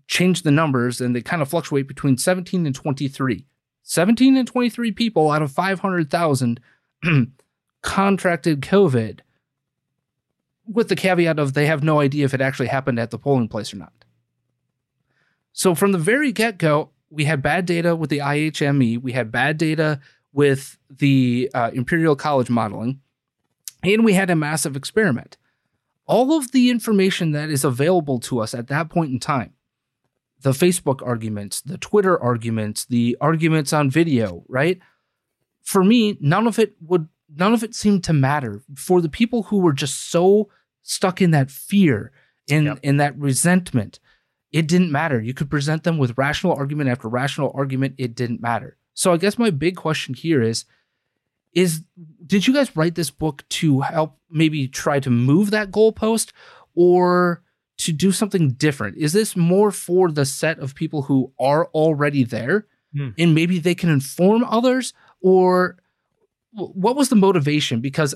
changed 0.07 0.43
the 0.43 0.51
numbers 0.51 1.01
and 1.01 1.15
they 1.15 1.21
kind 1.21 1.41
of 1.41 1.49
fluctuate 1.49 1.87
between 1.87 2.17
17 2.17 2.65
and 2.65 2.75
23. 2.75 3.47
17 3.83 4.37
and 4.37 4.47
23 4.47 4.91
people 4.91 5.31
out 5.31 5.41
of 5.41 5.51
500,000 5.51 6.59
contracted 7.81 8.61
COVID, 8.61 9.21
with 10.67 10.89
the 10.89 10.95
caveat 10.95 11.39
of 11.39 11.53
they 11.53 11.65
have 11.65 11.83
no 11.83 11.99
idea 11.99 12.25
if 12.25 12.33
it 12.33 12.41
actually 12.41 12.67
happened 12.67 12.99
at 12.99 13.09
the 13.09 13.17
polling 13.17 13.47
place 13.47 13.73
or 13.73 13.77
not. 13.77 13.93
So 15.53 15.73
from 15.73 15.91
the 15.91 15.97
very 15.97 16.31
get 16.31 16.57
go, 16.57 16.91
we 17.09 17.25
had 17.25 17.41
bad 17.41 17.65
data 17.65 17.95
with 17.95 18.09
the 18.09 18.19
IHME, 18.19 19.01
we 19.01 19.11
had 19.13 19.31
bad 19.31 19.57
data 19.57 19.99
with 20.31 20.77
the 20.89 21.49
uh, 21.53 21.71
Imperial 21.73 22.15
College 22.15 22.49
modeling, 22.49 23.01
and 23.83 24.05
we 24.05 24.13
had 24.13 24.29
a 24.29 24.35
massive 24.35 24.75
experiment. 24.75 25.37
All 26.05 26.37
of 26.37 26.51
the 26.51 26.69
information 26.69 27.31
that 27.31 27.49
is 27.49 27.63
available 27.63 28.19
to 28.21 28.39
us 28.39 28.53
at 28.53 28.67
that 28.67 28.89
point 28.89 29.11
in 29.11 29.19
time, 29.19 29.53
the 30.41 30.51
Facebook 30.51 31.05
arguments, 31.05 31.61
the 31.61 31.77
Twitter 31.77 32.21
arguments, 32.21 32.85
the 32.85 33.17
arguments 33.21 33.71
on 33.71 33.89
video, 33.89 34.43
right? 34.47 34.79
For 35.61 35.83
me, 35.83 36.17
none 36.19 36.47
of 36.47 36.59
it 36.59 36.75
would 36.81 37.07
none 37.33 37.53
of 37.53 37.63
it 37.63 37.73
seemed 37.73 38.03
to 38.03 38.13
matter 38.13 38.61
for 38.75 38.99
the 38.99 39.07
people 39.07 39.43
who 39.43 39.59
were 39.59 39.71
just 39.73 40.09
so 40.09 40.49
stuck 40.81 41.21
in 41.21 41.31
that 41.31 41.49
fear 41.49 42.11
in 42.47 42.65
Yep. 42.65 42.79
in 42.83 42.97
that 42.97 43.17
resentment 43.17 43.99
it 44.51 44.67
didn't 44.67 44.91
matter. 44.91 45.21
You 45.21 45.33
could 45.33 45.49
present 45.49 45.83
them 45.83 45.97
with 45.97 46.17
rational 46.17 46.53
argument 46.53 46.89
after 46.89 47.07
rational 47.07 47.51
argument, 47.55 47.95
it 47.97 48.15
didn't 48.15 48.41
matter. 48.41 48.77
So 48.93 49.13
I 49.13 49.17
guess 49.17 49.37
my 49.37 49.49
big 49.49 49.75
question 49.75 50.13
here 50.13 50.41
is 50.41 50.65
is 51.53 51.81
did 52.25 52.47
you 52.47 52.53
guys 52.53 52.75
write 52.75 52.95
this 52.95 53.09
book 53.11 53.43
to 53.49 53.81
help 53.81 54.17
maybe 54.29 54.67
try 54.67 54.99
to 54.99 55.09
move 55.09 55.51
that 55.51 55.69
goalpost 55.71 56.31
or 56.75 57.41
to 57.77 57.91
do 57.91 58.11
something 58.11 58.51
different? 58.51 58.95
Is 58.97 59.11
this 59.13 59.35
more 59.35 59.71
for 59.71 60.11
the 60.11 60.25
set 60.25 60.59
of 60.59 60.75
people 60.75 61.01
who 61.03 61.31
are 61.39 61.65
already 61.67 62.23
there 62.23 62.67
Hmm. 62.93 63.09
and 63.17 63.33
maybe 63.33 63.57
they 63.59 63.73
can 63.75 63.89
inform 63.89 64.43
others 64.43 64.93
or 65.21 65.77
what 66.51 66.95
was 66.97 67.07
the 67.07 67.15
motivation 67.15 67.79
because 67.79 68.13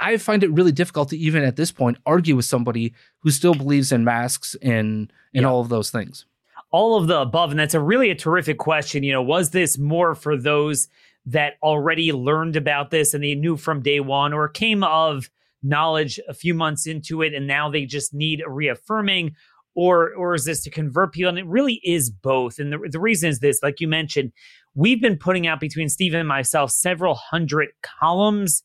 I 0.00 0.16
find 0.16 0.42
it 0.42 0.50
really 0.50 0.72
difficult 0.72 1.10
to 1.10 1.16
even 1.16 1.44
at 1.44 1.54
this 1.54 1.70
point 1.72 1.98
argue 2.04 2.34
with 2.36 2.44
somebody 2.44 2.92
who 3.20 3.30
still 3.30 3.54
believes 3.54 3.92
in 3.92 4.02
masks 4.04 4.56
and 4.60 5.12
and 5.32 5.42
Yeah. 5.42 5.48
all 5.48 5.60
of 5.60 5.68
those 5.68 5.90
things. 5.90 6.26
all 6.72 6.96
of 6.98 7.06
the 7.06 7.20
above 7.20 7.52
and 7.52 7.60
that's 7.60 7.74
a 7.74 7.80
really 7.80 8.10
a 8.10 8.14
terrific 8.16 8.58
question 8.58 9.04
you 9.04 9.12
know 9.12 9.22
was 9.22 9.50
this 9.50 9.78
more 9.78 10.16
for 10.16 10.36
those 10.36 10.88
that 11.26 11.54
already 11.62 12.12
learned 12.12 12.56
about 12.56 12.90
this 12.90 13.12
and 13.12 13.22
they 13.22 13.34
knew 13.34 13.56
from 13.56 13.82
day 13.82 14.00
one 14.00 14.32
or 14.32 14.48
came 14.48 14.84
of 14.84 15.28
knowledge 15.62 16.20
a 16.28 16.34
few 16.34 16.54
months 16.54 16.86
into 16.86 17.22
it 17.22 17.34
and 17.34 17.46
now 17.46 17.68
they 17.68 17.84
just 17.84 18.14
need 18.14 18.42
reaffirming 18.46 19.34
or 19.74 20.14
or 20.14 20.34
is 20.34 20.44
this 20.44 20.62
to 20.62 20.70
convert 20.70 21.12
people? 21.12 21.28
And 21.28 21.38
it 21.38 21.46
really 21.46 21.80
is 21.84 22.10
both. 22.10 22.58
And 22.58 22.72
the, 22.72 22.78
the 22.90 23.00
reason 23.00 23.28
is 23.28 23.40
this 23.40 23.60
like 23.62 23.80
you 23.80 23.88
mentioned 23.88 24.32
we've 24.74 25.00
been 25.00 25.18
putting 25.18 25.46
out 25.46 25.60
between 25.60 25.88
Stephen 25.88 26.20
and 26.20 26.28
myself 26.28 26.70
several 26.70 27.14
hundred 27.14 27.68
columns 27.82 28.62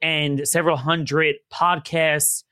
and 0.00 0.46
several 0.46 0.76
hundred 0.76 1.36
podcasts 1.52 2.44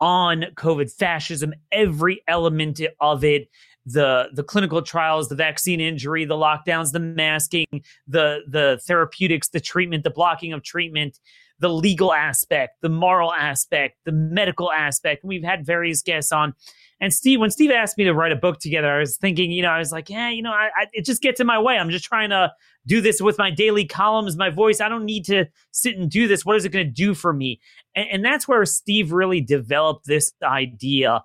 on 0.00 0.44
covid 0.56 0.92
fascism 0.92 1.54
every 1.70 2.20
element 2.26 2.80
of 3.00 3.22
it 3.22 3.48
the 3.86 4.28
the 4.32 4.42
clinical 4.42 4.82
trials, 4.82 5.28
the 5.28 5.34
vaccine 5.34 5.80
injury, 5.80 6.24
the 6.24 6.36
lockdowns, 6.36 6.92
the 6.92 7.00
masking, 7.00 7.66
the 8.06 8.40
the 8.48 8.80
therapeutics, 8.86 9.48
the 9.48 9.60
treatment, 9.60 10.04
the 10.04 10.10
blocking 10.10 10.52
of 10.52 10.62
treatment, 10.62 11.18
the 11.60 11.68
legal 11.68 12.12
aspect, 12.12 12.80
the 12.80 12.88
moral 12.88 13.32
aspect, 13.32 13.98
the 14.04 14.12
medical 14.12 14.72
aspect. 14.72 15.24
We've 15.24 15.44
had 15.44 15.64
various 15.64 16.02
guests 16.02 16.32
on. 16.32 16.54
And 17.00 17.12
Steve, 17.12 17.40
when 17.40 17.50
Steve 17.50 17.70
asked 17.70 17.98
me 17.98 18.04
to 18.04 18.14
write 18.14 18.32
a 18.32 18.36
book 18.36 18.60
together, 18.60 18.90
I 18.90 19.00
was 19.00 19.16
thinking, 19.16 19.50
you 19.50 19.62
know, 19.62 19.68
I 19.68 19.78
was 19.78 19.92
like, 19.92 20.08
yeah, 20.08 20.30
you 20.30 20.42
know, 20.42 20.52
I, 20.52 20.70
I, 20.76 20.86
it 20.92 21.04
just 21.04 21.20
gets 21.20 21.40
in 21.40 21.46
my 21.46 21.58
way. 21.58 21.76
I'm 21.76 21.90
just 21.90 22.04
trying 22.04 22.30
to 22.30 22.52
do 22.86 23.00
this 23.00 23.20
with 23.20 23.36
my 23.36 23.50
daily 23.50 23.84
columns, 23.84 24.36
my 24.36 24.48
voice. 24.48 24.80
I 24.80 24.88
don't 24.88 25.04
need 25.04 25.24
to 25.26 25.46
sit 25.72 25.96
and 25.96 26.10
do 26.10 26.28
this. 26.28 26.44
What 26.44 26.56
is 26.56 26.64
it 26.64 26.70
going 26.70 26.86
to 26.86 26.92
do 26.92 27.12
for 27.14 27.32
me? 27.32 27.60
And, 27.94 28.06
and 28.10 28.24
that's 28.24 28.46
where 28.46 28.64
Steve 28.64 29.12
really 29.12 29.40
developed 29.40 30.06
this 30.06 30.32
idea 30.42 31.22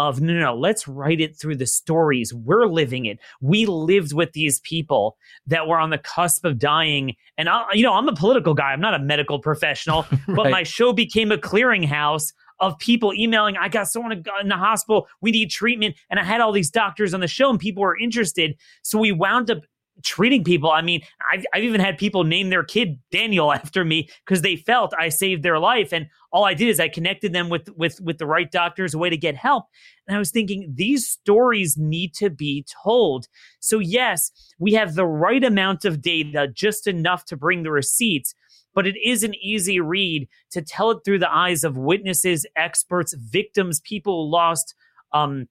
of 0.00 0.20
no, 0.20 0.32
no, 0.32 0.40
no, 0.40 0.54
let's 0.54 0.88
write 0.88 1.20
it 1.20 1.36
through 1.36 1.56
the 1.56 1.66
stories. 1.66 2.32
We're 2.32 2.66
living 2.66 3.04
it. 3.06 3.18
We 3.40 3.66
lived 3.66 4.14
with 4.14 4.32
these 4.32 4.60
people 4.60 5.16
that 5.46 5.68
were 5.68 5.78
on 5.78 5.90
the 5.90 5.98
cusp 5.98 6.44
of 6.44 6.58
dying. 6.58 7.14
And 7.36 7.48
I, 7.48 7.66
you 7.74 7.82
know, 7.82 7.92
I'm 7.92 8.08
a 8.08 8.14
political 8.14 8.54
guy. 8.54 8.72
I'm 8.72 8.80
not 8.80 8.94
a 8.94 8.98
medical 8.98 9.38
professional, 9.38 10.06
but 10.26 10.50
my 10.50 10.62
show 10.62 10.92
became 10.92 11.30
a 11.30 11.36
clearinghouse 11.36 12.32
of 12.60 12.78
people 12.78 13.12
emailing, 13.14 13.56
I 13.56 13.68
got 13.68 13.88
someone 13.88 14.12
in 14.12 14.48
the 14.48 14.56
hospital. 14.56 15.08
We 15.20 15.30
need 15.30 15.50
treatment. 15.50 15.96
And 16.10 16.20
I 16.20 16.24
had 16.24 16.40
all 16.40 16.52
these 16.52 16.70
doctors 16.70 17.14
on 17.14 17.20
the 17.20 17.28
show 17.28 17.50
and 17.50 17.58
people 17.58 17.82
were 17.82 17.98
interested. 17.98 18.54
So 18.82 18.98
we 18.98 19.12
wound 19.12 19.50
up 19.50 19.62
treating 20.02 20.44
people. 20.44 20.70
I 20.70 20.82
mean, 20.82 21.02
I've, 21.32 21.44
I've 21.52 21.64
even 21.64 21.80
had 21.80 21.98
people 21.98 22.24
name 22.24 22.50
their 22.50 22.64
kid 22.64 22.98
Daniel 23.10 23.52
after 23.60 23.84
me 23.84 24.08
because 24.24 24.42
they 24.42 24.56
felt 24.56 24.92
I 24.98 25.08
saved 25.08 25.42
their 25.42 25.58
life. 25.58 25.92
And 25.92 26.06
all 26.32 26.44
I 26.44 26.54
did 26.54 26.68
is 26.68 26.80
I 26.80 26.88
connected 26.88 27.32
them 27.32 27.48
with 27.48 27.68
with 27.76 28.00
with 28.00 28.18
the 28.18 28.26
right 28.26 28.50
doctors, 28.50 28.94
a 28.94 28.98
way 28.98 29.10
to 29.10 29.16
get 29.16 29.36
help. 29.36 29.64
And 30.06 30.16
I 30.16 30.18
was 30.18 30.30
thinking 30.30 30.72
these 30.74 31.08
stories 31.08 31.76
need 31.76 32.14
to 32.14 32.30
be 32.30 32.64
told. 32.82 33.26
So 33.60 33.78
yes, 33.78 34.30
we 34.58 34.72
have 34.74 34.94
the 34.94 35.06
right 35.06 35.42
amount 35.42 35.84
of 35.84 36.02
data, 36.02 36.48
just 36.48 36.86
enough 36.86 37.24
to 37.26 37.36
bring 37.36 37.62
the 37.62 37.70
receipts. 37.70 38.34
But 38.72 38.86
it 38.86 38.94
is 39.04 39.24
an 39.24 39.34
easy 39.34 39.80
read 39.80 40.28
to 40.52 40.62
tell 40.62 40.92
it 40.92 41.00
through 41.04 41.18
the 41.18 41.32
eyes 41.32 41.64
of 41.64 41.76
witnesses, 41.76 42.46
experts, 42.54 43.12
victims, 43.14 43.80
people 43.80 44.30
lost 44.30 44.74
um, 45.12 45.48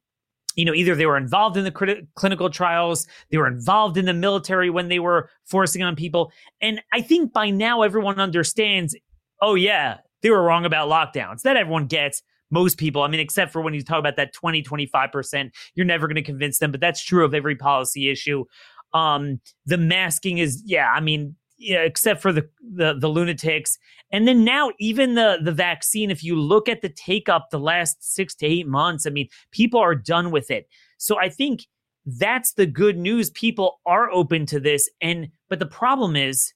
you 0.55 0.65
know, 0.65 0.73
either 0.73 0.95
they 0.95 1.05
were 1.05 1.17
involved 1.17 1.57
in 1.57 1.63
the 1.63 1.71
criti- 1.71 2.07
clinical 2.15 2.49
trials, 2.49 3.07
they 3.31 3.37
were 3.37 3.47
involved 3.47 3.97
in 3.97 4.05
the 4.05 4.13
military 4.13 4.69
when 4.69 4.87
they 4.89 4.99
were 4.99 5.29
forcing 5.45 5.83
on 5.83 5.95
people. 5.95 6.31
And 6.61 6.81
I 6.91 7.01
think 7.01 7.33
by 7.33 7.49
now 7.49 7.81
everyone 7.81 8.19
understands, 8.19 8.95
oh, 9.41 9.55
yeah, 9.55 9.97
they 10.21 10.29
were 10.29 10.43
wrong 10.43 10.65
about 10.65 10.89
lockdowns. 10.89 11.41
That 11.41 11.57
everyone 11.57 11.87
gets. 11.87 12.21
Most 12.51 12.79
people, 12.79 13.03
I 13.03 13.07
mean, 13.07 13.19
except 13.19 13.53
for 13.53 13.61
when 13.61 13.75
you 13.75 13.83
talk 13.83 13.99
about 13.99 14.15
that 14.15 14.33
20, 14.33 14.63
25%, 14.63 15.51
you're 15.75 15.85
never 15.85 16.07
going 16.07 16.15
to 16.15 16.23
convince 16.23 16.57
them, 16.57 16.71
but 16.71 16.81
that's 16.81 17.03
true 17.03 17.23
of 17.23 17.35
every 17.35 17.55
policy 17.55 18.09
issue. 18.09 18.43
Um, 18.91 19.39
the 19.67 19.77
masking 19.77 20.39
is, 20.39 20.63
yeah, 20.65 20.89
I 20.91 20.99
mean, 20.99 21.35
yeah, 21.59 21.81
except 21.81 22.21
for 22.21 22.31
the, 22.31 22.49
the 22.61 22.95
the 22.97 23.09
lunatics. 23.09 23.77
And 24.11 24.27
then 24.27 24.43
now 24.43 24.71
even 24.79 25.15
the 25.15 25.37
the 25.43 25.51
vaccine, 25.51 26.09
if 26.09 26.23
you 26.23 26.39
look 26.39 26.67
at 26.67 26.81
the 26.81 26.89
take 26.89 27.29
up 27.29 27.49
the 27.51 27.59
last 27.59 27.97
six 28.01 28.33
to 28.35 28.45
eight 28.45 28.67
months, 28.67 29.05
I 29.05 29.11
mean, 29.11 29.29
people 29.51 29.79
are 29.79 29.93
done 29.95 30.31
with 30.31 30.49
it. 30.49 30.67
So 30.97 31.19
I 31.19 31.29
think 31.29 31.67
that's 32.05 32.53
the 32.53 32.65
good 32.65 32.97
news. 32.97 33.29
People 33.29 33.79
are 33.85 34.09
open 34.09 34.45
to 34.47 34.59
this. 34.59 34.89
And 35.01 35.29
but 35.49 35.59
the 35.59 35.65
problem 35.67 36.15
is 36.15 36.53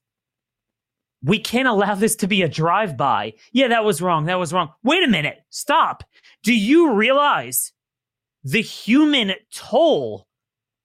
we 1.22 1.40
can't 1.40 1.68
allow 1.68 1.96
this 1.96 2.16
to 2.18 2.28
be 2.28 2.42
a 2.42 2.50
drive-by. 2.50 3.34
Yeah, 3.52 3.68
that 3.70 3.86
was 3.86 4.02
wrong. 4.02 4.26
That 4.26 4.40
was 4.40 4.52
wrong. 4.52 4.70
Wait 4.84 5.04
a 5.04 5.08
minute. 5.08 5.38
Stop. 5.50 6.04
Do 6.44 6.54
you 6.54 6.94
realize 6.94 7.72
the 8.44 8.62
human 8.62 9.34
toll 9.54 10.28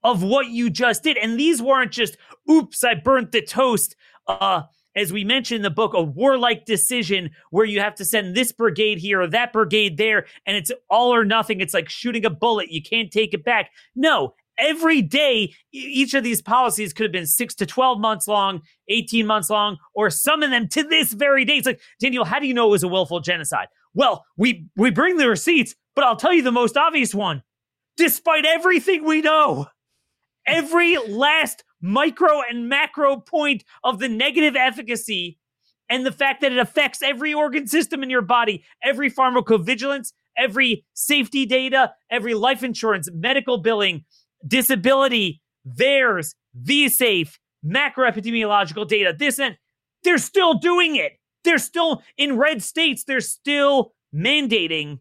of 0.05 0.23
what 0.23 0.47
you 0.47 0.71
just 0.71 1.03
did? 1.03 1.17
And 1.17 1.41
these 1.41 1.61
weren't 1.61 1.91
just, 1.91 2.17
oops, 2.51 2.85
I 2.85 2.95
burnt 2.95 3.33
the 3.33 3.43
toast. 3.43 3.97
Uh, 4.27 4.63
as 4.97 5.13
we 5.13 5.25
mentioned 5.25 5.57
in 5.57 5.63
the 5.63 5.71
book, 5.71 5.95
a 5.95 6.03
warlike 6.03 6.65
decision 6.65 7.31
where 7.51 7.65
you 7.65 7.81
have 7.81 7.95
to 7.97 8.05
send 8.05 8.35
this 8.35 8.51
brigade 8.53 8.99
here 8.99 9.21
or 9.21 9.29
that 9.29 9.53
brigade 9.53 9.97
there, 9.97 10.27
and 10.45 10.57
it's 10.57 10.73
all 10.91 11.15
or 11.15 11.25
nothing. 11.25 11.61
It's 11.61 11.75
like 11.75 11.89
shooting 11.89 12.25
a 12.25 12.31
bullet. 12.31 12.71
You 12.71 12.83
can't 12.83 13.11
take 13.11 13.33
it 13.33 13.45
back. 13.45 13.71
No, 13.95 14.35
every 14.59 15.01
day, 15.01 15.55
each 15.73 16.15
of 16.15 16.25
these 16.25 16.43
policies 16.43 16.93
could 16.93 17.05
have 17.05 17.13
been 17.13 17.27
six 17.27 17.55
to 17.57 17.67
12 17.67 18.01
months 18.01 18.27
long, 18.27 18.61
18 18.89 19.27
months 19.27 19.51
long, 19.51 19.77
or 19.95 20.11
some 20.11 20.43
of 20.43 20.51
them 20.51 20.69
to 20.69 20.83
this 20.83 21.13
very 21.13 21.45
day. 21.45 21.59
It's 21.59 21.67
like, 21.67 21.81
Daniel, 22.01 22.25
how 22.25 22.41
do 22.41 22.47
you 22.47 22.55
know 22.55 22.67
it 22.67 22.73
was 22.73 22.83
a 22.83 22.89
willful 22.89 23.21
genocide? 23.21 23.69
Well, 23.95 24.25
we, 24.37 24.67
we 24.77 24.91
bring 24.91 25.17
the 25.17 25.29
receipts, 25.29 25.75
but 25.95 26.05
I'll 26.05 26.17
tell 26.17 26.33
you 26.33 26.43
the 26.43 26.53
most 26.53 26.77
obvious 26.77 27.15
one. 27.15 27.43
Despite 27.97 28.45
everything 28.45 29.05
we 29.05 29.21
know, 29.21 29.67
every 30.47 30.97
last 30.99 31.65
micro 31.81 32.41
and 32.49 32.69
macro 32.69 33.17
point 33.17 33.65
of 33.85 33.99
the 33.99 34.09
negative 34.09 34.57
efficacy 34.57 35.39
and 35.89 36.05
the 36.05 36.13
fact 36.13 36.41
that 36.41 36.53
it 36.53 36.59
affects 36.59 37.03
every 37.03 37.33
organ 37.33 37.67
system 37.67 38.03
in 38.03 38.11
your 38.11 38.23
body, 38.23 38.65
every 38.83 39.11
pharmacovigilance, 39.11 40.13
every 40.37 40.85
safety 40.95 41.47
data, 41.47 41.93
every 42.11 42.35
life 42.35 42.63
insurance, 42.63 43.09
medical 43.13 43.59
billing, 43.59 44.05
disability, 44.47 45.43
VAERS, 45.67 46.35
VSafe, 46.63 47.39
macroepidemiological 47.65 48.87
data, 48.87 49.15
this 49.17 49.39
and 49.39 49.57
they're 50.05 50.19
still 50.19 50.55
doing 50.55 50.97
it. 50.97 51.13
They're 51.45 51.59
still 51.59 52.03
in 52.17 52.37
red 52.37 52.63
states, 52.63 53.05
they're 53.05 53.21
still 53.21 53.93
mandating 54.15 55.01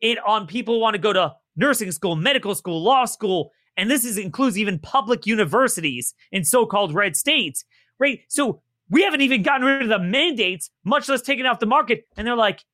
it 0.00 0.18
on 0.26 0.46
people 0.46 0.74
who 0.74 0.80
want 0.80 0.94
to 0.94 0.98
go 0.98 1.12
to 1.12 1.34
nursing 1.56 1.90
school, 1.90 2.14
medical 2.14 2.54
school, 2.54 2.82
law 2.82 3.04
school, 3.04 3.50
and 3.78 3.90
this 3.90 4.04
is 4.04 4.18
includes 4.18 4.58
even 4.58 4.78
public 4.78 5.24
universities 5.24 6.12
in 6.32 6.44
so-called 6.44 6.92
red 6.92 7.16
states, 7.16 7.64
right? 7.98 8.20
So 8.28 8.60
we 8.90 9.02
haven't 9.02 9.22
even 9.22 9.42
gotten 9.42 9.66
rid 9.66 9.82
of 9.82 9.88
the 9.88 9.98
mandates, 9.98 10.70
much 10.84 11.08
less 11.08 11.22
taken 11.22 11.46
off 11.46 11.60
the 11.60 11.66
market, 11.66 12.06
and 12.16 12.26
they're 12.26 12.36
like, 12.36 12.64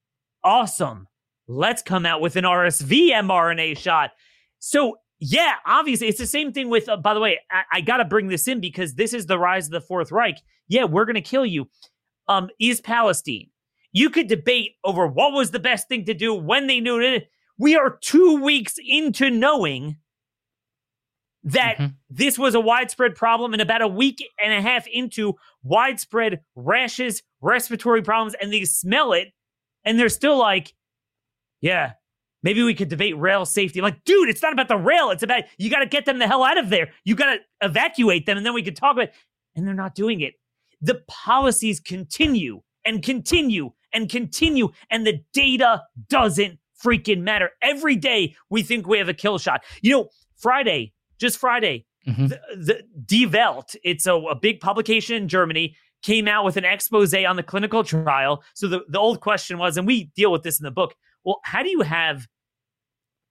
awesome. 0.43 1.07
Let's 1.47 1.83
come 1.83 2.07
out 2.07 2.23
with 2.23 2.37
an 2.37 2.45
RSV 2.45 3.11
mRNA 3.11 3.77
shot. 3.77 4.12
So 4.61 4.97
yeah, 5.20 5.55
obviously, 5.66 6.09
it's 6.09 6.18
the 6.18 6.26
same 6.26 6.53
thing 6.53 6.70
with. 6.70 6.89
Uh, 6.89 6.97
by 6.97 7.14
the 7.14 7.20
way, 7.20 7.39
I, 7.51 7.62
I 7.74 7.81
got 7.83 7.99
to 7.99 8.05
bring 8.05 8.28
this 8.28 8.49
in 8.49 8.61
because 8.61 8.95
this 8.95 9.12
is 9.12 9.26
the 9.26 9.39
rise 9.39 9.66
of 9.66 9.72
the 9.72 9.81
Fourth 9.81 10.11
Reich. 10.11 10.39
Yeah, 10.68 10.85
we're 10.85 11.05
going 11.05 11.14
to 11.14 11.20
kill 11.20 11.47
you. 11.47 11.68
Um, 12.28 12.49
East 12.59 12.83
Palestine. 12.83 13.51
You 13.93 14.11
could 14.11 14.26
debate 14.26 14.72
over 14.83 15.07
what 15.07 15.35
was 15.35 15.51
the 15.51 15.61
best 15.61 15.89
thing 15.89 16.07
to 16.07 16.14
do 16.14 16.35
when 16.35 16.66
they 16.66 16.81
knew 16.81 17.01
it. 17.01 17.28
We 17.59 17.76
are 17.76 17.99
two 18.01 18.43
weeks 18.43 18.74
into 18.85 19.31
knowing 19.31 19.97
that 21.45 21.76
Mhm. 21.78 21.95
this 22.09 22.38
was 22.38 22.55
a 22.55 22.61
widespread 22.61 23.14
problem, 23.14 23.53
and 23.53 23.61
about 23.62 23.82
a 23.82 23.88
week 23.88 24.24
and 24.42 24.53
a 24.53 24.62
half 24.62 24.86
into 24.86 25.34
widespread 25.62 26.40
rashes, 26.55 27.22
respiratory 27.40 28.03
problems, 28.03 28.34
and 28.40 28.53
they 28.53 28.64
smell 28.64 29.12
it, 29.12 29.32
and 29.84 29.99
they're 29.99 30.09
still 30.09 30.38
like, 30.38 30.74
yeah, 31.61 31.92
maybe 32.42 32.62
we 32.62 32.74
could 32.74 32.88
debate 32.88 33.16
rail 33.18 33.45
safety. 33.45 33.80
Like, 33.80 34.03
dude, 34.05 34.28
it's 34.28 34.42
not 34.42 34.53
about 34.53 34.68
the 34.68 34.76
rail. 34.76 35.11
It's 35.11 35.22
about 35.22 35.45
you 35.59 35.70
got 35.70 35.80
to 35.80 35.86
get 35.86 36.07
them 36.07 36.18
the 36.18 36.26
hell 36.26 36.42
out 36.42 36.59
of 36.59 36.70
there. 36.70 36.92
You 37.05 37.14
got 37.14 37.34
to 37.34 37.40
evacuate 37.61 38.26
them, 38.26 38.36
and 38.38 38.45
then 38.47 38.55
we 38.55 38.62
could 38.62 38.76
talk 38.76 38.92
about 38.95 39.09
it. 39.09 39.14
And 39.55 39.66
they're 39.66 39.74
not 39.74 39.95
doing 39.95 40.20
it. 40.20 40.34
The 40.80 41.03
policies 41.07 41.78
continue 41.78 42.62
and 42.84 43.03
continue 43.03 43.72
and 43.92 44.09
continue, 44.11 44.70
and 44.90 45.07
the 45.07 45.22
data 45.34 45.82
doesn't 46.09 46.59
freaking 46.82 47.20
matter. 47.20 47.51
Every 47.62 47.97
day 47.97 48.34
we 48.51 48.62
think 48.62 48.86
we 48.86 48.99
have 48.99 49.09
a 49.11 49.14
kill 49.14 49.38
shot. 49.38 49.62
You 49.82 49.90
know, 49.92 50.09
Friday, 50.36 50.92
just 51.19 51.39
Friday, 51.39 51.87
Mhm. 52.07 52.29
the, 52.29 52.41
the 52.57 52.83
Die 53.07 53.31
Welt, 53.31 53.75
it's 53.83 54.07
a, 54.07 54.15
a 54.15 54.35
big 54.35 54.61
publication 54.61 55.17
in 55.17 55.27
Germany, 55.29 55.75
came 56.03 56.29
out 56.29 56.45
with 56.45 56.59
an 56.59 56.65
expose 56.65 57.15
on 57.15 57.37
the 57.37 57.43
clinical 57.43 57.83
trial. 57.83 58.43
So 58.55 58.69
the, 58.69 58.81
the 58.89 58.99
old 58.99 59.21
question 59.21 59.57
was, 59.57 59.79
and 59.79 59.87
we 59.87 60.05
deal 60.15 60.31
with 60.31 60.43
this 60.43 60.61
in 60.61 60.65
the 60.65 60.71
book, 60.71 60.95
well, 61.25 61.41
how 61.45 61.62
do 61.62 61.71
you 61.71 61.81
have, 61.81 62.27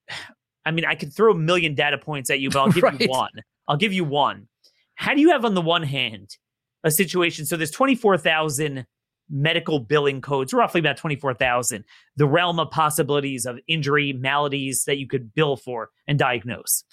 I 0.66 0.72
mean, 0.72 0.86
I 0.86 0.96
could 0.96 1.14
throw 1.14 1.34
a 1.34 1.38
million 1.38 1.76
data 1.76 1.98
points 1.98 2.30
at 2.30 2.40
you, 2.40 2.50
but 2.50 2.60
I'll 2.62 2.72
give 2.72 2.84
Right. 2.84 3.00
you 3.02 3.08
one. 3.10 3.32
I'll 3.68 3.78
give 3.78 3.94
you 3.94 4.04
one. 4.06 4.48
How 4.96 5.14
do 5.14 5.22
you 5.22 5.30
have, 5.32 5.46
on 5.46 5.54
the 5.56 5.62
one 5.62 5.84
hand, 5.84 6.38
a 6.84 6.92
situation? 6.92 7.46
So 7.46 7.58
there's 7.58 7.72
24,000 7.72 8.86
medical 9.30 9.80
billing 9.80 10.22
codes, 10.22 10.54
roughly 10.54 10.80
about 10.80 10.98
24,000, 10.98 11.84
the 12.18 12.28
realm 12.28 12.60
of 12.60 12.70
possibilities 12.72 13.46
of 13.46 13.60
injury, 13.68 14.14
maladies 14.14 14.84
that 14.86 14.98
you 14.98 15.08
could 15.08 15.34
bill 15.34 15.56
for 15.58 15.90
and 16.08 16.20
diagnose. 16.20 16.84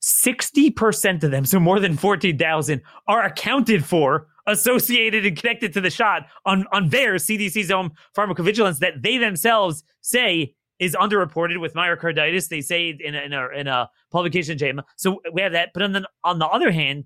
60% 0.00 1.22
of 1.22 1.30
them, 1.30 1.44
so 1.44 1.60
more 1.60 1.80
than 1.80 1.96
14,000, 1.96 2.80
are 3.06 3.24
accounted 3.24 3.84
for, 3.84 4.28
associated 4.46 5.26
and 5.26 5.36
connected 5.36 5.72
to 5.74 5.80
the 5.80 5.90
shot 5.90 6.26
on, 6.46 6.64
on 6.72 6.88
their 6.88 7.14
CDC's 7.14 7.70
own 7.70 7.90
pharmacovigilance 8.16 8.78
that 8.78 9.02
they 9.02 9.18
themselves 9.18 9.84
say 10.00 10.54
is 10.78 10.96
underreported 10.96 11.60
with 11.60 11.74
myocarditis. 11.74 12.48
They 12.48 12.62
say 12.62 12.96
in 12.98 13.14
a, 13.14 13.20
in 13.20 13.32
a, 13.32 13.48
in 13.48 13.66
a 13.66 13.90
publication, 14.10 14.56
JAMA. 14.56 14.84
So 14.96 15.20
we 15.32 15.42
have 15.42 15.52
that. 15.52 15.70
But 15.74 15.82
on 15.82 15.92
the, 15.92 16.08
on 16.24 16.38
the 16.38 16.46
other 16.46 16.70
hand, 16.70 17.04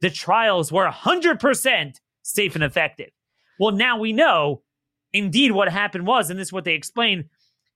the 0.00 0.10
trials 0.10 0.72
were 0.72 0.90
100% 0.90 1.96
safe 2.22 2.54
and 2.56 2.64
effective. 2.64 3.10
Well, 3.58 3.70
now 3.70 3.98
we 3.98 4.12
know 4.12 4.62
indeed 5.12 5.52
what 5.52 5.68
happened 5.68 6.06
was, 6.06 6.30
and 6.30 6.38
this 6.38 6.48
is 6.48 6.52
what 6.52 6.64
they 6.64 6.74
explained. 6.74 7.26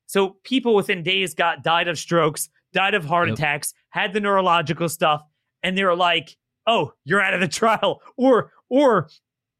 So 0.06 0.36
people 0.42 0.74
within 0.74 1.02
days 1.02 1.34
got 1.34 1.62
died 1.62 1.88
of 1.88 1.98
strokes, 1.98 2.48
died 2.72 2.94
of 2.94 3.04
heart 3.04 3.28
Yep. 3.28 3.38
attacks, 3.38 3.74
had 3.90 4.12
the 4.12 4.20
neurological 4.20 4.88
stuff, 4.88 5.22
and 5.62 5.76
they 5.76 5.84
were 5.84 5.96
like, 5.96 6.36
"Oh, 6.66 6.92
you're 7.04 7.20
out 7.20 7.34
of 7.34 7.40
the 7.40 7.48
trial," 7.60 8.02
or 8.16 8.52
or 8.68 9.08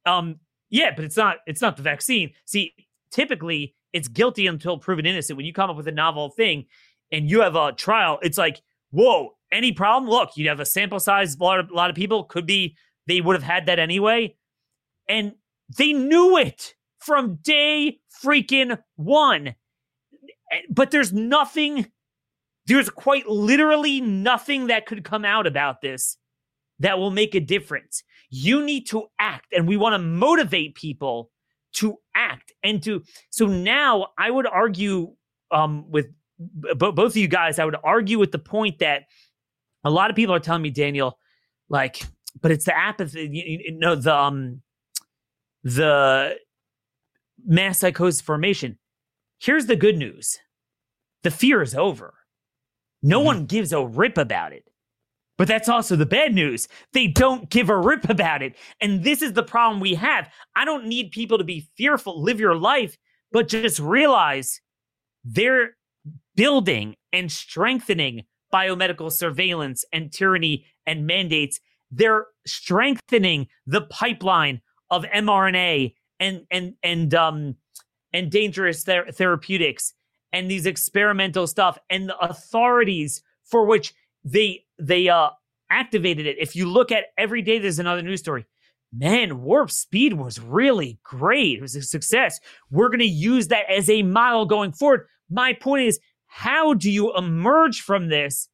um, 0.05 0.41
yeah, 0.71 0.93
but 0.95 1.05
it's 1.05 1.17
not 1.17 1.39
it's 1.47 1.61
not 1.61 1.77
the 1.77 1.83
vaccine. 1.83 2.33
See, 2.45 2.75
typically 3.11 3.75
it's 3.93 4.09
guilty 4.09 4.47
until 4.47 4.79
proven 4.79 5.07
innocent. 5.07 5.37
When 5.37 5.47
you 5.47 5.53
come 5.53 5.71
up 5.71 5.77
with 5.77 5.89
a 5.89 5.93
novel 5.93 6.29
thing 6.31 6.67
and 7.11 7.31
you 7.31 7.41
have 7.41 7.57
a 7.57 7.73
trial, 7.73 8.19
it's 8.23 8.37
like, 8.37 8.61
whoa, 8.91 9.31
any 9.53 9.73
problem? 9.73 10.11
Look, 10.11 10.31
you 10.37 10.49
have 10.49 10.61
a 10.61 10.67
sample 10.67 11.01
size, 11.01 11.37
a 11.37 11.43
lot 11.43 11.61
of, 11.61 11.71
a 11.71 11.75
lot 11.75 11.89
of 11.89 11.97
people 11.97 12.25
could 12.25 12.47
be 12.47 12.77
they 13.07 13.21
would 13.21 13.35
have 13.37 13.43
had 13.43 13.67
that 13.67 13.79
anyway, 13.79 14.37
and 15.09 15.33
they 15.79 15.93
knew 15.93 16.37
it 16.37 16.75
from 16.99 17.37
day 17.37 18.01
freaking 18.23 18.79
one. 18.97 19.55
But 20.71 20.91
there's 20.91 21.13
nothing, 21.13 21.91
there's 22.67 22.91
quite 22.91 23.29
literally 23.29 24.01
nothing 24.01 24.67
that 24.69 24.87
could 24.87 25.05
come 25.05 25.25
out 25.25 25.47
about 25.47 25.81
this 25.81 26.17
that 26.81 26.99
will 26.99 27.11
make 27.11 27.35
a 27.35 27.41
difference. 27.41 28.03
You 28.29 28.63
need 28.65 28.87
to 28.89 29.07
act, 29.19 29.47
and 29.53 29.67
we 29.69 29.77
want 29.77 29.95
to 29.95 29.99
motivate 29.99 30.75
people 30.75 31.31
to 31.75 31.99
act 32.15 32.53
and 32.63 32.83
to. 32.83 33.03
So 33.31 33.47
now 33.47 34.09
I 34.19 34.31
would 34.31 34.47
argue 34.47 35.15
um, 35.51 35.91
with 35.91 36.07
b- 36.39 36.75
both 36.75 37.13
of 37.13 37.17
you 37.17 37.29
guys, 37.29 37.59
I 37.59 37.65
would 37.65 37.77
argue 37.85 38.19
with 38.19 38.33
the 38.33 38.39
point 38.39 38.81
that 38.81 39.05
a 39.85 39.91
lot 39.91 40.11
of 40.11 40.17
people 40.17 40.35
are 40.35 40.41
telling 40.41 40.63
me, 40.63 40.71
Daniel, 40.71 41.19
like, 41.69 42.03
but 42.43 42.51
it's 42.51 42.65
the 42.65 42.77
apathy, 42.77 43.31
you, 43.33 43.61
you 43.65 43.79
know, 43.79 43.95
the 43.95 44.15
um, 44.15 44.63
the 45.63 46.37
mass 47.45 47.79
psychosis 47.79 48.21
formation. 48.21 48.79
Here's 49.39 49.67
the 49.67 49.77
good 49.77 49.97
news: 49.97 50.39
the 51.23 51.31
fear 51.31 51.63
is 51.63 51.75
over. 51.75 52.15
No 53.07 53.21
one 53.21 53.47
gives 53.47 53.73
a 53.73 53.87
rip 53.87 54.19
about 54.19 54.53
it. 54.53 54.65
But 55.39 55.47
that's 55.47 55.69
also 55.69 55.95
the 55.95 56.07
bad 56.07 56.35
news. 56.35 56.67
They 56.93 57.07
don't 57.07 57.49
give 57.51 57.69
a 57.69 57.79
rip 57.79 58.09
about 58.09 58.43
it. 58.43 58.57
And 58.81 59.05
this 59.05 59.23
is 59.23 59.35
the 59.35 59.43
problem 59.43 59.81
we 59.81 59.95
have. 59.95 60.29
I 60.57 60.65
don't 60.65 60.87
need 60.87 61.13
people 61.13 61.39
to 61.39 61.45
be 61.45 61.69
fearful, 61.77 62.21
live 62.21 62.41
your 62.41 62.57
life, 62.57 62.97
but 63.31 63.47
just 63.47 63.79
realize 63.79 64.61
they're 65.25 65.77
building 66.35 66.97
and 67.13 67.31
strengthening 67.31 68.25
biomedical 68.53 69.13
surveillance 69.13 69.85
and 69.93 70.13
tyranny 70.13 70.67
and 70.85 71.07
mandates. 71.07 71.61
They're 71.93 72.27
strengthening 72.45 73.47
the 73.67 73.83
pipeline 73.83 74.63
of 74.91 75.05
mRNA 75.05 75.95
and 76.19 76.47
and 76.51 76.75
and 76.83 77.15
um 77.15 77.57
and 78.13 78.31
dangerous 78.31 78.83
ther- 78.83 79.11
therapeutics 79.13 79.93
and 80.37 80.51
these 80.51 80.67
experimental 80.67 81.47
stuff 81.47 81.79
and 81.89 82.09
the 82.11 82.19
authorities 82.19 83.23
for 83.45 83.65
which 83.65 83.95
they 84.25 84.65
they 84.79 85.09
uh 85.09 85.31
activated 85.71 86.27
it. 86.27 86.37
If 86.39 86.55
you 86.55 86.69
look 86.69 86.93
at 86.93 87.07
every 87.17 87.43
day, 87.43 87.59
there's 87.59 87.79
another 87.79 88.03
news 88.03 88.21
story. 88.21 88.45
Man, 88.93 89.43
warp 89.43 89.71
speed 89.71 90.13
was 90.13 90.39
really 90.39 90.99
great. 91.03 91.59
It 91.59 91.63
was 91.63 91.75
a 91.75 91.83
success. 91.83 92.39
We're 92.71 92.89
going 92.89 93.01
to 93.01 93.05
use 93.05 93.49
that 93.49 93.69
as 93.69 93.91
a 93.91 94.03
model 94.03 94.47
going 94.47 94.73
forward. 94.73 95.07
My 95.29 95.55
point 95.55 95.87
is, 95.87 95.99
how 96.27 96.75
do 96.75 96.91
you 96.91 97.17
emerge 97.17 97.81
from 97.81 98.09
this 98.09 98.49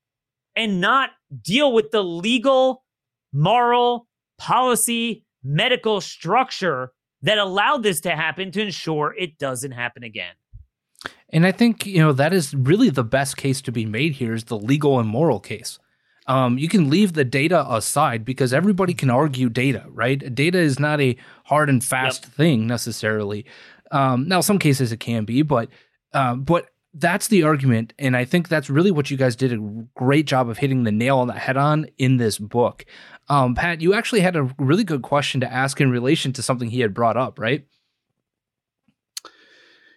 and 0.56 0.80
not 0.80 1.10
deal 1.42 1.72
with 1.72 1.90
the 1.90 2.02
legal, 2.02 2.84
moral, 3.32 4.08
policy, 4.38 5.24
medical 5.44 6.00
structure 6.00 6.92
that 7.20 7.38
allowed 7.38 7.82
this 7.82 8.00
to 8.02 8.16
happen 8.16 8.50
to 8.52 8.62
ensure 8.62 9.14
it 9.18 9.38
doesn't 9.38 9.72
happen 9.72 10.02
again? 10.02 10.34
And 11.32 11.46
I 11.46 11.52
think, 11.52 11.86
you 11.86 11.98
know, 11.98 12.12
that 12.12 12.32
is 12.32 12.54
really 12.54 12.90
the 12.90 13.04
best 13.04 13.36
case 13.36 13.62
to 13.62 13.72
be 13.72 13.86
made 13.86 14.12
here 14.12 14.34
is 14.34 14.44
the 14.44 14.58
legal 14.58 14.98
and 14.98 15.08
moral 15.08 15.40
case. 15.40 15.78
Um, 16.26 16.58
you 16.58 16.68
can 16.68 16.88
leave 16.88 17.14
the 17.14 17.24
data 17.24 17.66
aside 17.68 18.24
because 18.24 18.52
everybody 18.52 18.94
can 18.94 19.10
argue 19.10 19.48
data, 19.48 19.84
right? 19.88 20.34
Data 20.34 20.58
is 20.58 20.78
not 20.78 21.00
a 21.00 21.16
hard 21.44 21.68
and 21.68 21.82
fast 21.82 22.24
thing 22.24 22.66
necessarily. 22.66 23.44
Um, 23.90 24.28
now, 24.28 24.40
some 24.40 24.58
cases 24.58 24.92
it 24.92 25.00
can 25.00 25.24
be, 25.24 25.42
but 25.42 25.68
um, 26.14 26.42
but 26.44 26.68
that's 26.94 27.28
the 27.28 27.42
argument, 27.42 27.94
and 27.98 28.16
I 28.16 28.24
think 28.24 28.48
that's 28.48 28.68
really 28.68 28.90
what 28.90 29.10
you 29.10 29.16
guys 29.16 29.34
did 29.34 29.52
a 29.52 29.86
great 29.94 30.26
job 30.26 30.48
of 30.48 30.58
hitting 30.58 30.84
the 30.84 30.92
nail 30.92 31.18
on 31.18 31.26
the 31.26 31.32
head 31.32 31.56
on 31.56 31.86
in 31.96 32.18
this 32.18 32.38
book. 32.38 32.84
Um, 33.28 33.54
Pat, 33.54 33.80
you 33.80 33.94
actually 33.94 34.20
had 34.20 34.36
a 34.36 34.54
really 34.58 34.84
good 34.84 35.02
question 35.02 35.40
to 35.40 35.50
ask 35.50 35.80
in 35.80 35.90
relation 35.90 36.32
to 36.34 36.42
something 36.42 36.68
he 36.68 36.80
had 36.80 36.92
brought 36.92 37.16
up, 37.16 37.38
right? 37.38 37.66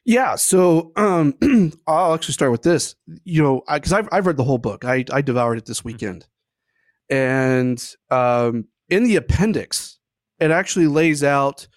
Yeah, 0.06 0.36
so 0.36 0.91
um, 0.95 1.34
I'll 1.88 2.14
actually 2.14 2.34
start 2.34 2.51
with 2.51 2.62
this. 2.62 2.95
You 3.24 3.41
know, 3.41 3.64
because 3.72 3.91
I've 3.91 4.08
I've 4.12 4.28
read 4.28 4.38
the 4.38 4.43
whole 4.43 4.60
book. 4.60 4.86
I 4.86 5.03
I 5.12 5.22
devoured 5.22 5.58
it 5.58 5.66
this 5.66 5.84
weekend, 5.84 6.28
and 7.10 7.84
um, 8.12 8.66
in 8.88 9.03
the 9.06 9.16
appendix, 9.16 9.97
it 10.39 10.51
actually 10.51 10.88
lays 10.88 11.24
out 11.24 11.68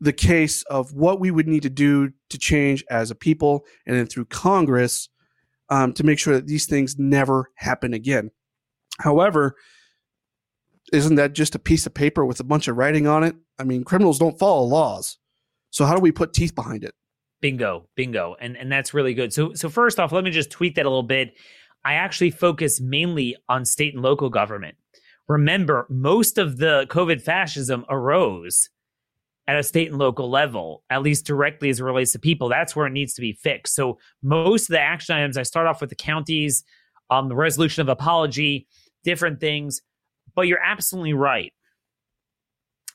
the 0.00 0.12
case 0.12 0.62
of 0.64 0.92
what 0.94 1.20
we 1.20 1.30
would 1.32 1.48
need 1.48 1.62
to 1.62 1.70
do 1.70 2.12
to 2.30 2.38
change 2.38 2.84
as 2.88 3.10
a 3.10 3.16
people, 3.16 3.64
and 3.86 3.96
then 3.96 4.06
through 4.06 4.26
Congress 4.26 5.08
um, 5.68 5.92
to 5.94 6.04
make 6.04 6.20
sure 6.20 6.34
that 6.34 6.46
these 6.46 6.66
things 6.66 6.96
never 6.96 7.50
happen 7.56 7.92
again. 7.92 8.30
However, 9.00 9.56
isn't 10.92 11.16
that 11.16 11.32
just 11.32 11.56
a 11.56 11.60
piece 11.60 11.86
of 11.86 11.94
paper 11.94 12.24
with 12.24 12.38
a 12.38 12.44
bunch 12.44 12.68
of 12.68 12.76
writing 12.76 13.08
on 13.08 13.24
it? 13.24 13.34
I 13.58 13.64
mean, 13.64 13.82
criminals 13.82 14.20
don't 14.20 14.38
follow 14.38 14.62
laws, 14.62 15.18
so 15.70 15.84
how 15.86 15.96
do 15.96 16.00
we 16.00 16.12
put 16.12 16.34
teeth 16.34 16.54
behind 16.54 16.84
it? 16.84 16.94
Bingo, 17.42 17.88
bingo. 17.96 18.36
And 18.40 18.56
and 18.56 18.72
that's 18.72 18.94
really 18.94 19.12
good. 19.12 19.34
So 19.34 19.52
so 19.52 19.68
first 19.68 20.00
off, 20.00 20.12
let 20.12 20.24
me 20.24 20.30
just 20.30 20.50
tweak 20.50 20.76
that 20.76 20.86
a 20.86 20.88
little 20.88 21.02
bit. 21.02 21.34
I 21.84 21.94
actually 21.94 22.30
focus 22.30 22.80
mainly 22.80 23.36
on 23.48 23.66
state 23.66 23.92
and 23.92 24.02
local 24.02 24.30
government. 24.30 24.76
Remember, 25.28 25.86
most 25.90 26.38
of 26.38 26.56
the 26.56 26.86
COVID 26.88 27.20
fascism 27.20 27.84
arose 27.90 28.70
at 29.48 29.58
a 29.58 29.62
state 29.62 29.88
and 29.88 29.98
local 29.98 30.30
level, 30.30 30.84
at 30.88 31.02
least 31.02 31.26
directly 31.26 31.68
as 31.68 31.80
it 31.80 31.84
relates 31.84 32.12
to 32.12 32.18
people. 32.18 32.48
That's 32.48 32.76
where 32.76 32.86
it 32.86 32.92
needs 32.92 33.14
to 33.14 33.20
be 33.20 33.32
fixed. 33.32 33.74
So 33.74 33.98
most 34.22 34.68
of 34.70 34.74
the 34.74 34.80
action 34.80 35.16
items, 35.16 35.36
I 35.36 35.42
start 35.42 35.66
off 35.66 35.80
with 35.80 35.90
the 35.90 35.96
counties, 35.96 36.62
um, 37.10 37.28
the 37.28 37.34
resolution 37.34 37.82
of 37.82 37.88
apology, 37.88 38.68
different 39.02 39.40
things. 39.40 39.82
But 40.34 40.42
you're 40.42 40.62
absolutely 40.62 41.12
right 41.12 41.52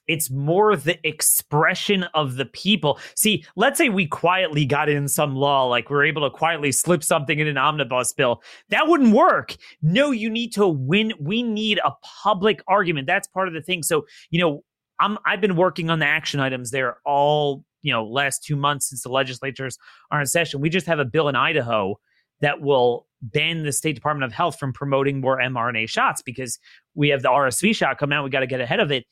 it's 0.07 0.29
more 0.29 0.75
the 0.75 0.97
expression 1.07 2.03
of 2.13 2.35
the 2.35 2.45
people. 2.45 2.99
See, 3.15 3.45
let's 3.55 3.77
say 3.77 3.89
we 3.89 4.07
quietly 4.07 4.65
got 4.65 4.89
in 4.89 5.07
some 5.07 5.35
law, 5.35 5.65
like 5.65 5.89
we 5.89 5.95
are 5.97 6.03
able 6.03 6.29
to 6.29 6.35
quietly 6.35 6.71
slip 6.71 7.03
something 7.03 7.39
in 7.39 7.47
an 7.47 7.57
omnibus 7.57 8.13
bill. 8.13 8.41
That 8.69 8.87
wouldn't 8.87 9.13
work. 9.13 9.55
No, 9.81 10.11
you 10.11 10.29
need 10.29 10.53
to 10.53 10.67
win. 10.67 11.13
We 11.19 11.43
need 11.43 11.79
a 11.83 11.91
public 12.23 12.61
argument. 12.67 13.07
That's 13.07 13.27
part 13.27 13.47
of 13.47 13.53
the 13.53 13.61
thing. 13.61 13.83
So, 13.83 14.05
you 14.29 14.39
know, 14.39 14.63
I'm 14.99 15.17
I've 15.25 15.41
been 15.41 15.55
working 15.55 15.89
on 15.89 15.99
the 15.99 16.07
action 16.07 16.39
items 16.39 16.71
there 16.71 16.97
all, 17.05 17.63
you 17.81 17.91
know, 17.91 18.05
last 18.05 18.43
two 18.43 18.55
months 18.55 18.89
since 18.89 19.03
the 19.03 19.09
legislatures 19.09 19.77
are 20.11 20.19
in 20.19 20.25
session. 20.25 20.61
We 20.61 20.69
just 20.69 20.87
have 20.87 20.99
a 20.99 21.05
bill 21.05 21.29
in 21.29 21.35
Idaho 21.35 21.99
that 22.41 22.61
will 22.61 23.07
ban 23.21 23.63
the 23.63 23.71
State 23.71 23.95
Department 23.95 24.25
of 24.25 24.33
Health 24.35 24.59
from 24.59 24.73
promoting 24.73 25.21
more 25.21 25.37
mRNA 25.39 25.89
shots 25.89 26.21
because 26.21 26.59
we 26.95 27.09
have 27.09 27.21
the 27.21 27.29
RSV 27.29 27.75
shot 27.75 27.97
coming 27.97 28.17
out. 28.17 28.23
We 28.23 28.29
got 28.29 28.41
to 28.41 28.47
get 28.47 28.61
ahead 28.61 28.79
of 28.79 28.91
it. 28.91 29.05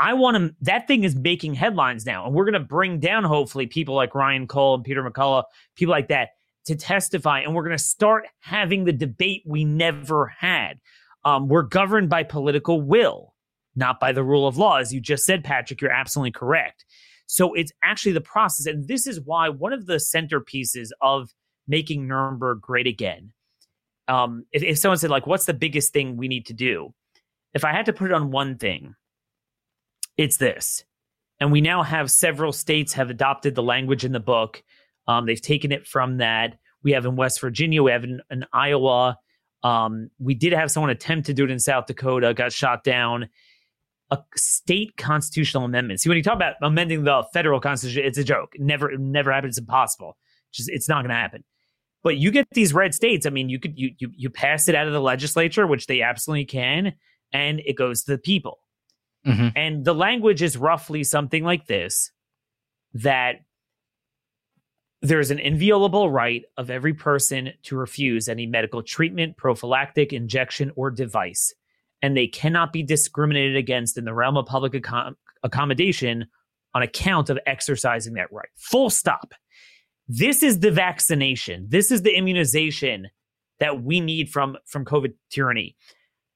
I 0.00 0.14
want 0.14 0.36
to, 0.36 0.54
that 0.62 0.86
thing 0.86 1.04
is 1.04 1.16
making 1.16 1.54
headlines 1.54 2.06
now. 2.06 2.24
And 2.24 2.34
we're 2.34 2.44
going 2.44 2.54
to 2.54 2.60
bring 2.60 3.00
down, 3.00 3.24
hopefully, 3.24 3.66
people 3.66 3.94
like 3.94 4.14
Ryan 4.14 4.46
Cole 4.46 4.76
and 4.76 4.84
Peter 4.84 5.02
McCullough, 5.02 5.44
people 5.74 5.92
like 5.92 6.08
that, 6.08 6.30
to 6.66 6.76
testify, 6.76 7.40
and 7.40 7.54
we're 7.54 7.64
going 7.64 7.76
to 7.76 7.82
start 7.82 8.26
having 8.40 8.84
the 8.84 8.92
debate 8.92 9.42
we 9.46 9.64
never 9.64 10.26
had. 10.26 10.78
Um, 11.24 11.48
we're 11.48 11.62
governed 11.62 12.10
by 12.10 12.22
political 12.22 12.80
will, 12.80 13.34
not 13.74 13.98
by 13.98 14.12
the 14.12 14.22
rule 14.22 14.46
of 14.46 14.58
law. 14.58 14.76
As 14.76 14.92
you 14.92 15.00
just 15.00 15.24
said, 15.24 15.42
Patrick, 15.42 15.80
you're 15.80 15.90
absolutely 15.90 16.32
correct. 16.32 16.84
So 17.26 17.54
it's 17.54 17.72
actually 17.82 18.12
the 18.12 18.20
process. 18.20 18.66
And 18.66 18.86
this 18.86 19.06
is 19.06 19.20
why 19.20 19.48
one 19.48 19.72
of 19.72 19.86
the 19.86 19.94
centerpieces 19.94 20.90
of 21.00 21.34
making 21.66 22.06
Nuremberg 22.06 22.60
great 22.60 22.86
again, 22.86 23.32
um, 24.06 24.44
if, 24.52 24.62
if 24.62 24.78
someone 24.78 24.98
said, 24.98 25.10
like, 25.10 25.26
what's 25.26 25.46
the 25.46 25.54
biggest 25.54 25.92
thing 25.92 26.16
we 26.16 26.28
need 26.28 26.46
to 26.46 26.54
do? 26.54 26.94
If 27.54 27.64
I 27.64 27.72
had 27.72 27.86
to 27.86 27.92
put 27.92 28.10
it 28.10 28.14
on 28.14 28.30
one 28.30 28.56
thing, 28.58 28.94
it's 30.18 30.36
this. 30.36 30.84
And 31.40 31.52
we 31.52 31.60
now 31.60 31.82
have 31.82 32.10
several 32.10 32.52
states 32.52 32.92
have 32.94 33.08
adopted 33.08 33.54
the 33.54 33.62
language 33.62 34.04
in 34.04 34.12
the 34.12 34.20
book. 34.20 34.62
Um, 35.06 35.24
they've 35.24 35.40
taken 35.40 35.72
it 35.72 35.86
from 35.86 36.18
that. 36.18 36.58
We 36.82 36.92
have 36.92 37.06
in 37.06 37.16
West 37.16 37.40
Virginia, 37.40 37.82
we 37.82 37.92
have 37.92 38.04
in, 38.04 38.20
in 38.30 38.44
Iowa. 38.52 39.16
Um, 39.62 40.10
we 40.18 40.34
did 40.34 40.52
have 40.52 40.70
someone 40.70 40.90
attempt 40.90 41.26
to 41.26 41.34
do 41.34 41.44
it 41.44 41.50
in 41.50 41.58
South 41.58 41.86
Dakota, 41.86 42.34
got 42.34 42.52
shot 42.52 42.84
down. 42.84 43.28
A 44.10 44.18
state 44.36 44.96
constitutional 44.96 45.64
amendment. 45.64 46.00
See, 46.00 46.08
when 46.08 46.16
you 46.16 46.22
talk 46.22 46.36
about 46.36 46.54
amending 46.62 47.04
the 47.04 47.24
federal 47.32 47.60
constitution, 47.60 48.04
it's 48.04 48.18
a 48.18 48.24
joke. 48.24 48.54
Never, 48.58 48.96
never 48.96 49.32
happens. 49.32 49.52
It's 49.52 49.58
impossible. 49.58 50.16
Just, 50.52 50.70
it's 50.70 50.88
not 50.88 51.02
going 51.02 51.10
to 51.10 51.14
happen. 51.14 51.44
But 52.02 52.16
you 52.16 52.30
get 52.30 52.46
these 52.52 52.72
red 52.72 52.94
states. 52.94 53.26
I 53.26 53.30
mean, 53.30 53.48
you 53.48 53.58
could 53.58 53.78
you 53.78 53.90
you 53.98 54.10
you 54.16 54.30
pass 54.30 54.68
it 54.68 54.74
out 54.74 54.86
of 54.86 54.92
the 54.92 55.00
legislature, 55.00 55.66
which 55.66 55.88
they 55.88 56.00
absolutely 56.00 56.44
can, 56.46 56.94
and 57.32 57.60
it 57.66 57.76
goes 57.76 58.04
to 58.04 58.12
the 58.12 58.18
people. 58.18 58.60
Mm-hmm. 59.26 59.48
And 59.56 59.84
the 59.84 59.94
language 59.94 60.42
is 60.42 60.56
roughly 60.56 61.04
something 61.04 61.44
like 61.44 61.66
this: 61.66 62.12
that 62.94 63.36
there's 65.00 65.30
an 65.30 65.38
inviolable 65.38 66.10
right 66.10 66.44
of 66.56 66.70
every 66.70 66.94
person 66.94 67.50
to 67.64 67.76
refuse 67.76 68.28
any 68.28 68.46
medical 68.46 68.82
treatment, 68.82 69.36
prophylactic, 69.36 70.12
injection, 70.12 70.72
or 70.76 70.90
device, 70.90 71.54
and 72.02 72.16
they 72.16 72.26
cannot 72.26 72.72
be 72.72 72.82
discriminated 72.82 73.56
against 73.56 73.96
in 73.96 74.04
the 74.04 74.14
realm 74.14 74.36
of 74.36 74.46
public 74.46 74.72
accom- 74.72 75.14
accommodation 75.42 76.26
on 76.74 76.82
account 76.82 77.30
of 77.30 77.38
exercising 77.46 78.14
that 78.14 78.32
right. 78.32 78.48
Full 78.56 78.90
stop. 78.90 79.32
This 80.08 80.42
is 80.42 80.60
the 80.60 80.70
vaccination. 80.70 81.66
This 81.68 81.90
is 81.90 82.02
the 82.02 82.16
immunization 82.16 83.08
that 83.60 83.82
we 83.82 84.00
need 84.00 84.30
from 84.30 84.56
from 84.66 84.84
COVID 84.84 85.14
tyranny. 85.30 85.76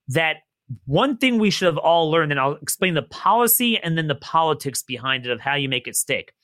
That 0.09 0.37
one 0.87 1.17
thing 1.17 1.39
we 1.39 1.51
should 1.51 1.67
have 1.67 1.79
all 1.79 2.11
learned, 2.11 2.33
and 2.33 2.41
I'll 2.41 2.55
explain 2.55 2.95
the 2.95 3.03
policy 3.03 3.79
and 3.79 3.97
then 3.97 4.09
the 4.09 4.15
politics 4.15 4.83
behind 4.83 5.27
it 5.27 5.33
of 5.33 5.41
how 5.41 5.55
you 5.55 5.69
make 5.69 5.89
it 5.89 5.97
stick. 5.97 6.35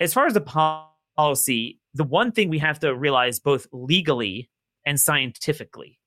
As 0.00 0.14
far 0.14 0.26
as 0.26 0.34
the 0.34 0.40
policy 1.16 1.80
the 1.94 2.04
one 2.04 2.32
thing 2.32 2.48
we 2.48 2.58
have 2.60 2.78
to 2.80 2.94
realize 2.94 3.40
both 3.40 3.66
legally 3.72 4.48
and 4.86 4.98
scientifically 4.98 5.98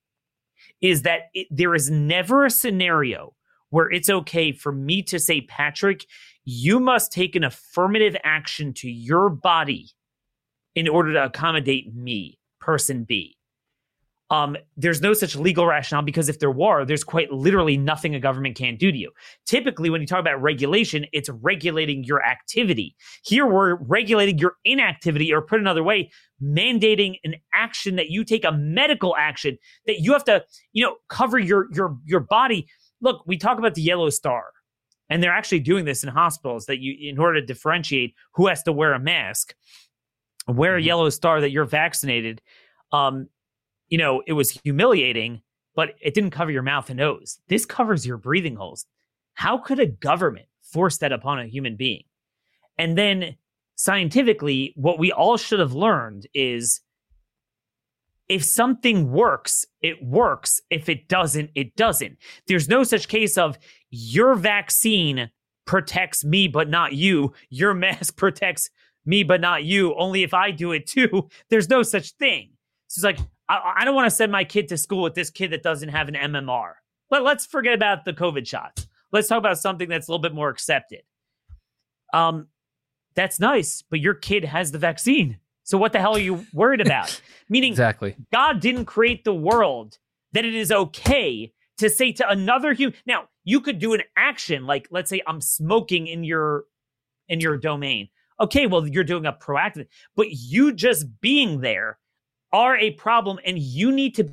is 0.80 1.04
that 1.04 1.24
it, 1.34 1.48
there 1.52 1.76
is 1.76 1.90
never 1.92 2.46
a 2.46 2.50
scenario 2.50 3.36
where 3.70 3.92
it's 3.92 4.10
okay 4.10 4.52
for 4.52 4.72
me 4.72 5.02
to 5.02 5.20
say, 5.20 5.42
Patrick, 5.42 6.06
you 6.44 6.80
must 6.80 7.12
take 7.12 7.36
an 7.36 7.44
affirmative 7.44 8.16
action 8.24 8.74
to 8.74 8.90
your 8.90 9.30
body 9.30 9.90
in 10.76 10.88
order 10.88 11.14
to 11.14 11.26
accommodate 11.26 11.94
me, 11.94 12.40
person 12.60 13.04
B 13.04 13.38
um, 14.32 14.56
there's 14.78 15.02
no 15.02 15.14
such 15.14 15.36
legal 15.36 15.66
rationale 15.66 16.04
because 16.04 16.30
if 16.30 16.40
there 16.40 16.52
were, 16.52 16.86
there's 16.86 17.04
quite 17.04 17.30
literally 17.34 17.76
nothing 17.76 18.16
a 18.16 18.20
government 18.20 18.56
can 18.56 18.78
do 18.78 18.90
to 18.90 18.98
you. 18.98 19.12
Typically, 19.46 19.90
when 19.90 20.00
you 20.00 20.08
talk 20.08 20.22
about 20.22 20.42
regulation, 20.42 21.06
it's 21.12 21.28
regulating 21.28 22.06
your 22.06 22.24
activity. 22.24 22.96
Here, 23.26 23.46
we're 23.46 23.76
regulating 23.76 24.38
your 24.38 24.56
inactivity, 24.64 25.34
or 25.34 25.42
put 25.42 25.60
another 25.60 25.84
way, 25.84 26.10
mandating 26.42 27.18
an 27.26 27.36
action 27.54 27.98
that 27.98 28.10
you 28.10 28.24
take 28.24 28.46
a 28.46 28.54
medical 28.54 29.18
action 29.18 29.58
that 29.86 30.00
you 30.00 30.14
have 30.14 30.24
to, 30.24 30.46
you 30.72 30.84
know, 30.86 30.96
cover 31.10 31.38
your 31.38 31.68
your 31.74 31.98
your 32.06 32.22
body. 32.22 32.68
Look, 33.02 33.24
we 33.28 33.38
talk 33.38 33.60
about 33.60 33.76
the 33.76 33.82
yellow 33.82 34.10
star, 34.10 34.46
and 35.10 35.22
they're 35.22 35.34
actually 35.34 35.60
doing 35.60 35.84
this 35.84 36.06
in 36.06 36.10
hospitals 36.10 36.68
that 36.68 36.80
you, 36.80 36.96
in 36.98 37.20
order 37.20 37.42
to 37.42 37.46
differentiate 37.46 38.16
who 38.36 38.48
has 38.48 38.64
to 38.64 38.72
wear 38.72 38.94
a 38.94 39.00
mask, 39.00 39.56
wear 40.48 40.76
a 40.76 40.80
mm-hmm. 40.80 40.88
yellow 40.88 41.10
star 41.10 41.42
that 41.42 41.52
you're 41.52 41.66
vaccinated. 41.66 42.42
Um, 42.94 43.28
you 43.92 43.98
know, 43.98 44.24
it 44.26 44.34
was 44.34 44.50
humiliating, 44.50 45.42
but 45.76 45.96
it 46.02 46.16
didn't 46.16 46.32
cover 46.32 46.50
your 46.50 46.64
mouth 46.64 46.90
and 46.90 46.98
nose. 46.98 47.40
This 47.50 47.66
covers 47.66 48.08
your 48.08 48.18
breathing 48.18 48.56
holes. 48.56 48.86
How 49.36 49.58
could 49.58 49.80
a 49.80 49.86
government 49.86 50.48
force 50.64 50.98
that 50.98 51.12
upon 51.12 51.40
a 51.40 51.46
human 51.46 51.76
being? 51.76 52.04
And 52.80 52.98
then 52.98 53.36
scientifically, 53.76 54.74
what 54.76 54.98
we 54.98 55.12
all 55.12 55.38
should 55.38 55.60
have 55.60 55.74
learned 55.74 56.26
is 56.34 56.80
if 58.30 58.46
something 58.46 59.12
works, 59.12 59.66
it 59.82 60.02
works. 60.02 60.62
If 60.70 60.88
it 60.88 61.10
doesn't, 61.10 61.52
it 61.54 61.76
doesn't. 61.76 62.18
There's 62.48 62.70
no 62.70 62.84
such 62.84 63.10
case 63.10 63.38
of 63.38 63.60
your 63.90 64.36
vaccine 64.36 65.30
protects 65.66 66.24
me, 66.24 66.48
but 66.48 66.70
not 66.70 66.94
you. 66.94 67.34
Your 67.50 67.74
mask 67.74 68.16
protects 68.16 68.70
me, 69.06 69.24
but 69.24 69.42
not 69.42 69.66
you. 69.66 69.94
Only 69.96 70.24
if 70.24 70.34
I 70.34 70.52
do 70.52 70.72
it 70.72 70.88
too. 70.88 71.28
There's 71.50 71.68
no 71.68 71.84
such 71.84 72.12
thing. 72.12 72.52
So 72.88 73.00
it's 73.00 73.20
like, 73.20 73.28
I, 73.52 73.74
I 73.80 73.86
don't 73.86 73.96
want 73.96 74.10
to 74.10 74.16
send 74.16 74.32
my 74.32 74.44
kid 74.44 74.70
to 74.70 74.78
school 74.78 75.04
with 75.04 75.14
this 75.14 75.30
kid 75.30 75.52
that 75.52 75.64
doesn't 75.64 75.90
have 75.90 76.08
an 76.08 76.16
MMR. 76.16 76.74
But 77.10 77.24
let's 77.24 77.46
forget 77.46 77.74
about 77.74 78.06
the 78.06 78.14
COVID 78.14 78.48
shots. 78.48 78.88
Let's 79.12 79.28
talk 79.28 79.40
about 79.40 79.60
something 79.60 79.90
that's 79.90 80.08
a 80.08 80.12
little 80.12 80.22
bit 80.22 80.34
more 80.34 80.50
accepted. 80.50 81.02
Um, 82.14 82.48
that's 83.14 83.40
nice, 83.40 83.84
but 83.90 84.00
your 84.00 84.14
kid 84.14 84.46
has 84.46 84.72
the 84.72 84.78
vaccine. 84.78 85.38
So 85.64 85.78
what 85.78 85.92
the 85.92 86.00
hell 86.00 86.16
are 86.16 86.20
you 86.20 86.46
worried 86.54 86.80
about? 86.80 87.22
Meaning, 87.50 87.74
exactly, 87.74 88.16
God 88.32 88.62
didn't 88.62 88.86
create 88.86 89.26
the 89.26 89.34
world 89.34 89.98
that 90.32 90.46
it 90.46 90.56
is 90.56 90.72
okay 90.72 91.52
to 91.78 91.90
say 91.90 92.14
to 92.14 92.30
another 92.30 92.74
human. 92.74 92.96
Now, 93.06 93.26
you 93.44 93.60
could 93.60 93.80
do 93.80 93.94
an 93.94 94.02
action 94.16 94.66
like, 94.66 94.88
let's 94.92 95.10
say, 95.10 95.22
I'm 95.28 95.42
smoking 95.42 96.08
in 96.08 96.24
your 96.24 96.66
in 97.28 97.42
your 97.42 97.58
domain. 97.58 98.08
Okay, 98.40 98.66
well, 98.66 98.88
you're 98.88 99.04
doing 99.04 99.26
a 99.26 99.34
proactive, 99.34 99.88
but 100.16 100.32
you 100.32 100.74
just 100.74 101.06
being 101.20 101.60
there 101.62 102.00
are 102.54 102.78
a 102.78 102.92
problem 102.92 103.40
and 103.46 103.58
you 103.58 103.92
need 103.92 104.16
to 104.16 104.30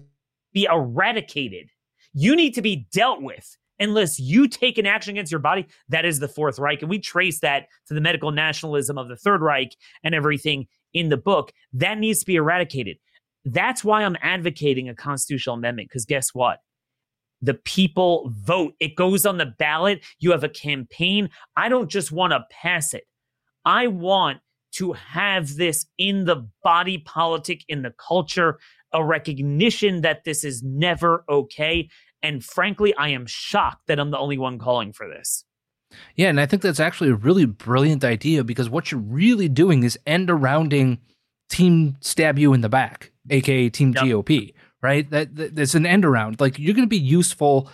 be 0.52 0.64
eradicated. 0.64 1.70
You 2.14 2.34
need 2.34 2.54
to 2.54 2.62
be 2.62 2.88
dealt 2.92 3.22
with 3.22 3.56
unless 3.78 4.18
you 4.18 4.48
take 4.48 4.78
an 4.78 4.86
action 4.86 5.12
against 5.12 5.32
your 5.32 5.38
body. 5.38 5.66
That 5.88 6.04
is 6.04 6.18
the 6.18 6.28
Fourth 6.28 6.58
Reich. 6.58 6.82
And 6.82 6.90
we 6.90 6.98
trace 6.98 7.40
that 7.40 7.68
to 7.86 7.94
the 7.94 8.00
medical 8.00 8.32
nationalism 8.32 8.98
of 8.98 9.08
the 9.08 9.16
Third 9.16 9.40
Reich 9.40 9.76
and 10.02 10.14
everything 10.14 10.66
in 10.94 11.08
the 11.08 11.16
book. 11.16 11.52
That 11.72 11.98
needs 11.98 12.20
to 12.20 12.26
be 12.26 12.36
eradicated. 12.36 12.98
That's 13.44 13.84
why 13.84 14.02
I'm 14.02 14.16
advocating 14.20 14.88
a 14.88 14.94
constitutional 14.94 15.56
amendment 15.56 15.88
because 15.88 16.04
guess 16.04 16.34
what? 16.34 16.58
The 17.40 17.54
people 17.54 18.32
vote. 18.34 18.74
It 18.80 18.96
goes 18.96 19.24
on 19.24 19.38
the 19.38 19.54
ballot. 19.58 20.04
You 20.18 20.32
have 20.32 20.42
a 20.42 20.48
campaign. 20.48 21.30
I 21.56 21.68
don't 21.68 21.88
just 21.88 22.10
want 22.10 22.32
to 22.32 22.44
pass 22.50 22.94
it. 22.94 23.04
I 23.64 23.86
want 23.86 24.38
to 24.72 24.92
have 24.92 25.56
this 25.56 25.86
in 25.96 26.24
the 26.24 26.48
body 26.62 26.98
politic, 26.98 27.64
in 27.68 27.82
the 27.82 27.92
culture, 27.98 28.58
a 28.92 29.04
recognition 29.04 30.02
that 30.02 30.24
this 30.24 30.44
is 30.44 30.62
never 30.62 31.24
okay. 31.28 31.88
And 32.22 32.44
frankly, 32.44 32.94
I 32.94 33.08
am 33.10 33.26
shocked 33.26 33.86
that 33.86 33.98
I'm 33.98 34.10
the 34.10 34.18
only 34.18 34.38
one 34.38 34.58
calling 34.58 34.92
for 34.92 35.08
this. 35.08 35.44
Yeah, 36.16 36.28
and 36.28 36.40
I 36.40 36.46
think 36.46 36.62
that's 36.62 36.80
actually 36.80 37.10
a 37.10 37.14
really 37.14 37.46
brilliant 37.46 38.04
idea 38.04 38.44
because 38.44 38.68
what 38.68 38.92
you're 38.92 39.00
really 39.00 39.48
doing 39.48 39.82
is 39.84 39.98
end 40.06 40.28
arounding 40.30 40.98
team 41.48 41.96
stab 42.00 42.38
you 42.38 42.52
in 42.52 42.60
the 42.60 42.68
back, 42.68 43.12
aka 43.30 43.70
team 43.70 43.94
yep. 43.94 44.04
GOP, 44.04 44.52
right? 44.82 45.08
That, 45.10 45.34
that 45.36 45.54
that's 45.56 45.74
an 45.74 45.86
end 45.86 46.04
around. 46.04 46.40
Like 46.40 46.58
you're 46.58 46.74
going 46.74 46.86
to 46.86 46.88
be 46.88 46.98
useful 46.98 47.70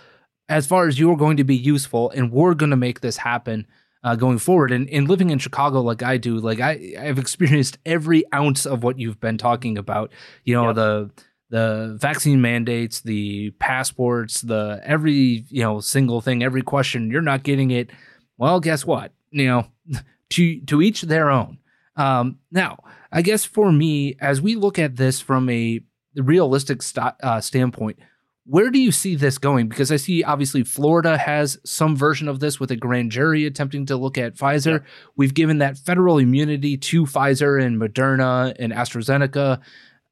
as 0.49 0.67
far 0.67 0.87
as 0.87 0.99
you're 0.99 1.17
going 1.17 1.39
to 1.39 1.45
be 1.45 1.57
useful, 1.57 2.11
and 2.11 2.31
we're 2.31 2.55
going 2.55 2.71
to 2.71 2.77
make 2.77 3.01
this 3.01 3.17
happen 3.17 3.67
uh, 4.05 4.15
going 4.15 4.39
forward. 4.39 4.71
And, 4.71 4.89
and 4.91 5.09
living 5.09 5.31
in 5.31 5.39
Chicago 5.39 5.81
like 5.81 6.03
I 6.03 6.19
do, 6.19 6.37
like 6.37 6.61
I 6.61 6.95
I've 7.01 7.19
experienced 7.19 7.79
every 7.85 8.23
ounce 8.33 8.67
of 8.67 8.85
what 8.85 8.99
you've 8.99 9.21
been 9.21 9.39
talking 9.39 9.79
about. 9.79 10.13
You 10.45 10.55
know 10.55 10.67
yep. 10.67 10.77
the 10.77 11.11
the 11.51 11.97
vaccine 12.01 12.41
mandates, 12.41 13.01
the 13.01 13.51
passports, 13.53 14.43
the 14.43 14.81
every 14.85 15.45
you 15.49 15.63
know 15.63 15.81
single 15.81 16.21
thing, 16.21 16.45
every 16.45 16.63
question. 16.63 17.11
You're 17.11 17.23
not 17.23 17.43
getting 17.43 17.71
it. 17.71 17.91
Well, 18.37 18.61
guess 18.61 18.85
what? 18.85 19.13
You 19.31 19.47
know, 19.47 19.67
to 20.31 20.61
to 20.61 20.83
each 20.83 21.03
their 21.03 21.31
own. 21.31 21.59
Um, 21.97 22.39
now, 22.51 22.79
I 23.11 23.23
guess 23.23 23.45
for 23.45 23.73
me, 23.73 24.17
as 24.21 24.41
we 24.43 24.57
look 24.57 24.79
at 24.79 24.97
this 24.97 25.21
from 25.21 25.49
a 25.49 25.81
realistic 26.17 26.83
st- 26.83 27.15
uh, 27.23 27.41
standpoint, 27.41 27.99
where 28.47 28.71
do 28.71 28.79
you 28.79 28.93
see 28.93 29.15
this 29.15 29.39
going? 29.39 29.69
Because 29.69 29.91
I 29.91 29.97
see 29.97 30.23
obviously 30.23 30.65
Florida 30.65 31.17
has 31.17 31.59
some 31.65 31.97
version 31.97 32.29
of 32.29 32.41
this 32.41 32.61
with 32.61 32.71
a 32.71 32.77
grand 32.77 33.11
jury 33.11 33.47
attempting 33.47 33.87
to 33.87 33.97
look 33.97 34.19
at 34.19 34.35
Pfizer. 34.35 34.81
Yeah. 34.81 34.87
We've 35.17 35.35
given 35.35 35.59
that 35.59 35.79
federal 35.79 36.19
immunity 36.19 36.77
to 36.77 37.05
Pfizer 37.05 37.63
and 37.63 37.81
Moderna 37.81 38.55
and 38.59 38.73
AstraZeneca. 38.73 39.61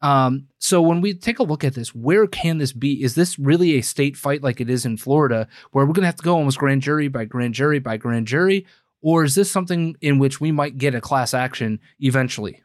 Um, 0.00 0.48
so 0.58 0.80
when 0.82 1.00
we 1.00 1.14
take 1.14 1.38
a 1.38 1.44
look 1.44 1.62
at 1.62 1.74
this, 1.74 1.94
where 1.94 2.26
can 2.26 2.58
this 2.58 2.72
be? 2.72 3.02
Is 3.02 3.14
this 3.14 3.38
really 3.38 3.76
a 3.78 3.82
state 3.82 4.16
fight 4.16 4.42
like 4.42 4.60
it 4.60 4.70
is 4.70 4.84
in 4.84 4.96
Florida, 4.96 5.46
where 5.70 5.84
we're 5.84 5.92
going 5.92 6.02
to 6.02 6.06
have 6.06 6.16
to 6.16 6.24
go 6.24 6.36
almost 6.36 6.58
grand 6.58 6.82
jury 6.82 7.08
by 7.08 7.24
grand 7.24 7.54
jury 7.54 7.78
by 7.78 7.98
grand 7.98 8.26
jury? 8.26 8.66
Or 9.02 9.24
is 9.24 9.34
this 9.34 9.50
something 9.50 9.96
in 10.00 10.18
which 10.18 10.40
we 10.40 10.52
might 10.52 10.78
get 10.78 10.94
a 10.94 11.00
class 11.00 11.34
action 11.34 11.80
eventually? 12.00 12.62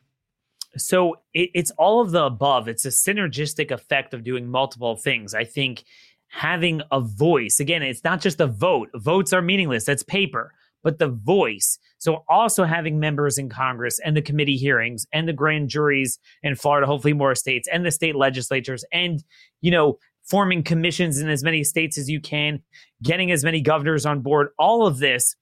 So 0.77 1.15
it, 1.33 1.49
it's 1.53 1.71
all 1.71 2.01
of 2.01 2.11
the 2.11 2.23
above. 2.23 2.67
It's 2.67 2.85
a 2.85 2.89
synergistic 2.89 3.71
effect 3.71 4.13
of 4.13 4.23
doing 4.23 4.47
multiple 4.47 4.95
things. 4.95 5.33
I 5.33 5.43
think 5.43 5.83
having 6.29 6.81
a 6.91 7.01
voice, 7.01 7.59
again, 7.59 7.83
it's 7.83 8.03
not 8.03 8.21
just 8.21 8.41
a 8.41 8.47
vote. 8.47 8.89
Votes 8.95 9.33
are 9.33 9.41
meaningless. 9.41 9.85
That's 9.85 10.03
paper, 10.03 10.53
but 10.83 10.99
the 10.99 11.09
voice. 11.09 11.79
So 11.99 12.23
also 12.29 12.63
having 12.63 12.99
members 12.99 13.37
in 13.37 13.49
Congress 13.49 13.99
and 14.03 14.15
the 14.15 14.21
committee 14.21 14.57
hearings 14.57 15.05
and 15.11 15.27
the 15.27 15.33
grand 15.33 15.69
juries 15.69 16.19
in 16.43 16.55
Florida, 16.55 16.85
hopefully 16.85 17.13
more 17.13 17.35
states 17.35 17.67
and 17.71 17.85
the 17.85 17.91
state 17.91 18.15
legislatures 18.15 18.85
and, 18.91 19.23
you 19.61 19.71
know, 19.71 19.97
forming 20.29 20.61
commissions 20.61 21.19
in 21.19 21.29
as 21.29 21.43
many 21.43 21.63
states 21.63 21.97
as 21.97 22.09
you 22.09 22.19
can, 22.19 22.61
getting 23.01 23.31
as 23.31 23.43
many 23.43 23.61
governors 23.61 24.05
on 24.05 24.19
board, 24.19 24.49
all 24.59 24.85
of 24.85 24.99
this, 24.99 25.35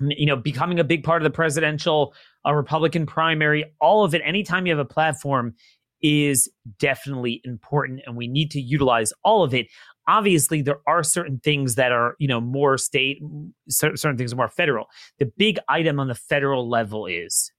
you 0.00 0.26
know, 0.26 0.36
becoming 0.36 0.80
a 0.80 0.84
big 0.84 1.04
part 1.04 1.22
of 1.22 1.24
the 1.24 1.34
presidential 1.34 2.12
a 2.44 2.56
Republican 2.56 3.06
primary, 3.06 3.64
all 3.80 4.04
of 4.04 4.14
it, 4.14 4.22
anytime 4.24 4.66
you 4.66 4.72
have 4.72 4.78
a 4.78 4.84
platform 4.84 5.54
is 6.02 6.50
definitely 6.78 7.40
important 7.44 8.00
and 8.06 8.16
we 8.16 8.26
need 8.26 8.50
to 8.50 8.60
utilize 8.60 9.12
all 9.22 9.42
of 9.42 9.52
it. 9.52 9.66
Obviously, 10.08 10.62
there 10.62 10.80
are 10.86 11.02
certain 11.02 11.38
things 11.40 11.74
that 11.74 11.92
are, 11.92 12.16
you 12.18 12.26
know, 12.26 12.40
more 12.40 12.78
state, 12.78 13.22
certain 13.68 14.16
things 14.16 14.32
are 14.32 14.36
more 14.36 14.48
federal. 14.48 14.86
The 15.18 15.30
big 15.36 15.58
item 15.68 16.00
on 16.00 16.08
the 16.08 16.14
federal 16.14 16.68
level 16.68 17.06
is 17.06 17.52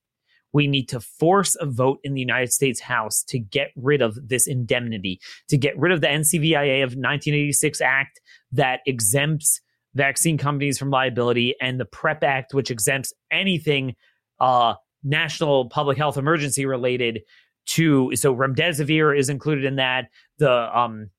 we 0.54 0.68
need 0.68 0.90
to 0.90 1.00
force 1.00 1.56
a 1.60 1.66
vote 1.66 2.00
in 2.04 2.14
the 2.14 2.20
United 2.20 2.52
States 2.52 2.82
House 2.82 3.24
to 3.30 3.40
get 3.40 3.70
rid 3.76 4.02
of 4.02 4.18
this 4.28 4.48
indemnity, 4.48 5.22
to 5.48 5.58
get 5.58 5.78
rid 5.78 5.92
of 5.92 6.02
the 6.02 6.08
NCVIA 6.08 6.84
of 6.84 6.90
1986 6.90 7.80
Act 7.80 8.20
that 8.52 8.82
exempts 8.86 9.62
vaccine 9.94 10.38
companies 10.38 10.78
from 10.78 10.90
liability 10.90 11.56
and 11.62 11.80
the 11.80 11.86
PrEP 11.86 12.24
Act, 12.24 12.54
which 12.54 12.72
exempts 12.72 13.14
anything 13.32 13.96
uh, 14.42 14.74
national 15.04 15.70
public 15.70 15.98
health 15.98 16.18
emergency 16.18 16.66
related 16.66 17.22
to 17.68 18.14
so 18.16 18.36
remdesivir 18.36 19.18
is 19.18 19.30
included 19.30 19.64
in 19.64 19.78
that. 19.78 20.10
The 20.39 20.78
um 20.78 21.10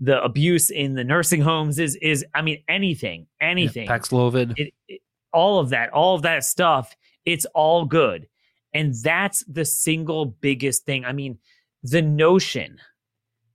the 0.00 0.20
abuse 0.22 0.70
in 0.70 0.94
the 0.94 1.04
nursing 1.04 1.42
homes 1.42 1.78
is 1.78 1.96
is 1.96 2.24
I 2.34 2.42
mean 2.42 2.64
anything 2.68 3.26
anything. 3.40 3.84
Yeah, 3.84 3.98
Paxlovid. 3.98 4.54
It, 4.56 4.74
it, 4.88 5.00
all 5.32 5.60
of 5.60 5.68
that 5.70 5.90
all 5.90 6.16
of 6.16 6.22
that 6.22 6.42
stuff 6.42 6.96
it's 7.26 7.44
all 7.54 7.84
good. 7.84 8.26
And 8.72 8.94
that's 9.02 9.44
the 9.44 9.64
single 9.64 10.24
biggest 10.24 10.84
thing. 10.84 11.04
I 11.04 11.12
mean 11.12 11.38
the 11.82 12.02
notion 12.02 12.78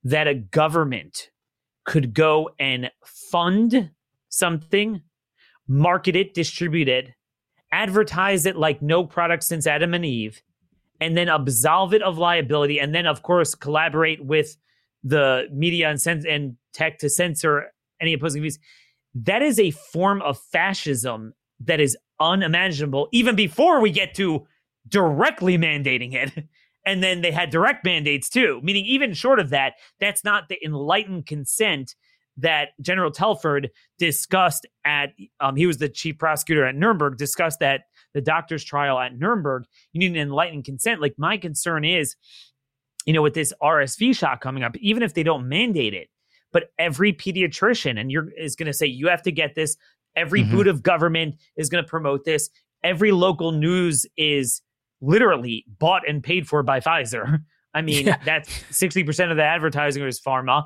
that 0.03 0.27
a 0.27 0.35
government 0.35 1.31
could 1.83 2.13
go 2.13 2.51
and 2.59 2.91
fund 3.31 3.91
something 4.29 5.01
market 5.67 6.15
it 6.15 6.33
distribute 6.35 6.87
it 6.87 7.09
advertise 7.71 8.45
it 8.45 8.55
like 8.55 8.81
no 8.81 9.03
product 9.03 9.43
since 9.43 9.67
Adam 9.67 9.93
and 9.93 10.05
Eve, 10.05 10.41
and 11.01 11.17
then 11.17 11.27
absolve 11.27 11.93
it 11.93 12.01
of 12.01 12.17
liability, 12.17 12.79
and 12.79 12.93
then 12.93 13.05
of 13.05 13.21
course 13.21 13.55
collaborate 13.55 14.23
with 14.23 14.57
the 15.03 15.47
media 15.51 15.89
and, 15.89 16.01
sen- 16.01 16.27
and 16.27 16.57
tech 16.73 16.97
to 16.99 17.09
censor 17.09 17.71
any 18.01 18.13
opposing 18.13 18.41
views. 18.41 18.59
That 19.13 19.41
is 19.41 19.59
a 19.59 19.71
form 19.71 20.21
of 20.21 20.37
fascism 20.37 21.33
that 21.59 21.79
is 21.79 21.97
unimaginable, 22.19 23.07
even 23.11 23.35
before 23.35 23.79
we 23.79 23.91
get 23.91 24.13
to 24.15 24.45
directly 24.87 25.57
mandating 25.57 26.13
it. 26.13 26.45
And 26.87 27.01
then 27.01 27.21
they 27.21 27.31
had 27.31 27.49
direct 27.49 27.83
mandates 27.83 28.29
too, 28.29 28.59
meaning 28.61 28.85
even 28.85 29.15
short 29.15 29.39
of 29.39 29.49
that, 29.49 29.73
that's 29.99 30.23
not 30.23 30.49
the 30.49 30.63
enlightened 30.63 31.25
consent 31.25 31.95
that 32.37 32.69
General 32.81 33.11
Telford 33.11 33.69
discussed 33.97 34.65
at, 34.85 35.13
um, 35.39 35.55
he 35.55 35.65
was 35.65 35.77
the 35.77 35.89
chief 35.89 36.17
prosecutor 36.17 36.65
at 36.65 36.75
Nuremberg, 36.75 37.17
discussed 37.17 37.61
at 37.61 37.81
the 38.13 38.21
doctor's 38.21 38.63
trial 38.63 38.99
at 38.99 39.17
Nuremberg. 39.17 39.65
You 39.93 39.99
need 39.99 40.11
an 40.11 40.17
enlightened 40.17 40.65
consent. 40.65 41.01
Like, 41.01 41.15
my 41.17 41.37
concern 41.37 41.85
is, 41.85 42.15
you 43.05 43.13
know, 43.13 43.21
with 43.21 43.33
this 43.33 43.53
RSV 43.61 44.15
shot 44.17 44.41
coming 44.41 44.63
up, 44.63 44.75
even 44.77 45.03
if 45.03 45.13
they 45.13 45.23
don't 45.23 45.47
mandate 45.47 45.93
it, 45.93 46.09
but 46.51 46.71
every 46.79 47.13
pediatrician 47.13 47.99
and 47.99 48.11
you're 48.11 48.29
is 48.31 48.55
going 48.55 48.67
to 48.67 48.73
say 48.73 48.85
you 48.85 49.09
have 49.09 49.21
to 49.23 49.31
get 49.31 49.55
this. 49.55 49.77
Every 50.15 50.41
mm-hmm. 50.41 50.55
boot 50.55 50.67
of 50.67 50.83
government 50.83 51.35
is 51.57 51.69
going 51.69 51.83
to 51.83 51.89
promote 51.89 52.23
this. 52.23 52.49
Every 52.83 53.11
local 53.11 53.51
news 53.51 54.05
is 54.15 54.61
literally 55.01 55.65
bought 55.67 56.07
and 56.07 56.23
paid 56.23 56.47
for 56.47 56.63
by 56.63 56.79
Pfizer. 56.79 57.39
I 57.73 57.81
mean, 57.81 58.05
yeah. 58.05 58.17
that's 58.23 58.47
60% 58.71 59.31
of 59.31 59.37
the 59.37 59.43
advertising 59.43 60.01
is 60.03 60.21
pharma. 60.21 60.63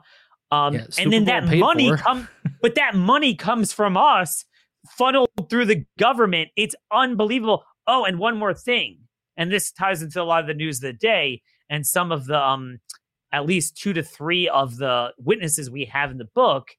Um, 0.52 0.74
yeah, 0.74 0.86
and 0.98 1.14
then 1.14 1.26
that 1.26 1.46
money 1.48 1.96
comes, 1.96 2.28
but 2.62 2.76
that 2.76 2.96
money 2.96 3.36
comes 3.36 3.72
from 3.72 3.98
us, 3.98 4.46
funneled 4.88 5.30
through 5.50 5.66
the 5.66 5.86
government. 5.98 6.50
It's 6.56 6.76
unbelievable. 6.92 7.64
Oh, 7.88 8.06
and 8.06 8.20
one 8.20 8.38
more 8.38 8.54
thing, 8.54 9.00
and 9.38 9.52
this 9.52 9.72
ties 9.72 10.02
into 10.02 10.22
a 10.22 10.24
lot 10.24 10.42
of 10.42 10.48
the 10.48 10.54
news 10.54 10.78
of 10.78 10.82
the 10.84 10.94
day 10.94 11.42
and 11.70 11.86
some 11.86 12.12
of 12.12 12.26
the 12.26 12.40
um, 12.40 12.80
at 13.32 13.46
least 13.46 13.78
two 13.78 13.94
to 13.94 14.04
three 14.04 14.50
of 14.50 14.78
the 14.78 15.14
witnesses 15.18 15.70
we 15.70 15.86
have 15.86 16.12
in 16.12 16.18
the 16.18 16.26
book. 16.26 16.70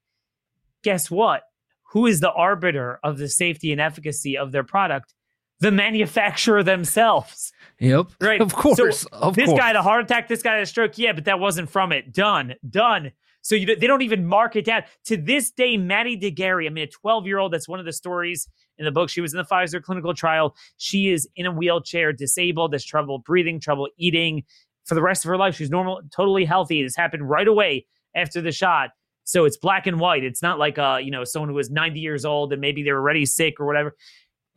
Guess 0.83 1.09
what? 1.09 1.43
Who 1.91 2.05
is 2.05 2.19
the 2.19 2.31
arbiter 2.31 2.99
of 3.03 3.17
the 3.17 3.29
safety 3.29 3.71
and 3.71 3.81
efficacy 3.81 4.37
of 4.37 4.51
their 4.51 4.63
product? 4.63 5.13
The 5.59 5.71
manufacturer 5.71 6.63
themselves. 6.63 7.53
Yep. 7.79 8.07
Right. 8.19 8.41
Of 8.41 8.53
course. 8.53 9.01
So 9.01 9.07
of 9.11 9.35
this 9.35 9.45
course. 9.45 9.59
guy 9.59 9.67
had 9.67 9.75
a 9.75 9.83
heart 9.83 10.03
attack. 10.05 10.27
This 10.27 10.41
guy 10.41 10.53
had 10.53 10.63
a 10.63 10.65
stroke. 10.65 10.97
Yeah, 10.97 11.13
but 11.13 11.25
that 11.25 11.39
wasn't 11.39 11.69
from 11.69 11.91
it. 11.91 12.11
Done. 12.11 12.55
Done. 12.67 13.11
So 13.41 13.55
you, 13.55 13.75
they 13.75 13.87
don't 13.87 14.01
even 14.01 14.25
mark 14.25 14.55
it 14.55 14.65
down. 14.65 14.83
To 15.05 15.17
this 15.17 15.51
day, 15.51 15.77
Maddie 15.77 16.15
de 16.15 16.31
Garay, 16.31 16.67
I 16.67 16.69
mean, 16.69 16.83
a 16.83 16.87
12 16.87 17.25
year 17.25 17.39
old, 17.39 17.53
that's 17.53 17.67
one 17.67 17.79
of 17.79 17.85
the 17.85 17.93
stories 17.93 18.47
in 18.77 18.85
the 18.85 18.91
book. 18.91 19.09
She 19.09 19.21
was 19.21 19.33
in 19.33 19.37
the 19.37 19.45
Pfizer 19.45 19.81
clinical 19.81 20.13
trial. 20.13 20.55
She 20.77 21.09
is 21.09 21.27
in 21.35 21.45
a 21.45 21.51
wheelchair, 21.51 22.13
disabled, 22.13 22.73
has 22.73 22.85
trouble 22.85 23.19
breathing, 23.19 23.59
trouble 23.59 23.87
eating. 23.97 24.43
For 24.85 24.95
the 24.95 25.01
rest 25.01 25.23
of 25.25 25.29
her 25.29 25.37
life, 25.37 25.55
she's 25.55 25.69
normal, 25.69 26.01
totally 26.15 26.45
healthy. 26.45 26.83
This 26.83 26.95
happened 26.95 27.29
right 27.29 27.47
away 27.47 27.85
after 28.15 28.41
the 28.41 28.51
shot. 28.51 28.89
So 29.23 29.45
it's 29.45 29.57
black 29.57 29.87
and 29.87 29.99
white. 29.99 30.23
It's 30.23 30.41
not 30.41 30.59
like 30.59 30.77
uh, 30.77 30.99
you 31.01 31.11
know, 31.11 31.23
someone 31.23 31.49
who 31.49 31.55
was 31.55 31.69
90 31.69 31.99
years 31.99 32.25
old 32.25 32.51
and 32.51 32.61
maybe 32.61 32.83
they 32.83 32.91
were 32.91 32.99
already 32.99 33.25
sick 33.25 33.59
or 33.59 33.65
whatever. 33.65 33.95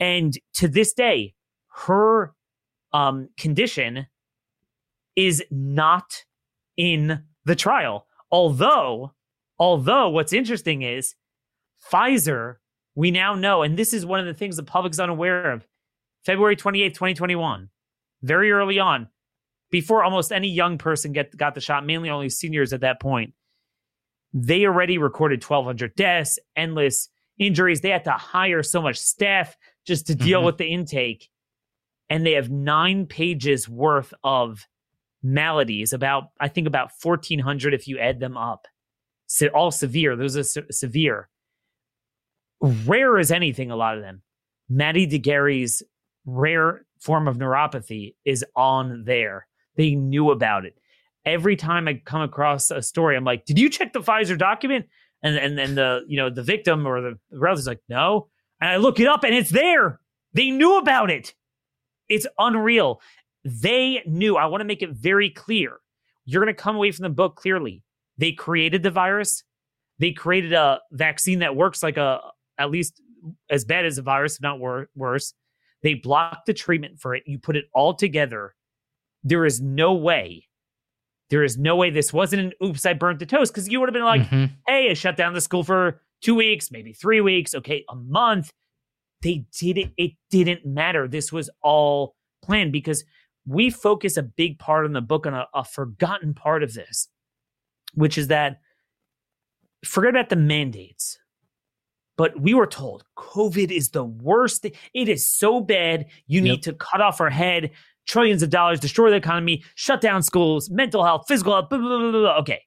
And 0.01 0.37
to 0.55 0.69
this 0.69 0.93
day, 0.93 1.35
her 1.87 2.33
um, 2.93 3.29
condition 3.37 4.07
is 5.17 5.43
not 5.51 6.25
in 6.77 7.23
the 7.45 7.55
trial. 7.55 8.07
Although, 8.35 9.13
although 9.61 10.09
what's 10.09 10.33
interesting 10.33 10.83
is 10.83 11.15
Pfizer, 11.89 12.57
we 12.97 13.13
now 13.13 13.37
know, 13.37 13.63
and 13.63 13.77
this 13.77 13.93
is 13.93 14.05
one 14.05 14.19
of 14.19 14.27
the 14.27 14.35
things 14.35 14.57
the 14.57 14.65
public's 14.65 14.99
unaware 14.99 15.53
of. 15.53 15.69
February 16.25 16.57
28th, 16.57 16.95
2021, 16.95 17.69
very 18.23 18.51
early 18.51 18.81
on, 18.81 19.07
before 19.71 20.03
almost 20.03 20.33
any 20.33 20.49
young 20.49 20.79
person 20.79 21.13
get 21.13 21.37
got 21.37 21.55
the 21.55 21.61
shot, 21.61 21.87
mainly 21.87 22.11
only 22.11 22.29
seniors 22.29 22.73
at 22.73 22.81
that 22.81 23.01
point, 23.01 23.35
they 24.33 24.67
already 24.67 24.99
recorded 24.99 25.41
1,200 25.41 25.95
deaths, 25.95 26.37
endless 26.57 27.11
injuries. 27.39 27.83
They 27.83 27.91
had 27.91 28.03
to 28.03 28.11
hire 28.11 28.65
so 28.65 28.83
much 28.83 28.97
staff 28.97 29.57
just 29.87 30.09
to 30.09 30.17
deal 30.17 30.41
mm-hmm. 30.41 30.47
with 30.47 30.59
the 30.59 30.67
intake. 30.67 31.29
And 32.11 32.27
they 32.27 32.33
have 32.33 32.51
nine 32.51 33.07
pages 33.07 33.69
worth 33.69 34.13
of 34.25 34.67
maladies, 35.25 35.93
about 35.93 36.29
I 36.39 36.49
think 36.49 36.69
about 36.69 36.93
1400 37.03 37.75
if 37.75 37.89
you 37.89 37.99
add 37.99 38.21
them 38.21 38.37
up. 38.37 38.69
So 39.27 39.49
all 39.49 39.71
severe. 39.71 40.15
Those 40.15 40.37
are 40.37 40.43
se- 40.45 40.71
severe. 40.71 41.29
Rare 42.61 43.19
as 43.19 43.33
anything, 43.33 43.71
a 43.71 43.77
lot 43.77 43.97
of 43.97 44.03
them. 44.03 44.23
Maddie 44.69 45.07
de 45.07 45.19
Garay's 45.19 45.83
rare 46.27 46.87
form 47.01 47.27
of 47.27 47.37
neuropathy 47.37 48.15
is 48.25 48.45
on 48.55 49.05
there. 49.05 49.47
They 49.77 49.95
knew 49.95 50.31
about 50.31 50.65
it. 50.65 50.77
Every 51.25 51.57
time 51.57 51.89
I 51.89 51.95
come 52.05 52.23
across 52.23 52.71
a 52.71 52.83
story, 52.83 53.17
I'm 53.17 53.25
like, 53.25 53.47
"Did 53.47 53.59
you 53.59 53.71
check 53.71 53.93
the 53.93 54.01
Pfizer 54.01 54.39
document?" 54.39 54.87
And 55.23 55.37
and 55.37 55.59
then 55.59 55.75
the 55.75 56.05
you 56.07 56.19
know 56.19 56.29
the 56.31 56.43
victim 56.43 56.87
or 56.87 57.01
the 57.01 57.19
relative's 57.33 57.67
like, 57.67 57.83
"No." 57.89 58.29
And 58.61 58.71
I 58.71 58.77
look 58.77 59.01
it 59.01 59.07
up, 59.07 59.25
and 59.25 59.35
it's 59.35 59.51
there. 59.51 60.01
They 60.35 60.51
knew 60.51 60.79
about 60.79 61.11
it. 61.11 61.35
It's 62.09 62.27
unreal. 62.39 63.01
They 63.45 64.03
knew, 64.07 64.37
I 64.37 64.47
want 64.47 64.63
to 64.63 64.67
make 64.67 64.83
it 64.83 64.91
very 64.91 65.31
clear. 65.31 65.79
You're 66.25 66.43
going 66.43 66.55
to 66.55 66.63
come 66.63 66.77
away 66.77 66.91
from 66.91 67.03
the 67.03 67.11
book 67.11 67.37
clearly. 67.37 67.83
They 68.17 68.33
created 68.33 68.83
the 68.83 68.91
virus. 68.91 69.43
They 69.99 70.13
created 70.13 70.53
a 70.53 70.81
vaccine 70.93 71.41
that 71.41 71.55
works 71.55 71.83
like 71.83 71.97
a, 71.97 72.21
at 72.59 72.71
least 72.71 73.01
as 73.51 73.65
bad 73.65 73.85
as 73.85 73.99
a 73.99 74.03
virus, 74.03 74.37
if 74.37 74.43
not 74.43 74.59
wor- 74.59 74.89
worse. 74.95 75.35
They 75.83 75.95
blocked 75.95 76.47
the 76.47 76.55
treatment 76.55 76.99
for 76.99 77.15
it. 77.15 77.25
You 77.27 77.39
put 77.39 77.57
it 77.57 77.67
all 77.75 77.95
together. 77.95 78.55
There 79.23 79.45
is 79.45 79.61
no 79.61 79.93
way, 79.93 80.49
there 81.31 81.45
is 81.45 81.59
no 81.59 81.77
way 81.77 81.91
this 81.91 82.13
wasn't 82.13 82.43
an 82.43 82.53
oops, 82.63 82.87
I 82.87 82.95
burnt 82.95 83.19
the 83.19 83.27
toast. 83.27 83.53
Because 83.53 83.69
you 83.69 83.81
would 83.81 83.89
have 83.89 83.95
been 83.95 84.05
like, 84.05 84.23
mm-hmm. 84.23 84.55
hey, 84.67 84.91
I 84.91 84.95
shut 84.95 85.17
down 85.17 85.35
the 85.35 85.41
school 85.41 85.65
for 85.65 86.01
two 86.23 86.35
weeks, 86.35 86.71
maybe 86.71 86.93
three 86.93 87.21
weeks, 87.21 87.55
okay, 87.55 87.85
a 87.91 87.95
month. 87.95 88.53
They 89.23 89.47
did 89.59 89.79
it. 89.79 89.93
It 89.97 90.13
didn't 90.31 90.67
matter. 90.67 91.09
This 91.09 91.33
was 91.33 91.51
all 91.63 92.15
planned 92.43 92.73
because 92.73 93.05
we 93.47 93.71
focus 93.71 94.17
a 94.17 94.23
big 94.23 94.59
part 94.59 94.87
in 94.87 94.93
the 94.93 95.01
book 95.01 95.27
on 95.27 95.35
a, 95.35 95.47
a 95.55 95.65
forgotten 95.65 96.35
part 96.35 96.63
of 96.63 96.75
this, 96.75 97.09
which 97.95 98.17
is 98.19 98.29
that 98.29 98.61
forget 99.85 100.11
about 100.11 100.29
the 100.29 100.37
mandates. 100.37 101.19
But 102.17 102.41
we 102.41 102.55
were 102.55 102.67
told 102.67 103.05
COVID 103.19 103.73
is 103.73 103.91
the 103.91 104.05
worst. 104.05 104.65
It 104.65 105.09
is 105.09 105.27
so 105.27 105.61
bad. 105.61 106.07
You 106.27 106.41
need 106.41 106.63
to 106.63 106.73
cut 106.73 107.01
off 107.01 107.21
our 107.21 107.31
head. 107.31 107.73
trillions 108.07 108.43
of 108.43 108.51
dollars, 108.51 108.79
destroy 108.79 109.11
the 109.11 109.17
economy, 109.17 109.65
shut 109.75 110.01
down 110.01 110.23
schools, 110.23 110.71
mental 110.71 111.03
health, 111.03 111.25
physical 111.27 111.55
health. 111.55 111.71
Blah, 111.71 111.79
blah, 111.79 112.11
blah, 112.11 112.37
okay. 112.39 112.63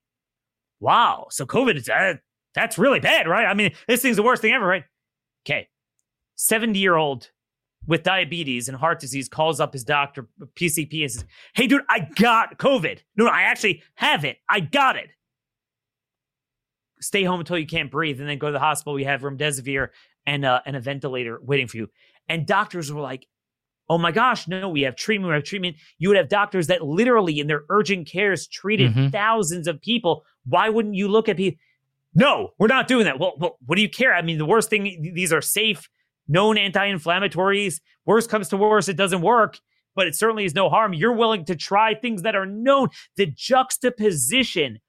Wow. 0.79 1.27
So 1.29 1.45
COVID 1.45 1.77
is 1.77 1.87
uh, 1.87 2.15
that's 2.55 2.77
really 2.77 2.99
bad, 2.99 3.27
right? 3.27 3.45
I 3.45 3.53
mean, 3.53 3.71
this 3.87 4.01
thing's 4.01 4.17
the 4.17 4.23
worst 4.23 4.41
thing 4.41 4.51
ever, 4.53 4.65
right? 4.65 4.83
Okay. 5.45 5.69
70 6.35 6.77
year 6.77 6.95
old 6.95 7.29
with 7.87 8.03
diabetes 8.03 8.67
and 8.67 8.77
heart 8.77 8.99
disease 8.99 9.27
calls 9.29 9.59
up 9.59 9.73
his 9.73 9.83
doctor, 9.83 10.27
PCP, 10.55 11.01
and 11.03 11.11
says, 11.11 11.25
Hey, 11.53 11.67
dude, 11.67 11.81
I 11.89 12.07
got 12.15 12.57
COVID. 12.59 12.99
No, 13.15 13.25
no, 13.25 13.31
I 13.31 13.43
actually 13.43 13.81
have 13.95 14.25
it. 14.25 14.37
I 14.49 14.59
got 14.59 14.95
it. 14.97 15.07
Stay 16.99 17.23
home 17.23 17.39
until 17.39 17.57
you 17.57 17.67
can't 17.67 17.91
breathe 17.91 18.19
and 18.19 18.27
then 18.27 18.37
go 18.39 18.47
to 18.47 18.53
the 18.53 18.59
hospital. 18.59 18.93
We 18.93 19.03
have 19.03 19.21
remdesivir 19.21 19.89
and, 20.25 20.43
uh, 20.45 20.61
and 20.65 20.75
a 20.75 20.79
ventilator 20.79 21.39
waiting 21.41 21.67
for 21.67 21.77
you. 21.77 21.89
And 22.27 22.45
doctors 22.45 22.91
were 22.91 23.01
like, 23.01 23.27
Oh 23.89 23.97
my 23.97 24.11
gosh, 24.11 24.49
no, 24.49 24.67
we 24.67 24.81
have 24.81 24.97
treatment, 24.97 25.29
we 25.29 25.35
have 25.35 25.45
treatment. 25.45 25.77
You 25.97 26.09
would 26.09 26.17
have 26.17 26.27
doctors 26.27 26.67
that 26.67 26.81
literally 26.81 27.39
in 27.39 27.47
their 27.47 27.63
urgent 27.69 28.05
cares 28.05 28.45
treated 28.45 28.93
Mhm. 28.93 29.13
thousands 29.13 29.65
of 29.65 29.81
people. 29.81 30.25
Why 30.43 30.67
wouldn't 30.67 30.95
you 30.95 31.07
look 31.07 31.29
at 31.29 31.37
people? 31.37 31.61
No, 32.13 32.51
we're 32.59 32.67
not 32.67 32.89
doing 32.89 33.05
that. 33.05 33.17
Well, 33.17 33.35
well, 33.37 33.57
what 33.65 33.77
do 33.77 33.81
you 33.81 33.87
care? 33.89 34.13
I 34.13 34.21
mean, 34.23 34.39
the 34.39 34.45
worst 34.45 34.69
thing, 34.69 34.83
these 35.13 35.31
are 35.31 35.39
safe, 35.41 35.87
known 36.27 36.57
anti 36.57 36.87
inflammatories. 36.87 37.79
Worst 38.05 38.29
comes 38.29 38.49
to 38.49 38.57
worst, 38.57 38.89
it 38.89 38.97
doesn't 38.97 39.21
work, 39.21 39.59
but 39.95 40.07
it 40.07 40.15
certainly 40.15 40.45
is 40.45 40.55
no 40.55 40.69
harm. 40.69 40.93
You're 40.93 41.13
willing 41.13 41.45
to 41.45 41.55
try 41.55 41.93
things 41.93 42.21
that 42.21 42.35
are 42.35 42.45
known. 42.45 42.89
The 43.15 43.25
juxtaposition 43.25 44.79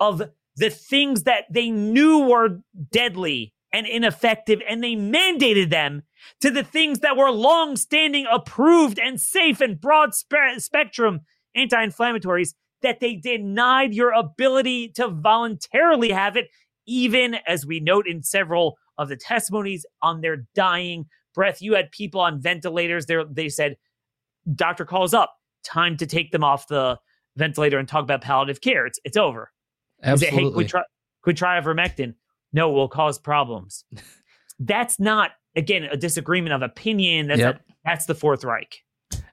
of 0.00 0.22
the 0.56 0.70
things 0.70 1.22
that 1.24 1.44
they 1.50 1.70
knew 1.70 2.20
were 2.20 2.60
deadly 2.90 3.54
and 3.72 3.86
ineffective, 3.86 4.60
and 4.68 4.82
they 4.82 4.94
mandated 4.94 5.70
them 5.70 6.02
to 6.40 6.50
the 6.50 6.64
things 6.64 7.00
that 7.00 7.16
were 7.16 7.30
long 7.30 7.76
standing, 7.76 8.26
approved, 8.30 8.98
and 8.98 9.20
safe 9.20 9.60
and 9.60 9.80
broad 9.80 10.14
spe- 10.14 10.58
spectrum 10.58 11.20
anti 11.54 11.86
inflammatories 11.86 12.54
that 12.82 13.00
they 13.00 13.16
denied 13.16 13.94
your 13.94 14.12
ability 14.12 14.88
to 14.88 15.08
voluntarily 15.08 16.10
have 16.10 16.36
it, 16.36 16.48
even 16.86 17.36
as 17.46 17.66
we 17.66 17.80
note 17.80 18.06
in 18.06 18.22
several 18.22 18.78
of 18.98 19.08
the 19.08 19.16
testimonies 19.16 19.86
on 20.02 20.20
their 20.20 20.46
dying 20.54 21.06
breath. 21.34 21.62
You 21.62 21.74
had 21.74 21.90
people 21.92 22.20
on 22.20 22.40
ventilators. 22.40 23.06
There, 23.06 23.24
they 23.24 23.48
said, 23.48 23.76
doctor 24.54 24.84
calls 24.84 25.14
up, 25.14 25.34
time 25.64 25.96
to 25.98 26.06
take 26.06 26.32
them 26.32 26.44
off 26.44 26.68
the 26.68 26.98
ventilator 27.36 27.78
and 27.78 27.86
talk 27.88 28.02
about 28.02 28.20
palliative 28.22 28.60
care. 28.60 28.86
It's 28.86 28.98
it's 29.04 29.16
over. 29.16 29.52
They 30.02 30.16
say, 30.16 30.26
hey, 30.26 30.32
Absolutely. 30.32 30.50
could 30.50 30.56
we 30.56 30.64
try, 30.64 30.82
could 31.22 31.30
we 31.30 31.34
try 31.34 31.60
ivermectin? 31.60 32.14
No, 32.52 32.70
will 32.70 32.88
cause 32.88 33.18
problems. 33.18 33.84
That's 34.60 34.98
not 34.98 35.32
again 35.56 35.84
a 35.84 35.96
disagreement 35.96 36.52
of 36.54 36.62
opinion. 36.62 37.28
That's 37.28 37.40
Yep. 37.40 37.54
a, 37.56 37.60
that's 37.84 38.06
the 38.06 38.14
Fourth 38.14 38.44
Reich. 38.44 38.82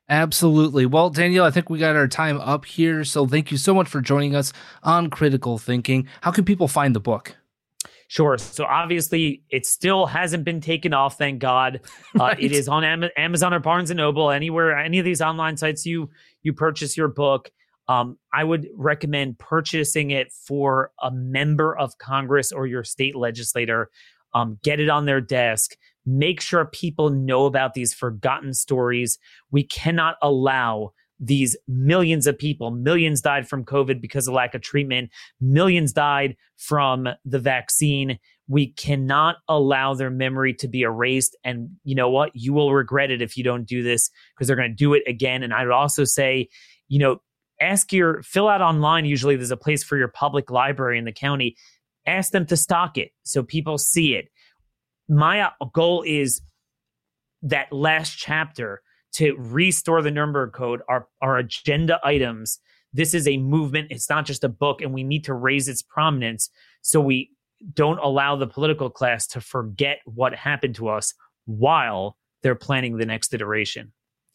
Absolutely. 0.08 0.86
Well, 0.86 1.10
Danielle, 1.10 1.46
I 1.46 1.52
think 1.52 1.70
we 1.70 1.80
got 1.80 1.96
our 1.96 2.08
time 2.08 2.40
up 2.40 2.64
here. 2.66 3.04
So 3.04 3.26
thank 3.26 3.52
you 3.52 3.58
so 3.58 3.74
much 3.74 3.88
for 3.88 4.02
joining 4.02 4.36
us 4.36 4.54
on 4.84 5.10
Critical 5.10 5.58
Thinking. 5.58 6.08
How 6.22 6.32
can 6.32 6.46
people 6.46 6.68
find 6.68 6.96
the 6.96 7.00
book? 7.00 7.36
Sure. 8.08 8.38
So 8.38 8.66
obviously, 8.66 9.42
it 9.50 9.66
still 9.66 10.06
hasn't 10.06 10.44
been 10.44 10.62
taken 10.62 10.94
off. 10.94 11.18
Thank 11.18 11.40
God. 11.40 11.82
Uh, 12.20 12.26
Right. 12.26 12.40
It 12.40 12.52
is 12.52 12.68
on 12.68 12.84
Am- 12.84 13.10
Amazon 13.18 13.54
or 13.54 13.60
Barnes 13.60 13.90
and 13.90 13.98
Noble, 13.98 14.30
anywhere, 14.32 14.78
any 14.78 15.00
of 15.00 15.06
these 15.06 15.22
online 15.22 15.58
sites 15.58 15.86
you 15.86 16.10
you 16.44 16.54
purchase 16.54 16.96
your 16.96 17.08
book. 17.08 17.50
Um, 17.88 18.18
I 18.34 18.44
would 18.44 18.68
recommend 18.76 19.38
purchasing 19.38 20.12
it 20.12 20.32
for 20.32 20.92
a 21.02 21.12
member 21.12 21.78
of 21.78 21.98
Congress 21.98 22.52
or 22.52 22.66
your 22.68 22.84
state 22.84 23.16
legislator. 23.16 23.90
Um, 24.34 24.60
get 24.64 24.80
it 24.80 24.90
on 24.90 25.06
their 25.06 25.22
desk. 25.22 25.76
Make 26.06 26.42
sure 26.42 26.66
people 26.66 27.10
know 27.10 27.46
about 27.46 27.74
these 27.74 27.94
forgotten 27.94 28.54
stories. 28.54 29.18
We 29.52 29.64
cannot 29.64 30.16
allow 30.22 30.94
these 31.26 31.58
millions 31.68 32.28
of 32.28 32.38
people, 32.38 32.72
millions 32.72 33.22
died 33.22 33.48
from 33.48 33.66
COVID 33.66 34.02
because 34.02 34.28
of 34.28 34.34
lack 34.34 34.54
of 34.54 34.62
treatment, 34.62 35.10
millions 35.42 35.92
died 35.92 36.36
from 36.58 37.08
the 37.24 37.40
vaccine. 37.40 38.20
We 38.48 38.68
cannot 38.74 39.38
allow 39.48 39.96
their 39.96 40.12
memory 40.12 40.54
to 40.56 40.68
be 40.68 40.82
erased. 40.82 41.36
And 41.44 41.70
you 41.84 41.96
know 41.96 42.10
what? 42.10 42.32
You 42.34 42.54
will 42.54 42.74
regret 42.74 43.12
it 43.12 43.22
if 43.22 43.38
you 43.38 43.44
don't 43.44 43.66
do 43.66 43.82
this 43.82 44.10
because 44.34 44.48
they're 44.48 44.56
going 44.56 44.72
to 44.72 44.76
do 44.76 44.94
it 44.94 45.04
again. 45.08 45.42
And 45.42 45.54
I 45.54 45.64
would 45.64 45.74
also 45.74 46.04
say, 46.04 46.50
you 46.88 47.00
know, 47.00 47.22
ask 47.60 47.92
your 47.92 48.22
fill 48.22 48.48
out 48.48 48.62
online. 48.62 49.06
Usually 49.06 49.36
there's 49.36 49.52
a 49.52 49.58
place 49.58 49.84
for 49.84 49.98
your 49.98 50.10
public 50.10 50.52
library 50.52 51.00
in 51.00 51.06
the 51.06 51.12
county. 51.12 51.56
Ask 52.06 52.32
them 52.32 52.46
to 52.48 52.58
stock 52.58 52.98
it 52.98 53.12
so 53.24 53.42
people 53.42 53.80
see 53.80 54.14
it. 54.14 54.28
My 55.10 55.42
uh, 55.42 55.50
goal 55.74 56.04
is 56.06 56.42
that 57.42 57.72
last 57.72 58.16
chapter 58.18 58.82
to 59.16 59.36
restore 59.38 60.02
the 60.02 60.12
Nuremberg 60.12 60.52
Code, 60.54 60.82
our, 60.90 61.08
our 61.22 61.38
agenda 61.38 62.00
items. 62.04 62.60
This 62.94 63.14
is 63.14 63.28
a 63.28 63.38
movement. 63.38 63.88
It's 63.92 64.10
not 64.10 64.26
just 64.26 64.44
a 64.44 64.50
book, 64.50 64.82
and 64.82 64.94
we 64.94 65.04
need 65.04 65.24
to 65.26 65.34
raise 65.34 65.68
its 65.68 65.82
prominence 65.82 66.50
so 66.82 67.00
we 67.00 67.32
don't 67.74 68.00
allow 68.00 68.36
the 68.36 68.48
political 68.48 68.90
class 68.90 69.26
to 69.28 69.42
forget 69.42 70.00
what 70.06 70.36
happened 70.36 70.76
to 70.76 70.90
us 70.90 71.14
while 71.46 72.18
they're 72.44 72.56
planning 72.56 72.98
the 72.98 73.06
next 73.06 73.34
iteration. 73.34 73.94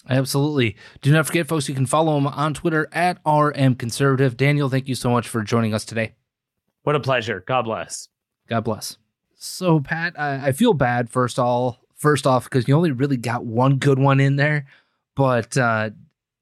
Absolutely. 0.09 0.77
Do 1.03 1.13
not 1.13 1.27
forget, 1.27 1.47
folks, 1.47 1.69
you 1.69 1.75
can 1.75 1.85
follow 1.85 2.17
him 2.17 2.27
on 2.27 2.55
Twitter 2.55 2.89
at 2.93 3.19
RM 3.27 3.75
Conservative. 3.75 4.37
Daniel, 4.37 4.71
thank 4.71 4.89
you 4.89 4.95
so 4.95 5.11
much 5.11 5.29
for 5.29 5.43
joining 5.43 5.75
us 5.75 5.85
today. 5.85 6.15
What 6.85 6.97
a 6.97 7.01
pleasure. 7.01 7.45
God 7.47 7.63
bless. 7.63 8.09
God 8.49 8.65
bless. 8.65 8.97
So, 9.37 9.81
Pat, 9.81 10.19
I, 10.19 10.49
I 10.49 10.53
feel 10.53 10.73
bad 10.73 11.11
first 11.11 11.39
of 11.39 11.45
all 11.45 11.81
first 12.01 12.27
off 12.27 12.45
because 12.45 12.67
you 12.67 12.75
only 12.75 12.91
really 12.93 13.17
got 13.17 13.45
one 13.45 13.77
good 13.77 13.99
one 13.99 14.19
in 14.21 14.37
there, 14.37 14.67
but 15.15 15.57
uh, 15.57 15.91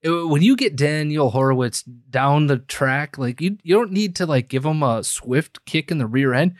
it- 0.02 0.28
when 0.28 0.40
you 0.42 0.56
get 0.56 0.76
Daniel 0.76 1.30
Horowitz 1.30 1.82
down 1.82 2.46
the 2.46 2.58
track, 2.58 3.18
like 3.18 3.40
you 3.40 3.58
you 3.62 3.74
don't 3.74 3.92
need 3.92 4.16
to 4.16 4.26
like 4.26 4.48
give 4.48 4.64
him 4.64 4.82
a 4.82 5.02
swift 5.04 5.64
kick 5.66 5.90
in 5.90 5.98
the 5.98 6.06
rear 6.06 6.32
end. 6.32 6.54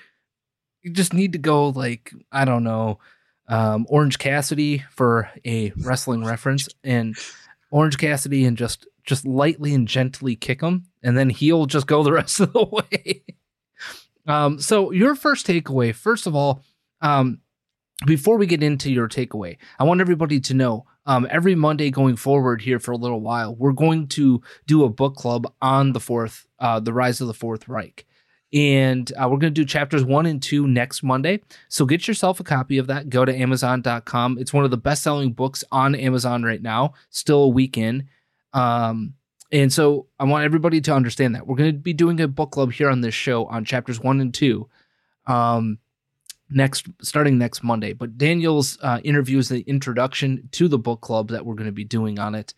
You 0.82 0.92
just 0.92 1.14
need 1.14 1.32
to 1.32 1.38
go 1.38 1.68
like 1.68 2.12
I 2.32 2.44
don't 2.44 2.64
know, 2.64 2.98
um, 3.48 3.86
Orange 3.88 4.18
Cassidy 4.18 4.84
for 4.90 5.30
a 5.46 5.72
wrestling 5.78 6.24
reference, 6.24 6.68
and 6.84 7.16
Orange 7.70 7.96
Cassidy 7.98 8.44
and 8.44 8.56
just 8.56 8.86
just 9.04 9.24
lightly 9.26 9.72
and 9.74 9.86
gently 9.88 10.36
kick 10.36 10.60
him, 10.60 10.84
and 11.02 11.16
then 11.16 11.30
he'll 11.30 11.66
just 11.66 11.86
go 11.86 12.02
the 12.02 12.12
rest 12.20 12.40
of 12.40 12.52
the 12.52 12.64
way. 12.64 13.22
Um, 14.26 14.60
so 14.60 14.90
your 14.90 15.14
first 15.14 15.46
takeaway, 15.46 15.94
first 15.94 16.26
of 16.26 16.34
all, 16.34 16.62
um, 17.00 17.40
before 18.06 18.36
we 18.36 18.46
get 18.46 18.62
into 18.62 18.90
your 18.90 19.08
takeaway, 19.08 19.56
I 19.78 19.84
want 19.84 20.00
everybody 20.00 20.40
to 20.40 20.54
know 20.54 20.86
um, 21.06 21.26
every 21.30 21.54
Monday 21.54 21.90
going 21.90 22.16
forward 22.16 22.60
here 22.62 22.78
for 22.78 22.92
a 22.92 22.96
little 22.96 23.20
while, 23.20 23.54
we're 23.54 23.72
going 23.72 24.08
to 24.08 24.42
do 24.66 24.84
a 24.84 24.88
book 24.88 25.16
club 25.16 25.50
on 25.60 25.92
the 25.92 26.00
fourth, 26.00 26.46
uh, 26.58 26.80
the 26.80 26.92
rise 26.92 27.20
of 27.20 27.26
the 27.26 27.34
Fourth 27.34 27.66
Reich. 27.66 28.06
And 28.52 29.10
uh, 29.12 29.28
we're 29.28 29.38
going 29.38 29.52
to 29.52 29.60
do 29.60 29.64
chapters 29.64 30.04
one 30.04 30.26
and 30.26 30.42
two 30.42 30.66
next 30.66 31.02
Monday. 31.02 31.40
So 31.68 31.86
get 31.86 32.06
yourself 32.06 32.40
a 32.40 32.44
copy 32.44 32.78
of 32.78 32.86
that. 32.86 33.10
Go 33.10 33.24
to 33.24 33.34
Amazon.com. 33.34 34.38
It's 34.38 34.52
one 34.52 34.64
of 34.64 34.70
the 34.70 34.76
best 34.76 35.02
selling 35.02 35.32
books 35.32 35.64
on 35.72 35.94
Amazon 35.94 36.42
right 36.42 36.62
now, 36.62 36.94
still 37.10 37.44
a 37.44 37.48
week 37.48 37.76
in. 37.76 38.08
Um, 38.52 39.14
and 39.50 39.72
so 39.72 40.06
I 40.18 40.24
want 40.24 40.44
everybody 40.44 40.80
to 40.82 40.94
understand 40.94 41.34
that 41.34 41.46
we're 41.46 41.56
going 41.56 41.72
to 41.72 41.78
be 41.78 41.94
doing 41.94 42.20
a 42.20 42.28
book 42.28 42.50
club 42.52 42.72
here 42.72 42.90
on 42.90 43.00
this 43.00 43.14
show 43.14 43.46
on 43.46 43.64
chapters 43.64 43.98
one 43.98 44.20
and 44.20 44.32
two. 44.32 44.68
Um, 45.26 45.78
next 46.50 46.86
starting 47.02 47.38
next 47.38 47.62
Monday. 47.62 47.92
But 47.92 48.18
Daniel's 48.18 48.78
uh, 48.82 49.00
interview 49.04 49.38
is 49.38 49.48
the 49.48 49.60
introduction 49.60 50.48
to 50.52 50.68
the 50.68 50.78
book 50.78 51.00
club 51.00 51.28
that 51.28 51.44
we're 51.44 51.54
going 51.54 51.66
to 51.66 51.72
be 51.72 51.84
doing 51.84 52.18
on 52.18 52.34
it. 52.34 52.54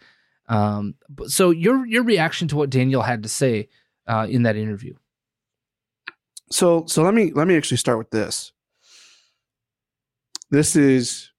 Um, 0.49 0.95
so 1.26 1.51
your 1.51 1.86
your 1.86 2.03
reaction 2.03 2.49
to 2.49 2.57
what 2.57 2.70
Daniel 2.70 3.03
had 3.03 3.22
to 3.22 3.28
say 3.28 3.68
uh, 4.07 4.26
in 4.28 4.43
that 4.43 4.57
interview? 4.57 4.95
So 6.51 6.84
so 6.86 7.03
let 7.03 7.14
me 7.14 7.32
let 7.32 7.47
me 7.47 7.57
actually 7.57 7.76
start 7.76 7.99
with 7.99 8.11
this. 8.11 8.53
This 10.51 10.74
is 10.74 11.30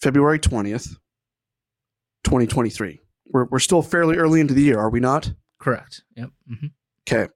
February 0.00 0.40
20th, 0.40 0.96
2023. 2.24 3.00
We're 3.26 3.44
we're 3.44 3.60
still 3.60 3.82
fairly 3.82 4.16
early 4.16 4.40
into 4.40 4.54
the 4.54 4.62
year, 4.62 4.78
are 4.80 4.90
we 4.90 4.98
not? 4.98 5.32
Correct. 5.60 6.02
Yep. 6.16 6.30
hmm 6.48 6.66
Okay. 7.08 7.32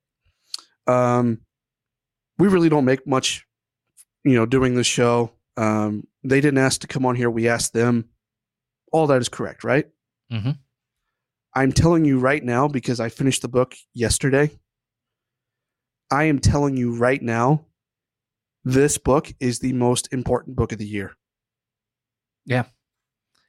Um 0.88 1.40
we 2.38 2.48
really 2.48 2.68
don't 2.68 2.84
make 2.84 3.06
much 3.06 3.46
you 4.26 4.36
know 4.36 4.46
doing 4.46 4.74
the 4.74 4.84
show. 4.84 5.32
Um 5.56 6.06
they 6.22 6.40
didn't 6.40 6.58
ask 6.58 6.80
to 6.82 6.86
come 6.86 7.06
on 7.06 7.16
here, 7.16 7.30
we 7.30 7.48
asked 7.48 7.72
them. 7.72 8.06
All 8.92 9.06
that 9.06 9.20
is 9.20 9.28
correct, 9.28 9.64
right? 9.64 9.88
Mm-hmm. 10.32 10.52
I'm 11.54 11.72
telling 11.72 12.04
you 12.04 12.18
right 12.18 12.44
now 12.44 12.68
because 12.68 13.00
I 13.00 13.08
finished 13.08 13.42
the 13.42 13.48
book 13.48 13.74
yesterday. 13.94 14.50
I 16.10 16.24
am 16.24 16.38
telling 16.38 16.76
you 16.76 16.94
right 16.94 17.22
now 17.22 17.64
this 18.64 18.98
book 18.98 19.32
is 19.40 19.60
the 19.60 19.72
most 19.72 20.12
important 20.12 20.56
book 20.56 20.72
of 20.72 20.78
the 20.78 20.86
year. 20.86 21.16
Yeah, 22.44 22.64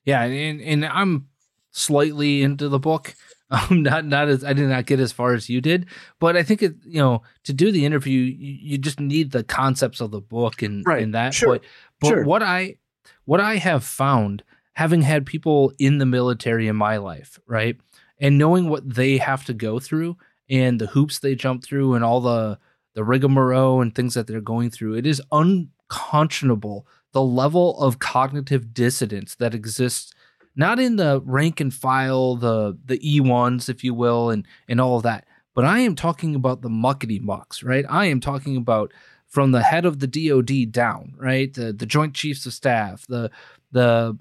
yeah, 0.05 0.23
and 0.23 0.61
and 0.61 0.85
I'm 0.85 1.27
slightly 1.71 2.43
into 2.43 2.69
the 2.69 2.79
book. 2.79 3.15
Um, 3.69 3.81
not 3.81 4.03
not 4.05 4.27
as 4.27 4.43
I 4.43 4.51
did 4.51 4.67
not 4.67 4.85
get 4.87 4.99
as 4.99 5.13
far 5.13 5.33
as 5.33 5.49
you 5.49 5.61
did, 5.61 5.85
but 6.19 6.35
I 6.35 6.43
think 6.43 6.61
it 6.61 6.75
you 6.85 6.99
know 6.99 7.21
to 7.45 7.53
do 7.53 7.71
the 7.71 7.85
interview 7.85 8.19
you, 8.19 8.57
you 8.73 8.77
just 8.77 8.99
need 8.99 9.31
the 9.31 9.41
concepts 9.43 10.01
of 10.01 10.11
the 10.11 10.19
book 10.19 10.61
and 10.61 10.85
Right. 10.85 11.01
and 11.01 11.13
that. 11.13 11.33
Sure. 11.33 11.53
But 11.53 11.63
but 12.01 12.07
Sure. 12.09 12.23
what 12.25 12.43
I 12.43 12.75
what 13.23 13.39
I 13.39 13.55
have 13.55 13.85
found 13.85 14.43
having 14.73 15.01
had 15.01 15.25
people 15.25 15.71
in 15.79 15.97
the 15.97 16.05
military 16.05 16.67
in 16.67 16.75
my 16.75 16.97
life, 16.97 17.39
right? 17.47 17.77
And 18.19 18.37
knowing 18.37 18.67
what 18.67 18.87
they 18.95 19.17
have 19.17 19.45
to 19.45 19.53
go 19.53 19.79
through 19.79 20.17
and 20.49 20.79
the 20.81 20.87
hoops 20.87 21.19
they 21.19 21.33
jump 21.33 21.63
through 21.63 21.93
and 21.93 22.03
all 22.03 22.19
the 22.19 22.59
the 22.95 23.03
rigmarole 23.05 23.79
and 23.81 23.95
things 23.95 24.13
that 24.15 24.27
they're 24.27 24.41
going 24.41 24.71
through, 24.71 24.95
it 24.95 25.05
is 25.07 25.21
unconscionable 25.31 26.85
the 27.13 27.21
level 27.23 27.79
of 27.79 27.99
cognitive 27.99 28.73
dissonance 28.73 29.35
that 29.35 29.53
exists 29.55 30.11
not 30.57 30.79
in 30.79 30.95
the 30.95 31.21
rank 31.23 31.59
and 31.61 31.73
file, 31.73 32.35
the 32.35 32.77
the 32.85 32.99
E1s, 32.99 33.69
if 33.69 33.83
you 33.83 33.93
will, 33.93 34.29
and 34.31 34.45
and 34.67 34.81
all 34.81 34.97
of 34.97 35.03
that. 35.03 35.25
But 35.53 35.65
I 35.65 35.79
am 35.79 35.95
talking 35.95 36.35
about 36.35 36.61
the 36.61 36.69
muckety 36.69 37.21
mucks, 37.21 37.63
right? 37.63 37.85
I 37.87 38.05
am 38.05 38.19
talking 38.19 38.57
about 38.57 38.91
from 39.27 39.51
the 39.51 39.63
head 39.63 39.85
of 39.85 39.99
the 39.99 40.07
DoD 40.07 40.71
down, 40.71 41.13
right? 41.17 41.53
The 41.53 41.71
the 41.73 41.85
Joint 41.85 42.13
Chiefs 42.15 42.45
of 42.45 42.53
Staff, 42.53 43.05
the 43.07 43.29
the 43.71 44.17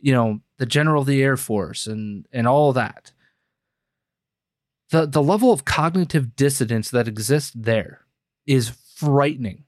you 0.00 0.12
know 0.12 0.40
the 0.58 0.66
General 0.66 1.02
of 1.02 1.06
the 1.06 1.22
Air 1.22 1.36
Force, 1.36 1.86
and 1.86 2.26
and 2.32 2.46
all 2.46 2.72
that. 2.72 3.12
The 4.90 5.06
the 5.06 5.22
level 5.22 5.52
of 5.52 5.64
cognitive 5.64 6.36
dissonance 6.36 6.90
that 6.90 7.08
exists 7.08 7.52
there 7.54 8.00
is 8.46 8.70
frightening, 8.96 9.64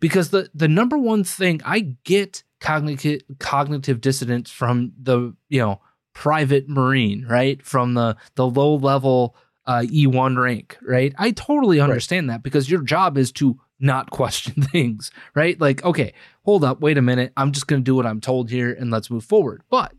because 0.00 0.30
the 0.30 0.50
the 0.54 0.68
number 0.68 0.98
one 0.98 1.24
thing 1.24 1.60
I 1.64 1.96
get 2.04 2.42
cognitive 2.64 3.20
cognitive 3.38 4.00
dissonance 4.00 4.50
from 4.50 4.90
the 4.98 5.34
you 5.50 5.60
know 5.60 5.82
private 6.14 6.66
marine 6.66 7.26
right? 7.28 7.62
From 7.62 7.92
the 7.92 8.16
the 8.36 8.46
low 8.46 8.76
level 8.76 9.36
uh, 9.66 9.82
E1 9.82 10.42
rank 10.42 10.78
right? 10.80 11.14
I 11.18 11.32
totally 11.32 11.78
understand 11.78 12.28
right. 12.28 12.36
that 12.36 12.42
because 12.42 12.70
your 12.70 12.80
job 12.80 13.18
is 13.18 13.32
to 13.32 13.60
not 13.78 14.10
question 14.10 14.62
things 14.72 15.10
right? 15.34 15.60
Like 15.60 15.84
okay 15.84 16.14
hold 16.44 16.64
up 16.64 16.80
wait 16.80 16.96
a 16.96 17.02
minute. 17.02 17.34
I'm 17.36 17.52
just 17.52 17.66
going 17.66 17.82
to 17.82 17.84
do 17.84 17.94
what 17.94 18.06
I'm 18.06 18.22
told 18.22 18.50
here 18.50 18.72
and 18.72 18.90
let's 18.90 19.10
move 19.10 19.24
forward. 19.24 19.62
But 19.68 19.92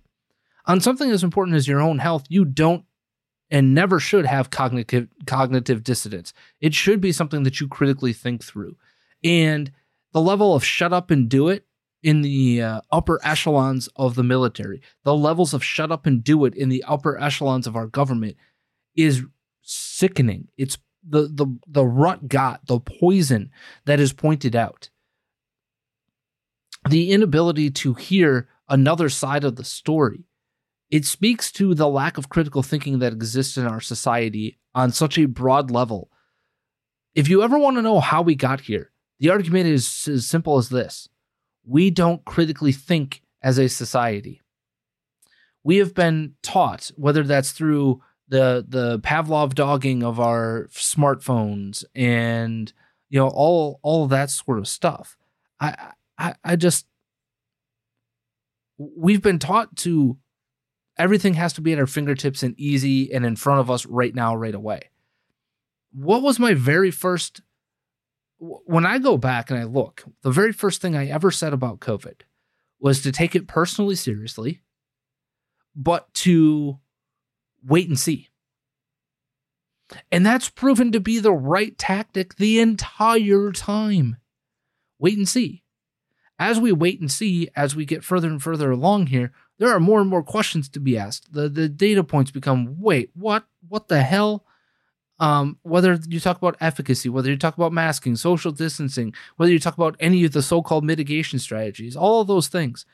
on 0.65 0.81
something 0.81 1.11
as 1.11 1.23
important 1.23 1.57
as 1.57 1.67
your 1.67 1.81
own 1.81 1.99
health 1.99 2.25
you 2.29 2.45
don't 2.45 2.83
and 3.51 3.75
never 3.75 3.99
should 3.99 4.25
have 4.25 4.49
cognitive 4.49 5.07
cognitive 5.27 5.83
dissonance. 5.83 6.33
It 6.61 6.73
should 6.73 6.99
be 6.99 7.11
something 7.11 7.43
that 7.43 7.61
you 7.61 7.67
critically 7.67 8.11
think 8.11 8.43
through. 8.43 8.75
And 9.23 9.71
the 10.13 10.21
level 10.21 10.55
of 10.55 10.63
shut 10.63 10.93
up 10.93 11.11
and 11.11 11.29
do 11.29 11.49
it 11.49 11.64
in 12.05 12.21
the 12.21 12.61
uh, 12.61 12.81
upper 12.91 13.19
echelons 13.23 13.89
of 13.95 14.13
the 14.13 14.23
military, 14.23 14.79
the 15.03 15.15
levels 15.15 15.55
of 15.55 15.63
shut 15.63 15.91
up 15.91 16.05
and 16.05 16.23
do 16.23 16.45
it 16.45 16.53
in 16.53 16.69
the 16.69 16.83
upper 16.87 17.19
echelons 17.19 17.65
of 17.65 17.75
our 17.75 17.87
government 17.87 18.37
is 18.95 19.23
sickening. 19.63 20.47
It's 20.55 20.77
the 21.03 21.21
the 21.21 21.47
the 21.65 21.83
rut 21.83 22.27
got 22.27 22.67
the 22.67 22.79
poison 22.79 23.49
that 23.85 23.99
is 23.99 24.13
pointed 24.13 24.55
out. 24.55 24.91
The 26.87 27.11
inability 27.11 27.71
to 27.71 27.95
hear 27.95 28.49
another 28.69 29.09
side 29.09 29.43
of 29.43 29.55
the 29.55 29.63
story. 29.63 30.25
It 30.91 31.05
speaks 31.05 31.51
to 31.53 31.73
the 31.73 31.87
lack 31.87 32.19
of 32.19 32.29
critical 32.29 32.61
thinking 32.61 32.99
that 32.99 33.13
exists 33.13 33.57
in 33.57 33.65
our 33.65 33.81
society 33.81 34.59
on 34.75 34.91
such 34.91 35.17
a 35.17 35.25
broad 35.25 35.71
level. 35.71 36.11
If 37.15 37.29
you 37.29 37.41
ever 37.41 37.57
want 37.57 37.77
to 37.77 37.81
know 37.81 37.99
how 37.99 38.21
we 38.21 38.35
got 38.35 38.61
here, 38.61 38.91
the 39.19 39.31
argument 39.31 39.65
is 39.65 40.07
as 40.07 40.27
simple 40.27 40.59
as 40.59 40.69
this 40.69 41.09
we 41.65 41.89
don't 41.89 42.23
critically 42.25 42.71
think 42.71 43.21
as 43.41 43.57
a 43.57 43.67
society. 43.67 44.41
We 45.63 45.77
have 45.77 45.93
been 45.93 46.35
taught, 46.43 46.91
whether 46.95 47.23
that's 47.23 47.51
through 47.51 48.01
the 48.27 48.65
the 48.67 48.99
Pavlov 48.99 49.53
dogging 49.53 50.03
of 50.03 50.19
our 50.19 50.67
smartphones 50.71 51.83
and 51.93 52.71
you 53.09 53.19
know 53.19 53.27
all 53.27 53.79
all 53.81 54.07
that 54.07 54.29
sort 54.29 54.57
of 54.57 54.67
stuff. 54.67 55.17
I 55.59 55.91
I, 56.17 56.35
I 56.43 56.55
just 56.55 56.85
we've 58.77 59.21
been 59.21 59.39
taught 59.39 59.75
to 59.77 60.17
everything 60.97 61.33
has 61.35 61.53
to 61.53 61.61
be 61.61 61.73
at 61.73 61.79
our 61.79 61.87
fingertips 61.87 62.43
and 62.43 62.57
easy 62.59 63.11
and 63.13 63.25
in 63.25 63.35
front 63.35 63.59
of 63.59 63.69
us 63.69 63.85
right 63.85 64.13
now, 64.13 64.35
right 64.35 64.55
away. 64.55 64.89
What 65.91 66.21
was 66.21 66.39
my 66.39 66.53
very 66.53 66.91
first 66.91 67.41
when 68.65 68.85
I 68.85 68.99
go 68.99 69.17
back 69.17 69.49
and 69.49 69.59
I 69.59 69.63
look, 69.63 70.03
the 70.21 70.31
very 70.31 70.51
first 70.51 70.81
thing 70.81 70.95
I 70.95 71.07
ever 71.07 71.31
said 71.31 71.53
about 71.53 71.79
COVID 71.79 72.21
was 72.79 73.01
to 73.01 73.11
take 73.11 73.35
it 73.35 73.47
personally 73.47 73.95
seriously, 73.95 74.61
but 75.75 76.13
to 76.15 76.79
wait 77.63 77.87
and 77.87 77.99
see. 77.99 78.29
And 80.11 80.25
that's 80.25 80.49
proven 80.49 80.91
to 80.91 80.99
be 80.99 81.19
the 81.19 81.33
right 81.33 81.77
tactic 81.77 82.35
the 82.35 82.59
entire 82.59 83.51
time. 83.51 84.17
Wait 84.99 85.17
and 85.17 85.27
see. 85.27 85.63
As 86.37 86.59
we 86.59 86.71
wait 86.71 86.99
and 86.99 87.11
see, 87.11 87.49
as 87.55 87.75
we 87.75 87.85
get 87.85 88.03
further 88.03 88.27
and 88.27 88.41
further 88.41 88.71
along 88.71 89.07
here, 89.07 89.31
there 89.57 89.73
are 89.73 89.79
more 89.79 90.01
and 90.01 90.09
more 90.09 90.23
questions 90.23 90.67
to 90.69 90.79
be 90.79 90.97
asked. 90.97 91.31
The 91.31 91.47
the 91.47 91.69
data 91.69 92.03
points 92.03 92.31
become 92.31 92.75
wait, 92.79 93.11
what? 93.13 93.45
What 93.67 93.87
the 93.87 94.01
hell? 94.01 94.45
Um, 95.19 95.57
whether 95.63 95.97
you 96.07 96.19
talk 96.19 96.37
about 96.37 96.57
efficacy, 96.59 97.09
whether 97.09 97.29
you 97.29 97.37
talk 97.37 97.55
about 97.55 97.71
masking, 97.71 98.15
social 98.15 98.51
distancing, 98.51 99.13
whether 99.37 99.51
you 99.51 99.59
talk 99.59 99.75
about 99.75 99.95
any 99.99 100.25
of 100.25 100.33
the 100.33 100.41
so 100.41 100.61
called 100.61 100.83
mitigation 100.83 101.39
strategies, 101.39 101.95
all 101.95 102.21
of 102.21 102.27
those 102.27 102.47
things. 102.47 102.85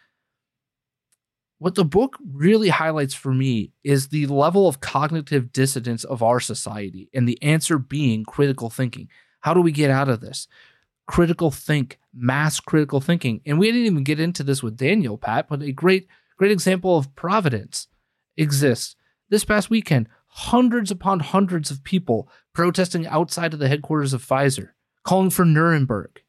What 1.58 1.76
the 1.76 1.86
book 1.86 2.18
really 2.34 2.70
highlights 2.70 3.14
for 3.14 3.34
me 3.34 3.72
is 3.84 4.08
the 4.08 4.26
level 4.28 4.68
of 4.68 4.80
cognitive 4.80 5.52
dissonance 5.52 6.04
of 6.04 6.24
our 6.24 6.40
society, 6.40 7.10
and 7.14 7.28
the 7.28 7.42
answer 7.44 7.78
being 7.78 8.24
critical 8.24 8.70
thinking. 8.70 9.10
How 9.42 9.54
do 9.54 9.62
we 9.62 9.72
get 9.72 9.92
out 9.92 10.10
of 10.10 10.22
this? 10.22 10.48
Critical 11.08 11.52
think, 11.52 12.00
mass 12.14 12.60
critical 12.60 13.00
thinking. 13.00 13.42
And 13.46 13.60
we 13.60 13.68
didn't 13.68 13.86
even 13.86 14.04
get 14.04 14.20
into 14.20 14.44
this 14.44 14.64
with 14.64 14.78
Daniel, 14.78 15.18
Pat, 15.18 15.48
but 15.50 15.62
a 15.62 15.72
great, 15.72 16.08
great 16.38 16.52
example 16.52 16.98
of 16.98 17.16
Providence 17.16 17.88
exists. 18.38 18.96
This 19.30 19.46
past 19.46 19.70
weekend, 19.70 20.10
hundreds 20.32 20.92
upon 20.92 21.20
hundreds 21.20 21.72
of 21.72 21.84
people 21.84 22.30
protesting 22.54 23.06
outside 23.08 23.54
of 23.54 23.60
the 23.60 23.68
headquarters 23.68 24.14
of 24.14 24.26
Pfizer, 24.26 24.70
calling 25.04 25.30
for 25.30 25.46
Nuremberg. 25.46 26.22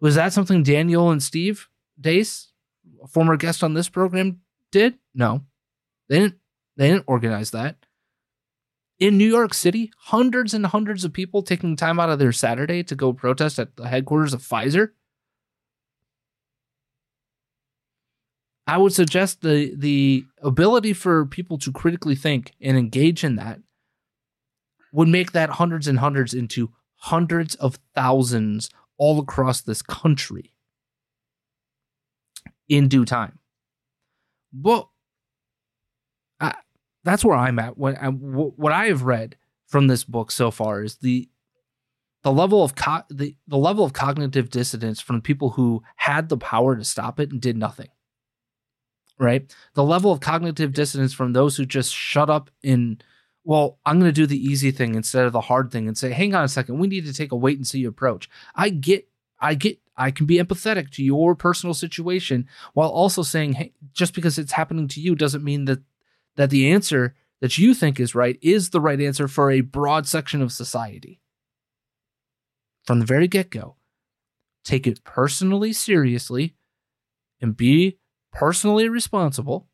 Was 0.00 0.16
that 0.16 0.32
something 0.32 0.62
Daniel 0.62 1.10
and 1.10 1.22
Steve 1.22 1.68
Deace, 2.00 2.48
a 3.02 3.06
former 3.06 3.36
guest 3.36 3.62
on 3.62 3.74
this 3.74 3.88
program, 3.88 4.40
did? 4.72 4.98
No. 5.14 5.42
They 6.08 6.18
didn't 6.18 6.34
they 6.76 6.90
didn't 6.90 7.04
organize 7.06 7.52
that. 7.52 7.76
In 8.98 9.18
New 9.18 9.28
York 9.28 9.54
City, 9.54 9.92
hundreds 9.96 10.54
and 10.54 10.66
hundreds 10.66 11.04
of 11.04 11.12
people 11.12 11.42
taking 11.42 11.76
time 11.76 12.00
out 12.00 12.10
of 12.10 12.18
their 12.18 12.32
Saturday 12.32 12.82
to 12.84 12.94
go 12.94 13.12
protest 13.12 13.58
at 13.58 13.76
the 13.76 13.88
headquarters 13.88 14.34
of 14.34 14.42
Pfizer. 14.42 14.90
I 18.66 18.78
would 18.78 18.92
suggest 18.92 19.42
the 19.42 19.74
the 19.76 20.24
ability 20.42 20.92
for 20.92 21.26
people 21.26 21.58
to 21.58 21.72
critically 21.72 22.14
think 22.14 22.52
and 22.60 22.76
engage 22.76 23.24
in 23.24 23.36
that 23.36 23.60
would 24.92 25.08
make 25.08 25.32
that 25.32 25.50
hundreds 25.50 25.88
and 25.88 25.98
hundreds 25.98 26.34
into 26.34 26.70
hundreds 26.96 27.54
of 27.56 27.78
thousands 27.94 28.70
all 28.98 29.18
across 29.18 29.60
this 29.62 29.82
country 29.82 30.52
in 32.68 32.88
due 32.88 33.04
time. 33.04 33.38
But 34.52 34.88
I, 36.40 36.54
that's 37.02 37.24
where 37.24 37.36
I'm 37.36 37.58
at. 37.58 37.76
When 37.76 37.96
I, 37.96 38.08
what 38.08 38.72
I 38.72 38.86
have 38.86 39.02
read 39.02 39.36
from 39.66 39.88
this 39.88 40.04
book 40.04 40.30
so 40.30 40.50
far 40.50 40.82
is 40.82 40.96
the 40.96 41.28
the 42.22 42.32
level 42.32 42.62
of 42.62 42.76
co- 42.76 43.02
the 43.10 43.34
the 43.48 43.56
level 43.56 43.84
of 43.84 43.92
cognitive 43.92 44.50
dissonance 44.50 45.00
from 45.00 45.20
people 45.20 45.50
who 45.50 45.82
had 45.96 46.28
the 46.28 46.36
power 46.36 46.76
to 46.76 46.84
stop 46.84 47.18
it 47.18 47.32
and 47.32 47.40
did 47.40 47.56
nothing 47.56 47.88
right? 49.18 49.54
The 49.74 49.84
level 49.84 50.12
of 50.12 50.20
cognitive 50.20 50.72
dissonance 50.72 51.12
from 51.12 51.32
those 51.32 51.56
who 51.56 51.64
just 51.64 51.94
shut 51.94 52.30
up 52.30 52.50
in, 52.62 53.00
well, 53.44 53.78
I'm 53.84 53.98
going 53.98 54.08
to 54.08 54.12
do 54.12 54.26
the 54.26 54.42
easy 54.42 54.70
thing 54.70 54.94
instead 54.94 55.26
of 55.26 55.32
the 55.32 55.40
hard 55.40 55.70
thing 55.70 55.88
and 55.88 55.96
say, 55.96 56.12
hang 56.12 56.34
on 56.34 56.44
a 56.44 56.48
second, 56.48 56.78
we 56.78 56.88
need 56.88 57.06
to 57.06 57.14
take 57.14 57.32
a 57.32 57.36
wait 57.36 57.58
and 57.58 57.66
see 57.66 57.84
approach. 57.84 58.28
I 58.54 58.70
get, 58.70 59.08
I 59.40 59.54
get, 59.54 59.78
I 59.96 60.10
can 60.10 60.26
be 60.26 60.38
empathetic 60.38 60.90
to 60.92 61.04
your 61.04 61.34
personal 61.34 61.74
situation 61.74 62.48
while 62.72 62.88
also 62.88 63.22
saying, 63.22 63.54
hey, 63.54 63.72
just 63.92 64.14
because 64.14 64.38
it's 64.38 64.52
happening 64.52 64.88
to 64.88 65.00
you 65.00 65.14
doesn't 65.14 65.44
mean 65.44 65.66
that 65.66 65.80
that 66.36 66.50
the 66.50 66.70
answer 66.70 67.14
that 67.40 67.58
you 67.58 67.74
think 67.74 68.00
is 68.00 68.14
right 68.14 68.38
is 68.40 68.70
the 68.70 68.80
right 68.80 69.00
answer 69.00 69.28
for 69.28 69.50
a 69.50 69.60
broad 69.60 70.06
section 70.06 70.40
of 70.40 70.52
society. 70.52 71.20
From 72.84 73.00
the 73.00 73.06
very 73.06 73.28
get 73.28 73.50
go, 73.50 73.76
take 74.64 74.86
it 74.86 75.04
personally 75.04 75.72
seriously 75.72 76.54
and 77.40 77.56
be 77.56 77.98
personally 78.32 78.88
responsible, 78.88 79.68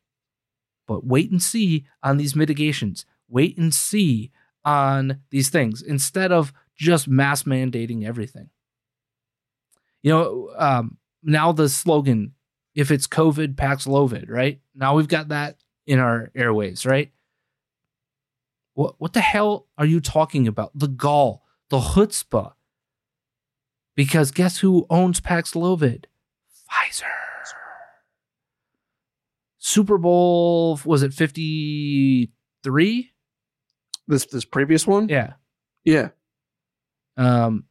but 0.87 1.05
wait 1.05 1.31
and 1.31 1.41
see 1.41 1.85
on 2.03 2.17
these 2.17 2.35
mitigations. 2.35 3.05
Wait 3.27 3.57
and 3.57 3.73
see 3.73 4.31
on 4.65 5.21
these 5.29 5.49
things 5.49 5.81
instead 5.81 6.31
of 6.31 6.53
just 6.75 7.07
mass 7.07 7.43
mandating 7.43 8.05
everything. 8.05 8.49
You 10.01 10.11
know, 10.11 10.51
um, 10.57 10.97
now 11.23 11.51
the 11.51 11.69
slogan, 11.69 12.33
if 12.75 12.91
it's 12.91 13.07
COVID, 13.07 13.55
Paxlovid, 13.55 14.29
right? 14.29 14.59
Now 14.73 14.95
we've 14.95 15.07
got 15.07 15.29
that 15.29 15.57
in 15.85 15.99
our 15.99 16.31
airways, 16.35 16.85
right? 16.85 17.11
What, 18.73 18.95
what 18.97 19.13
the 19.13 19.21
hell 19.21 19.67
are 19.77 19.85
you 19.85 19.99
talking 19.99 20.47
about? 20.47 20.71
The 20.73 20.87
gall, 20.87 21.43
the 21.69 21.79
chutzpah. 21.79 22.53
Because 23.95 24.31
guess 24.31 24.59
who 24.59 24.85
owns 24.89 25.19
Paxlovid? 25.19 26.05
Pfizer. 26.71 27.28
Super 29.59 29.97
Bowl 29.97 30.79
was 30.85 31.03
it 31.03 31.13
53? 31.13 33.11
This 34.07 34.25
this 34.25 34.45
previous 34.45 34.87
one? 34.87 35.09
Yeah. 35.09 35.33
Yeah. 35.83 36.09
Um 37.17 37.65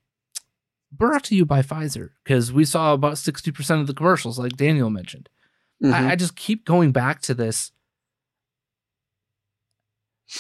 brought 0.93 1.25
to 1.25 1.35
you 1.37 1.45
by 1.45 1.63
Pfizer 1.63 2.11
because 2.25 2.53
we 2.53 2.65
saw 2.65 2.95
about 2.95 3.15
60% 3.15 3.81
of 3.81 3.87
the 3.87 3.95
commercials 3.95 4.39
like 4.39 4.57
Daniel 4.57 4.89
mentioned. 4.91 5.29
Mhm. 5.83 5.93
I, 5.93 6.11
I 6.13 6.17
just 6.17 6.37
keep 6.37 6.65
going 6.65 6.93
back 6.93 7.21
to 7.23 7.35
this. 7.35 7.73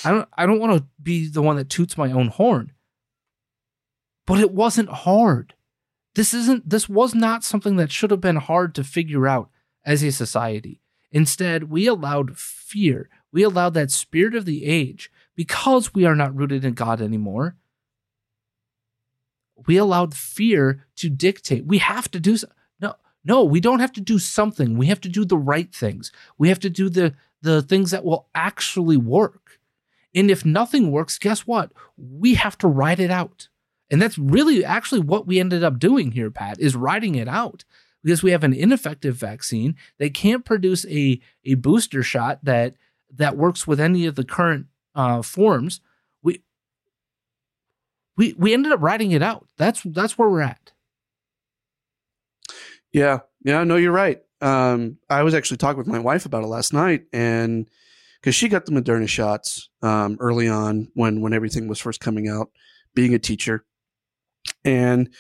I 0.04 0.10
don't 0.10 0.28
I 0.36 0.46
don't 0.46 0.60
want 0.60 0.78
to 0.78 0.86
be 1.02 1.28
the 1.28 1.42
one 1.42 1.56
that 1.56 1.70
toots 1.70 1.96
my 1.96 2.12
own 2.12 2.28
horn. 2.28 2.72
But 4.26 4.40
it 4.40 4.50
wasn't 4.52 4.90
hard. 4.90 5.54
This 6.14 6.34
isn't 6.34 6.68
this 6.68 6.88
was 6.88 7.14
not 7.14 7.42
something 7.44 7.76
that 7.76 7.90
should 7.90 8.10
have 8.10 8.20
been 8.20 8.36
hard 8.36 8.74
to 8.74 8.84
figure 8.84 9.26
out 9.26 9.48
as 9.84 10.02
a 10.02 10.10
society. 10.12 10.82
Instead, 11.12 11.64
we 11.64 11.86
allowed 11.86 12.36
fear. 12.36 13.08
We 13.32 13.42
allowed 13.42 13.74
that 13.74 13.90
spirit 13.90 14.34
of 14.34 14.44
the 14.44 14.64
age 14.64 15.10
because 15.34 15.94
we 15.94 16.04
are 16.04 16.16
not 16.16 16.34
rooted 16.34 16.64
in 16.64 16.74
God 16.74 17.00
anymore. 17.00 17.56
We 19.66 19.76
allowed 19.76 20.14
fear 20.14 20.86
to 20.96 21.08
dictate. 21.08 21.66
We 21.66 21.78
have 21.78 22.10
to 22.12 22.20
do 22.20 22.36
so- 22.36 22.48
no 22.80 22.94
no, 23.24 23.44
we 23.44 23.60
don't 23.60 23.80
have 23.80 23.92
to 23.92 24.00
do 24.00 24.18
something. 24.18 24.76
We 24.76 24.86
have 24.86 25.00
to 25.02 25.08
do 25.08 25.24
the 25.24 25.36
right 25.36 25.72
things. 25.74 26.12
We 26.38 26.48
have 26.48 26.60
to 26.60 26.70
do 26.70 26.88
the 26.88 27.14
the 27.42 27.62
things 27.62 27.90
that 27.90 28.04
will 28.04 28.28
actually 28.34 28.96
work. 28.96 29.58
And 30.14 30.30
if 30.30 30.44
nothing 30.44 30.90
works, 30.90 31.18
guess 31.18 31.40
what? 31.40 31.72
We 31.96 32.34
have 32.34 32.58
to 32.58 32.68
ride 32.68 33.00
it 33.00 33.10
out. 33.10 33.48
And 33.90 34.02
that's 34.02 34.18
really 34.18 34.64
actually 34.64 35.00
what 35.00 35.26
we 35.26 35.40
ended 35.40 35.64
up 35.64 35.78
doing 35.78 36.12
here, 36.12 36.30
Pat, 36.30 36.58
is 36.60 36.76
riding 36.76 37.14
it 37.14 37.28
out 37.28 37.64
because 38.02 38.22
we 38.22 38.30
have 38.30 38.44
an 38.44 38.52
ineffective 38.52 39.16
vaccine 39.16 39.76
that 39.98 40.14
can't 40.14 40.44
produce 40.44 40.84
a, 40.86 41.20
a 41.44 41.54
booster 41.54 42.02
shot 42.02 42.38
that 42.44 42.74
that 43.14 43.36
works 43.36 43.66
with 43.66 43.80
any 43.80 44.06
of 44.06 44.14
the 44.14 44.24
current 44.24 44.66
uh, 44.94 45.22
forms. 45.22 45.80
We 46.22 46.42
we 48.16 48.34
we 48.38 48.54
ended 48.54 48.72
up 48.72 48.82
writing 48.82 49.12
it 49.12 49.22
out. 49.22 49.46
That's 49.56 49.82
that's 49.84 50.18
where 50.18 50.28
we're 50.28 50.42
at. 50.42 50.72
Yeah, 52.92 53.20
yeah, 53.44 53.64
no, 53.64 53.76
you're 53.76 53.92
right. 53.92 54.20
Um, 54.40 54.98
I 55.10 55.22
was 55.22 55.34
actually 55.34 55.58
talking 55.58 55.78
with 55.78 55.86
my 55.86 55.98
wife 55.98 56.24
about 56.26 56.44
it 56.44 56.48
last 56.48 56.72
night, 56.72 57.04
and 57.12 57.68
because 58.20 58.34
she 58.34 58.48
got 58.48 58.66
the 58.66 58.72
Moderna 58.72 59.08
shots 59.08 59.68
um, 59.82 60.16
early 60.20 60.48
on 60.48 60.90
when 60.94 61.20
when 61.20 61.32
everything 61.32 61.68
was 61.68 61.80
first 61.80 62.00
coming 62.00 62.28
out, 62.28 62.50
being 62.94 63.14
a 63.14 63.18
teacher, 63.18 63.64
and 64.64 65.10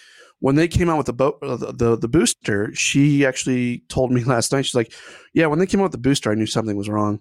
when 0.40 0.54
they 0.56 0.68
came 0.68 0.88
out 0.88 0.96
with 0.98 1.06
the, 1.06 1.12
bo- 1.12 1.38
uh, 1.42 1.56
the 1.56 1.72
the 1.72 1.96
the 1.96 2.08
booster, 2.08 2.72
she 2.74 3.26
actually 3.26 3.80
told 3.88 4.12
me 4.12 4.24
last 4.24 4.52
night. 4.52 4.62
She's 4.66 4.74
like, 4.74 4.92
"Yeah, 5.34 5.46
when 5.46 5.58
they 5.58 5.66
came 5.66 5.80
out 5.80 5.84
with 5.84 5.92
the 5.92 5.98
booster, 5.98 6.30
I 6.30 6.34
knew 6.34 6.46
something 6.46 6.76
was 6.76 6.88
wrong," 6.88 7.20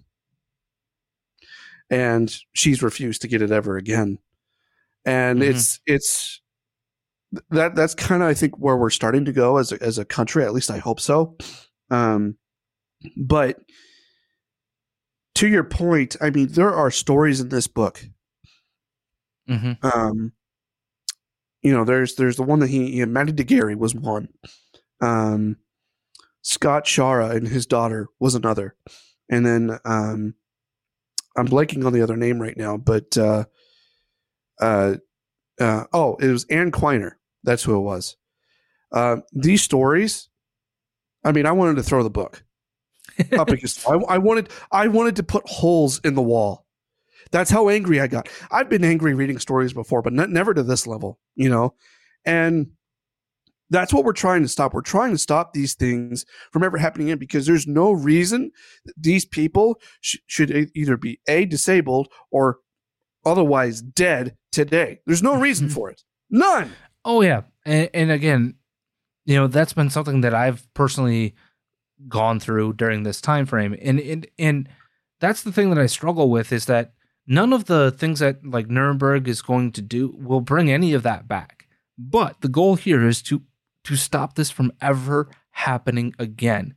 and 1.90 2.34
she's 2.52 2.82
refused 2.82 3.22
to 3.22 3.28
get 3.28 3.42
it 3.42 3.50
ever 3.50 3.76
again. 3.76 4.18
And 5.04 5.40
Mhm. 5.40 5.50
it's 5.50 5.80
it's 5.86 6.40
that 7.50 7.74
that's 7.74 7.94
kind 7.94 8.22
of 8.22 8.28
I 8.28 8.34
think 8.34 8.58
where 8.58 8.76
we're 8.76 8.90
starting 8.90 9.24
to 9.26 9.32
go 9.32 9.58
as 9.58 9.72
a, 9.72 9.82
as 9.82 9.98
a 9.98 10.04
country. 10.04 10.44
At 10.44 10.52
least 10.52 10.70
I 10.70 10.78
hope 10.78 11.00
so. 11.00 11.36
Um, 11.90 12.36
but 13.16 13.58
to 15.36 15.48
your 15.48 15.64
point, 15.64 16.16
I 16.20 16.30
mean, 16.30 16.48
there 16.48 16.74
are 16.74 16.90
stories 16.90 17.40
in 17.40 17.48
this 17.48 17.66
book. 17.66 18.04
Mm-hmm. 19.48 19.86
Um, 19.86 20.32
you 21.62 21.72
know, 21.72 21.84
there's 21.84 22.14
there's 22.14 22.36
the 22.36 22.42
one 22.42 22.60
that 22.60 22.70
he, 22.70 22.92
he 22.92 23.04
Maddie 23.04 23.32
de 23.32 23.44
Garay 23.44 23.74
was 23.74 23.94
one. 23.94 24.28
Um, 25.00 25.56
Scott 26.42 26.84
Schara 26.84 27.34
and 27.34 27.46
his 27.46 27.66
daughter 27.66 28.08
was 28.18 28.34
another, 28.34 28.74
and 29.28 29.44
then 29.44 29.78
um, 29.84 30.34
I'm 31.36 31.48
blanking 31.48 31.84
on 31.84 31.92
the 31.92 32.02
other 32.02 32.16
name 32.16 32.40
right 32.40 32.56
now, 32.56 32.76
but 32.76 33.16
uh, 33.16 33.44
uh, 34.60 34.96
uh, 35.60 35.84
oh, 35.92 36.16
it 36.16 36.28
was 36.28 36.44
Ann 36.44 36.70
Quiner. 36.70 37.12
That's 37.44 37.62
who 37.62 37.76
it 37.76 37.80
was. 37.80 38.16
Uh, 38.90 39.18
these 39.32 39.62
stories, 39.62 40.28
I 41.24 41.32
mean, 41.32 41.46
I 41.46 41.52
wanted 41.52 41.76
to 41.76 41.82
throw 41.82 42.02
the 42.02 42.10
book 42.10 42.42
up 43.32 43.48
against. 43.48 43.86
I, 43.88 43.94
I 43.94 44.18
wanted, 44.18 44.50
I 44.72 44.88
wanted 44.88 45.16
to 45.16 45.22
put 45.22 45.48
holes 45.48 46.00
in 46.04 46.14
the 46.14 46.22
wall. 46.22 46.66
That's 47.30 47.50
how 47.50 47.68
angry 47.68 48.00
I 48.00 48.06
got. 48.06 48.28
I've 48.50 48.68
been 48.68 48.84
angry 48.84 49.14
reading 49.14 49.38
stories 49.38 49.72
before, 49.72 50.02
but 50.02 50.12
ne- 50.12 50.26
never 50.26 50.54
to 50.54 50.62
this 50.62 50.86
level, 50.86 51.18
you 51.34 51.48
know. 51.48 51.74
And 52.24 52.68
that's 53.70 53.92
what 53.92 54.04
we're 54.04 54.12
trying 54.12 54.42
to 54.42 54.48
stop. 54.48 54.72
We're 54.72 54.80
trying 54.80 55.12
to 55.12 55.18
stop 55.18 55.52
these 55.52 55.74
things 55.74 56.24
from 56.52 56.62
ever 56.62 56.78
happening 56.78 57.08
again 57.08 57.18
because 57.18 57.46
there's 57.46 57.66
no 57.66 57.92
reason 57.92 58.50
these 58.96 59.24
people 59.24 59.80
sh- 60.00 60.16
should 60.26 60.70
either 60.74 60.96
be 60.96 61.20
a 61.28 61.44
disabled 61.44 62.08
or 62.30 62.58
otherwise 63.26 63.82
dead 63.82 64.36
today. 64.52 65.00
There's 65.06 65.22
no 65.22 65.38
reason 65.38 65.66
mm-hmm. 65.66 65.74
for 65.74 65.90
it. 65.90 66.02
None. 66.30 66.72
Oh 67.04 67.20
yeah, 67.22 67.42
and, 67.64 67.90
and 67.94 68.10
again, 68.10 68.54
you 69.24 69.36
know 69.36 69.46
that's 69.46 69.72
been 69.72 69.90
something 69.90 70.22
that 70.22 70.34
I've 70.34 70.66
personally 70.74 71.34
gone 72.06 72.38
through 72.40 72.74
during 72.74 73.02
this 73.02 73.20
time 73.20 73.46
frame, 73.46 73.76
and 73.80 73.98
and 74.00 74.26
and 74.38 74.68
that's 75.20 75.42
the 75.42 75.52
thing 75.52 75.70
that 75.70 75.78
I 75.78 75.86
struggle 75.86 76.30
with 76.30 76.52
is 76.52 76.66
that 76.66 76.92
none 77.28 77.52
of 77.52 77.66
the 77.66 77.92
things 77.92 78.18
that 78.18 78.44
like 78.44 78.68
Nuremberg 78.68 79.28
is 79.28 79.42
going 79.42 79.70
to 79.72 79.82
do 79.82 80.14
will 80.18 80.40
bring 80.40 80.70
any 80.70 80.92
of 80.94 81.04
that 81.04 81.28
back. 81.28 81.66
But 81.96 82.40
the 82.40 82.48
goal 82.48 82.74
here 82.76 83.06
is 83.06 83.22
to 83.22 83.42
to 83.84 83.94
stop 83.96 84.34
this 84.34 84.50
from 84.50 84.72
ever 84.80 85.28
happening 85.50 86.14
again. 86.18 86.74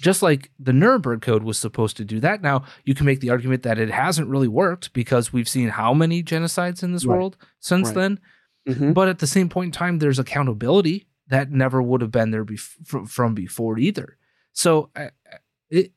Just 0.00 0.22
like 0.22 0.50
the 0.58 0.72
Nuremberg 0.72 1.22
Code 1.22 1.42
was 1.44 1.56
supposed 1.58 1.96
to 1.96 2.04
do 2.04 2.20
that. 2.20 2.42
Now, 2.42 2.64
you 2.84 2.94
can 2.94 3.06
make 3.06 3.20
the 3.20 3.30
argument 3.30 3.62
that 3.62 3.78
it 3.78 3.90
hasn't 3.90 4.28
really 4.28 4.48
worked 4.48 4.92
because 4.92 5.32
we've 5.32 5.48
seen 5.48 5.68
how 5.68 5.94
many 5.94 6.22
genocides 6.22 6.82
in 6.82 6.92
this 6.92 7.06
Right. 7.06 7.16
world 7.16 7.36
since 7.60 7.88
Right. 7.88 7.94
then. 7.94 8.20
Mhm. 8.68 8.94
But 8.94 9.08
at 9.08 9.18
the 9.20 9.26
same 9.26 9.48
point 9.48 9.68
in 9.68 9.72
time, 9.72 9.98
there's 9.98 10.18
accountability 10.18 11.06
that 11.28 11.50
never 11.50 11.80
would 11.82 12.00
have 12.02 12.10
been 12.10 12.30
there 12.32 12.44
bef- 12.44 13.08
from 13.08 13.34
before 13.34 13.78
either. 13.78 14.18
So 14.52 14.90
I- 14.94 15.04
I- 15.30 15.38
it, 15.70 15.92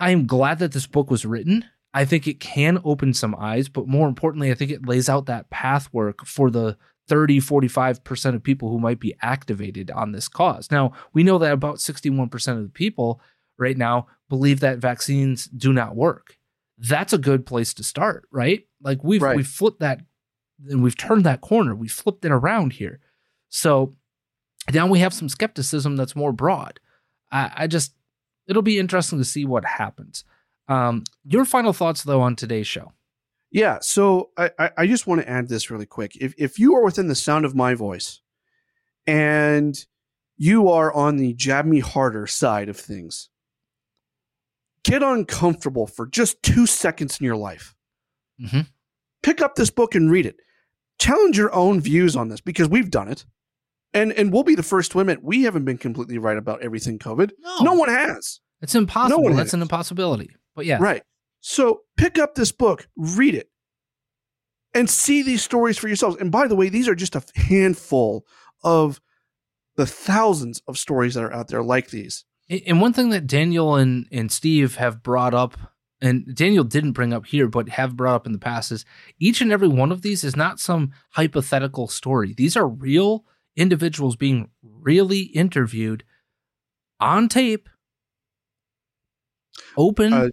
I 0.00 0.10
am 0.10 0.26
glad 0.26 0.58
that 0.60 0.72
this 0.72 0.86
book 0.86 1.10
was 1.10 1.24
written. 1.26 1.64
I 1.94 2.04
think 2.04 2.26
it 2.26 2.40
can 2.40 2.80
open 2.84 3.12
some 3.12 3.34
eyes, 3.38 3.68
but 3.68 3.86
more 3.86 4.08
importantly, 4.08 4.50
I 4.50 4.54
think 4.54 4.70
it 4.70 4.86
lays 4.86 5.08
out 5.08 5.26
that 5.26 5.50
path 5.50 5.92
work 5.92 6.24
for 6.24 6.50
the 6.50 6.76
30, 7.08 7.40
45% 7.40 8.34
of 8.34 8.42
people 8.42 8.70
who 8.70 8.78
might 8.78 9.00
be 9.00 9.14
activated 9.20 9.90
on 9.90 10.12
this 10.12 10.28
cause. 10.28 10.70
Now, 10.70 10.92
we 11.12 11.22
know 11.22 11.38
that 11.38 11.52
about 11.52 11.76
61% 11.76 12.32
of 12.56 12.62
the 12.62 12.68
people 12.68 13.20
right 13.58 13.76
now 13.76 14.06
believe 14.28 14.60
that 14.60 14.78
vaccines 14.78 15.46
do 15.46 15.72
not 15.72 15.94
work. 15.94 16.38
That's 16.78 17.12
a 17.12 17.18
good 17.18 17.44
place 17.44 17.74
to 17.74 17.84
start, 17.84 18.26
right? 18.32 18.66
Like 18.82 19.04
we've 19.04 19.20
Right. 19.22 19.36
we've 19.36 19.46
flipped 19.46 19.80
that 19.80 20.00
and 20.68 20.82
we've 20.82 20.96
turned 20.96 21.24
that 21.24 21.40
corner. 21.40 21.74
We 21.74 21.88
flipped 21.88 22.24
it 22.24 22.32
around 22.32 22.74
here. 22.74 23.00
So 23.48 23.94
now 24.72 24.86
we 24.86 25.00
have 25.00 25.12
some 25.12 25.28
skepticism 25.28 25.96
that's 25.96 26.16
more 26.16 26.32
broad. 26.32 26.80
I, 27.30 27.50
I 27.56 27.66
just 27.66 27.94
it'll 28.46 28.62
be 28.62 28.78
interesting 28.78 29.18
to 29.18 29.24
see 29.24 29.44
what 29.44 29.64
happens. 29.64 30.24
Um, 30.72 31.04
your 31.24 31.44
final 31.44 31.72
thoughts 31.72 32.02
though 32.02 32.20
on 32.20 32.36
today's 32.36 32.66
show. 32.66 32.92
Yeah. 33.50 33.78
So 33.82 34.30
I, 34.38 34.70
I, 34.78 34.86
just 34.86 35.06
want 35.06 35.20
to 35.20 35.28
add 35.28 35.48
this 35.48 35.70
really 35.70 35.84
quick. 35.84 36.16
If 36.16 36.34
if 36.38 36.58
you 36.58 36.74
are 36.74 36.82
within 36.82 37.08
the 37.08 37.14
sound 37.14 37.44
of 37.44 37.54
my 37.54 37.74
voice 37.74 38.20
and 39.06 39.78
you 40.38 40.70
are 40.70 40.90
on 40.92 41.18
the 41.18 41.34
jab 41.34 41.66
me 41.66 41.80
harder 41.80 42.26
side 42.26 42.70
of 42.70 42.78
things, 42.78 43.28
get 44.84 45.02
uncomfortable 45.02 45.86
for 45.86 46.06
just 46.06 46.42
two 46.42 46.66
seconds 46.66 47.20
in 47.20 47.26
your 47.26 47.36
life. 47.36 47.74
Mhm. 48.42 48.68
Pick 49.22 49.42
up 49.42 49.54
this 49.54 49.70
book 49.70 49.94
and 49.94 50.10
read 50.10 50.24
it. 50.24 50.36
Challenge 50.98 51.36
your 51.36 51.54
own 51.54 51.80
views 51.80 52.16
on 52.16 52.28
this 52.28 52.40
because 52.40 52.68
we've 52.68 52.90
done 52.90 53.08
it. 53.08 53.26
And 53.92 54.12
and 54.14 54.32
we'll 54.32 54.44
be 54.44 54.54
the 54.54 54.62
first 54.62 54.92
to 54.92 55.00
admit 55.00 55.22
we 55.22 55.42
haven't 55.42 55.66
been 55.66 55.76
completely 55.76 56.16
right 56.16 56.38
about 56.38 56.62
everything 56.62 56.98
COVID. 56.98 57.32
No. 57.38 57.58
no 57.60 57.72
one 57.74 57.90
has. 57.90 58.40
It's 58.62 58.74
impossible. 58.74 59.24
one 59.24 59.36
That's 59.36 59.52
an 59.52 59.60
impossibility. 59.60 60.30
But 60.54 60.66
yeah, 60.66 60.78
Right. 60.80 61.02
So 61.40 61.80
pick 61.96 62.18
up 62.18 62.34
this 62.34 62.52
book, 62.52 62.88
read 62.96 63.34
it, 63.34 63.50
and 64.74 64.88
see 64.88 65.22
these 65.22 65.42
stories 65.42 65.76
for 65.76 65.88
yourselves. 65.88 66.16
And 66.20 66.30
by 66.30 66.46
the 66.46 66.54
way, 66.54 66.68
these 66.68 66.88
are 66.88 66.94
just 66.94 67.16
a 67.16 67.22
handful 67.34 68.24
of 68.62 69.00
the 69.76 69.86
thousands 69.86 70.62
of 70.68 70.78
stories 70.78 71.14
that 71.14 71.24
are 71.24 71.32
out 71.32 71.48
there 71.48 71.62
like 71.62 71.90
these. 71.90 72.24
And 72.66 72.80
one 72.80 72.92
thing 72.92 73.10
that 73.10 73.26
Daniel 73.26 73.76
and, 73.76 74.06
and 74.12 74.30
Steve 74.30 74.76
have 74.76 75.02
brought 75.02 75.34
up, 75.34 75.56
and 76.00 76.34
Daniel 76.34 76.64
didn't 76.64 76.92
bring 76.92 77.12
up 77.12 77.26
here, 77.26 77.48
but 77.48 77.70
have 77.70 77.96
brought 77.96 78.14
up 78.14 78.26
in 78.26 78.32
the 78.32 78.38
past, 78.38 78.70
is 78.70 78.84
each 79.18 79.40
and 79.40 79.50
every 79.50 79.68
one 79.68 79.90
of 79.90 80.02
these 80.02 80.22
is 80.22 80.36
not 80.36 80.60
some 80.60 80.92
hypothetical 81.10 81.88
story. 81.88 82.34
These 82.34 82.56
are 82.56 82.68
real 82.68 83.24
individuals 83.56 84.16
being 84.16 84.50
really 84.62 85.20
interviewed 85.20 86.04
on 87.00 87.28
tape, 87.28 87.68
open 89.76 90.12
Uh, 90.12 90.28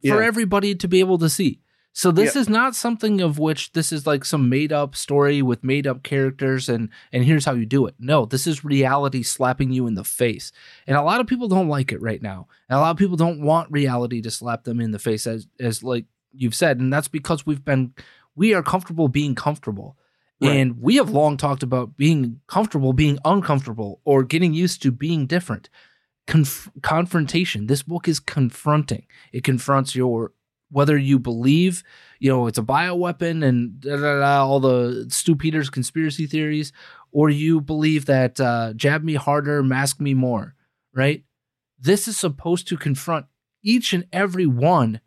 for 0.00 0.20
yeah. 0.20 0.26
everybody 0.26 0.74
to 0.74 0.88
be 0.88 1.00
able 1.00 1.18
to 1.18 1.28
see. 1.28 1.60
So 1.92 2.12
this 2.12 2.34
Yeah. 2.34 2.42
is 2.42 2.48
not 2.48 2.76
something 2.76 3.20
of 3.20 3.38
which 3.38 3.72
this 3.72 3.92
is 3.92 4.06
like 4.06 4.24
some 4.24 4.48
made 4.48 4.72
up 4.72 4.94
story 4.94 5.42
with 5.42 5.64
made 5.64 5.86
up 5.86 6.02
characters 6.02 6.68
and 6.68 6.88
and 7.12 7.24
here's 7.24 7.44
how 7.44 7.54
you 7.54 7.66
do 7.66 7.86
it. 7.86 7.94
No, 7.98 8.26
this 8.26 8.46
is 8.46 8.64
reality 8.64 9.22
slapping 9.22 9.72
you 9.72 9.86
in 9.86 9.94
the 9.94 10.04
face. 10.04 10.52
And 10.86 10.96
a 10.96 11.02
lot 11.02 11.20
of 11.20 11.26
people 11.26 11.48
don't 11.48 11.68
like 11.68 11.90
it 11.92 12.00
right 12.00 12.22
now. 12.22 12.46
And 12.68 12.78
a 12.78 12.80
lot 12.80 12.92
of 12.92 12.96
people 12.96 13.16
don't 13.16 13.42
want 13.42 13.72
reality 13.72 14.20
to 14.22 14.30
slap 14.30 14.64
them 14.64 14.80
in 14.80 14.92
the 14.92 14.98
face 15.00 15.26
as 15.26 15.48
as 15.58 15.82
like 15.82 16.04
you've 16.32 16.54
said 16.54 16.78
and 16.78 16.92
that's 16.92 17.08
because 17.08 17.44
we've 17.44 17.64
been 17.64 17.92
we 18.36 18.54
are 18.54 18.62
comfortable 18.62 19.08
being 19.08 19.34
comfortable. 19.34 19.96
Right. 20.40 20.56
And 20.56 20.80
we 20.80 20.96
have 20.96 21.10
long 21.10 21.36
talked 21.36 21.62
about 21.64 21.96
being 21.96 22.40
comfortable 22.46 22.92
being 22.92 23.18
uncomfortable 23.24 24.00
or 24.04 24.22
getting 24.22 24.54
used 24.54 24.80
to 24.82 24.92
being 24.92 25.26
different. 25.26 25.68
Conf- 26.30 26.70
confrontation. 26.82 27.66
This 27.66 27.82
book 27.82 28.06
is 28.06 28.20
confronting. 28.20 29.06
It 29.32 29.42
confronts 29.42 29.96
your 29.96 30.32
whether 30.70 30.96
you 30.96 31.18
believe, 31.18 31.82
you 32.20 32.30
know, 32.30 32.46
it's 32.46 32.58
a 32.58 32.62
bioweapon 32.62 33.44
and 33.44 33.80
da, 33.80 33.96
da, 33.96 34.20
da, 34.20 34.46
all 34.46 34.60
the 34.60 35.06
Stew 35.08 35.34
Peters 35.34 35.68
conspiracy 35.68 36.26
theories, 36.28 36.72
or 37.10 37.28
you 37.28 37.60
believe 37.60 38.06
that 38.06 38.40
uh, 38.40 38.72
jab 38.74 39.02
me 39.02 39.14
harder, 39.14 39.64
mask 39.64 40.00
me 40.00 40.14
more, 40.14 40.54
right? 40.94 41.24
This 41.76 42.06
is 42.06 42.16
supposed 42.16 42.68
to 42.68 42.76
confront 42.76 43.26
each 43.64 43.92
and 43.92 44.06
every 44.12 44.46
one 44.46 45.00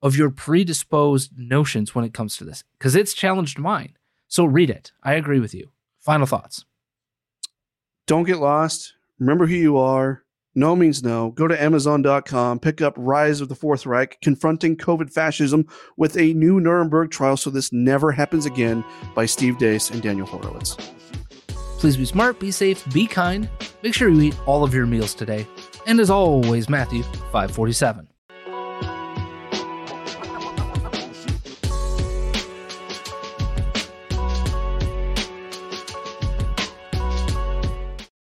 of 0.00 0.14
your 0.14 0.30
predisposed 0.30 1.36
notions 1.36 1.96
when 1.96 2.04
it 2.04 2.14
comes 2.14 2.36
to 2.36 2.44
this, 2.44 2.62
because 2.78 2.94
it's 2.94 3.12
challenged 3.12 3.58
mine. 3.58 3.96
So 4.28 4.44
read 4.44 4.70
it. 4.70 4.92
I 5.02 5.14
agree 5.14 5.40
with 5.40 5.54
you. 5.54 5.72
Final 5.98 6.26
thoughts. 6.26 6.64
Don't 8.06 8.22
get 8.22 8.38
lost. 8.38 8.94
Remember 9.18 9.48
who 9.48 9.56
you 9.56 9.78
are. 9.78 10.22
No 10.54 10.74
means 10.74 11.02
no. 11.02 11.30
Go 11.32 11.46
to 11.46 11.62
Amazon.com, 11.62 12.58
pick 12.58 12.80
up 12.80 12.94
Rise 12.96 13.40
of 13.40 13.48
the 13.48 13.54
Fourth 13.54 13.86
Reich, 13.86 14.18
confronting 14.22 14.76
COVID 14.76 15.12
fascism 15.12 15.66
with 15.96 16.16
a 16.16 16.32
new 16.34 16.60
Nuremberg 16.60 17.10
trial 17.10 17.36
so 17.36 17.50
this 17.50 17.72
never 17.72 18.10
happens 18.10 18.46
again 18.46 18.84
by 19.14 19.26
Steve 19.26 19.58
Deace 19.58 19.90
and 19.90 20.02
Daniel 20.02 20.26
Horowitz. 20.26 20.76
Please 21.78 21.96
be 21.96 22.04
smart, 22.04 22.40
be 22.40 22.50
safe, 22.50 22.84
be 22.92 23.06
kind. 23.06 23.48
Make 23.82 23.94
sure 23.94 24.08
you 24.08 24.20
eat 24.20 24.36
all 24.46 24.64
of 24.64 24.74
your 24.74 24.86
meals 24.86 25.14
today. 25.14 25.46
And 25.86 26.00
as 26.00 26.10
always, 26.10 26.68
Matthew 26.68 27.04
547. 27.04 28.07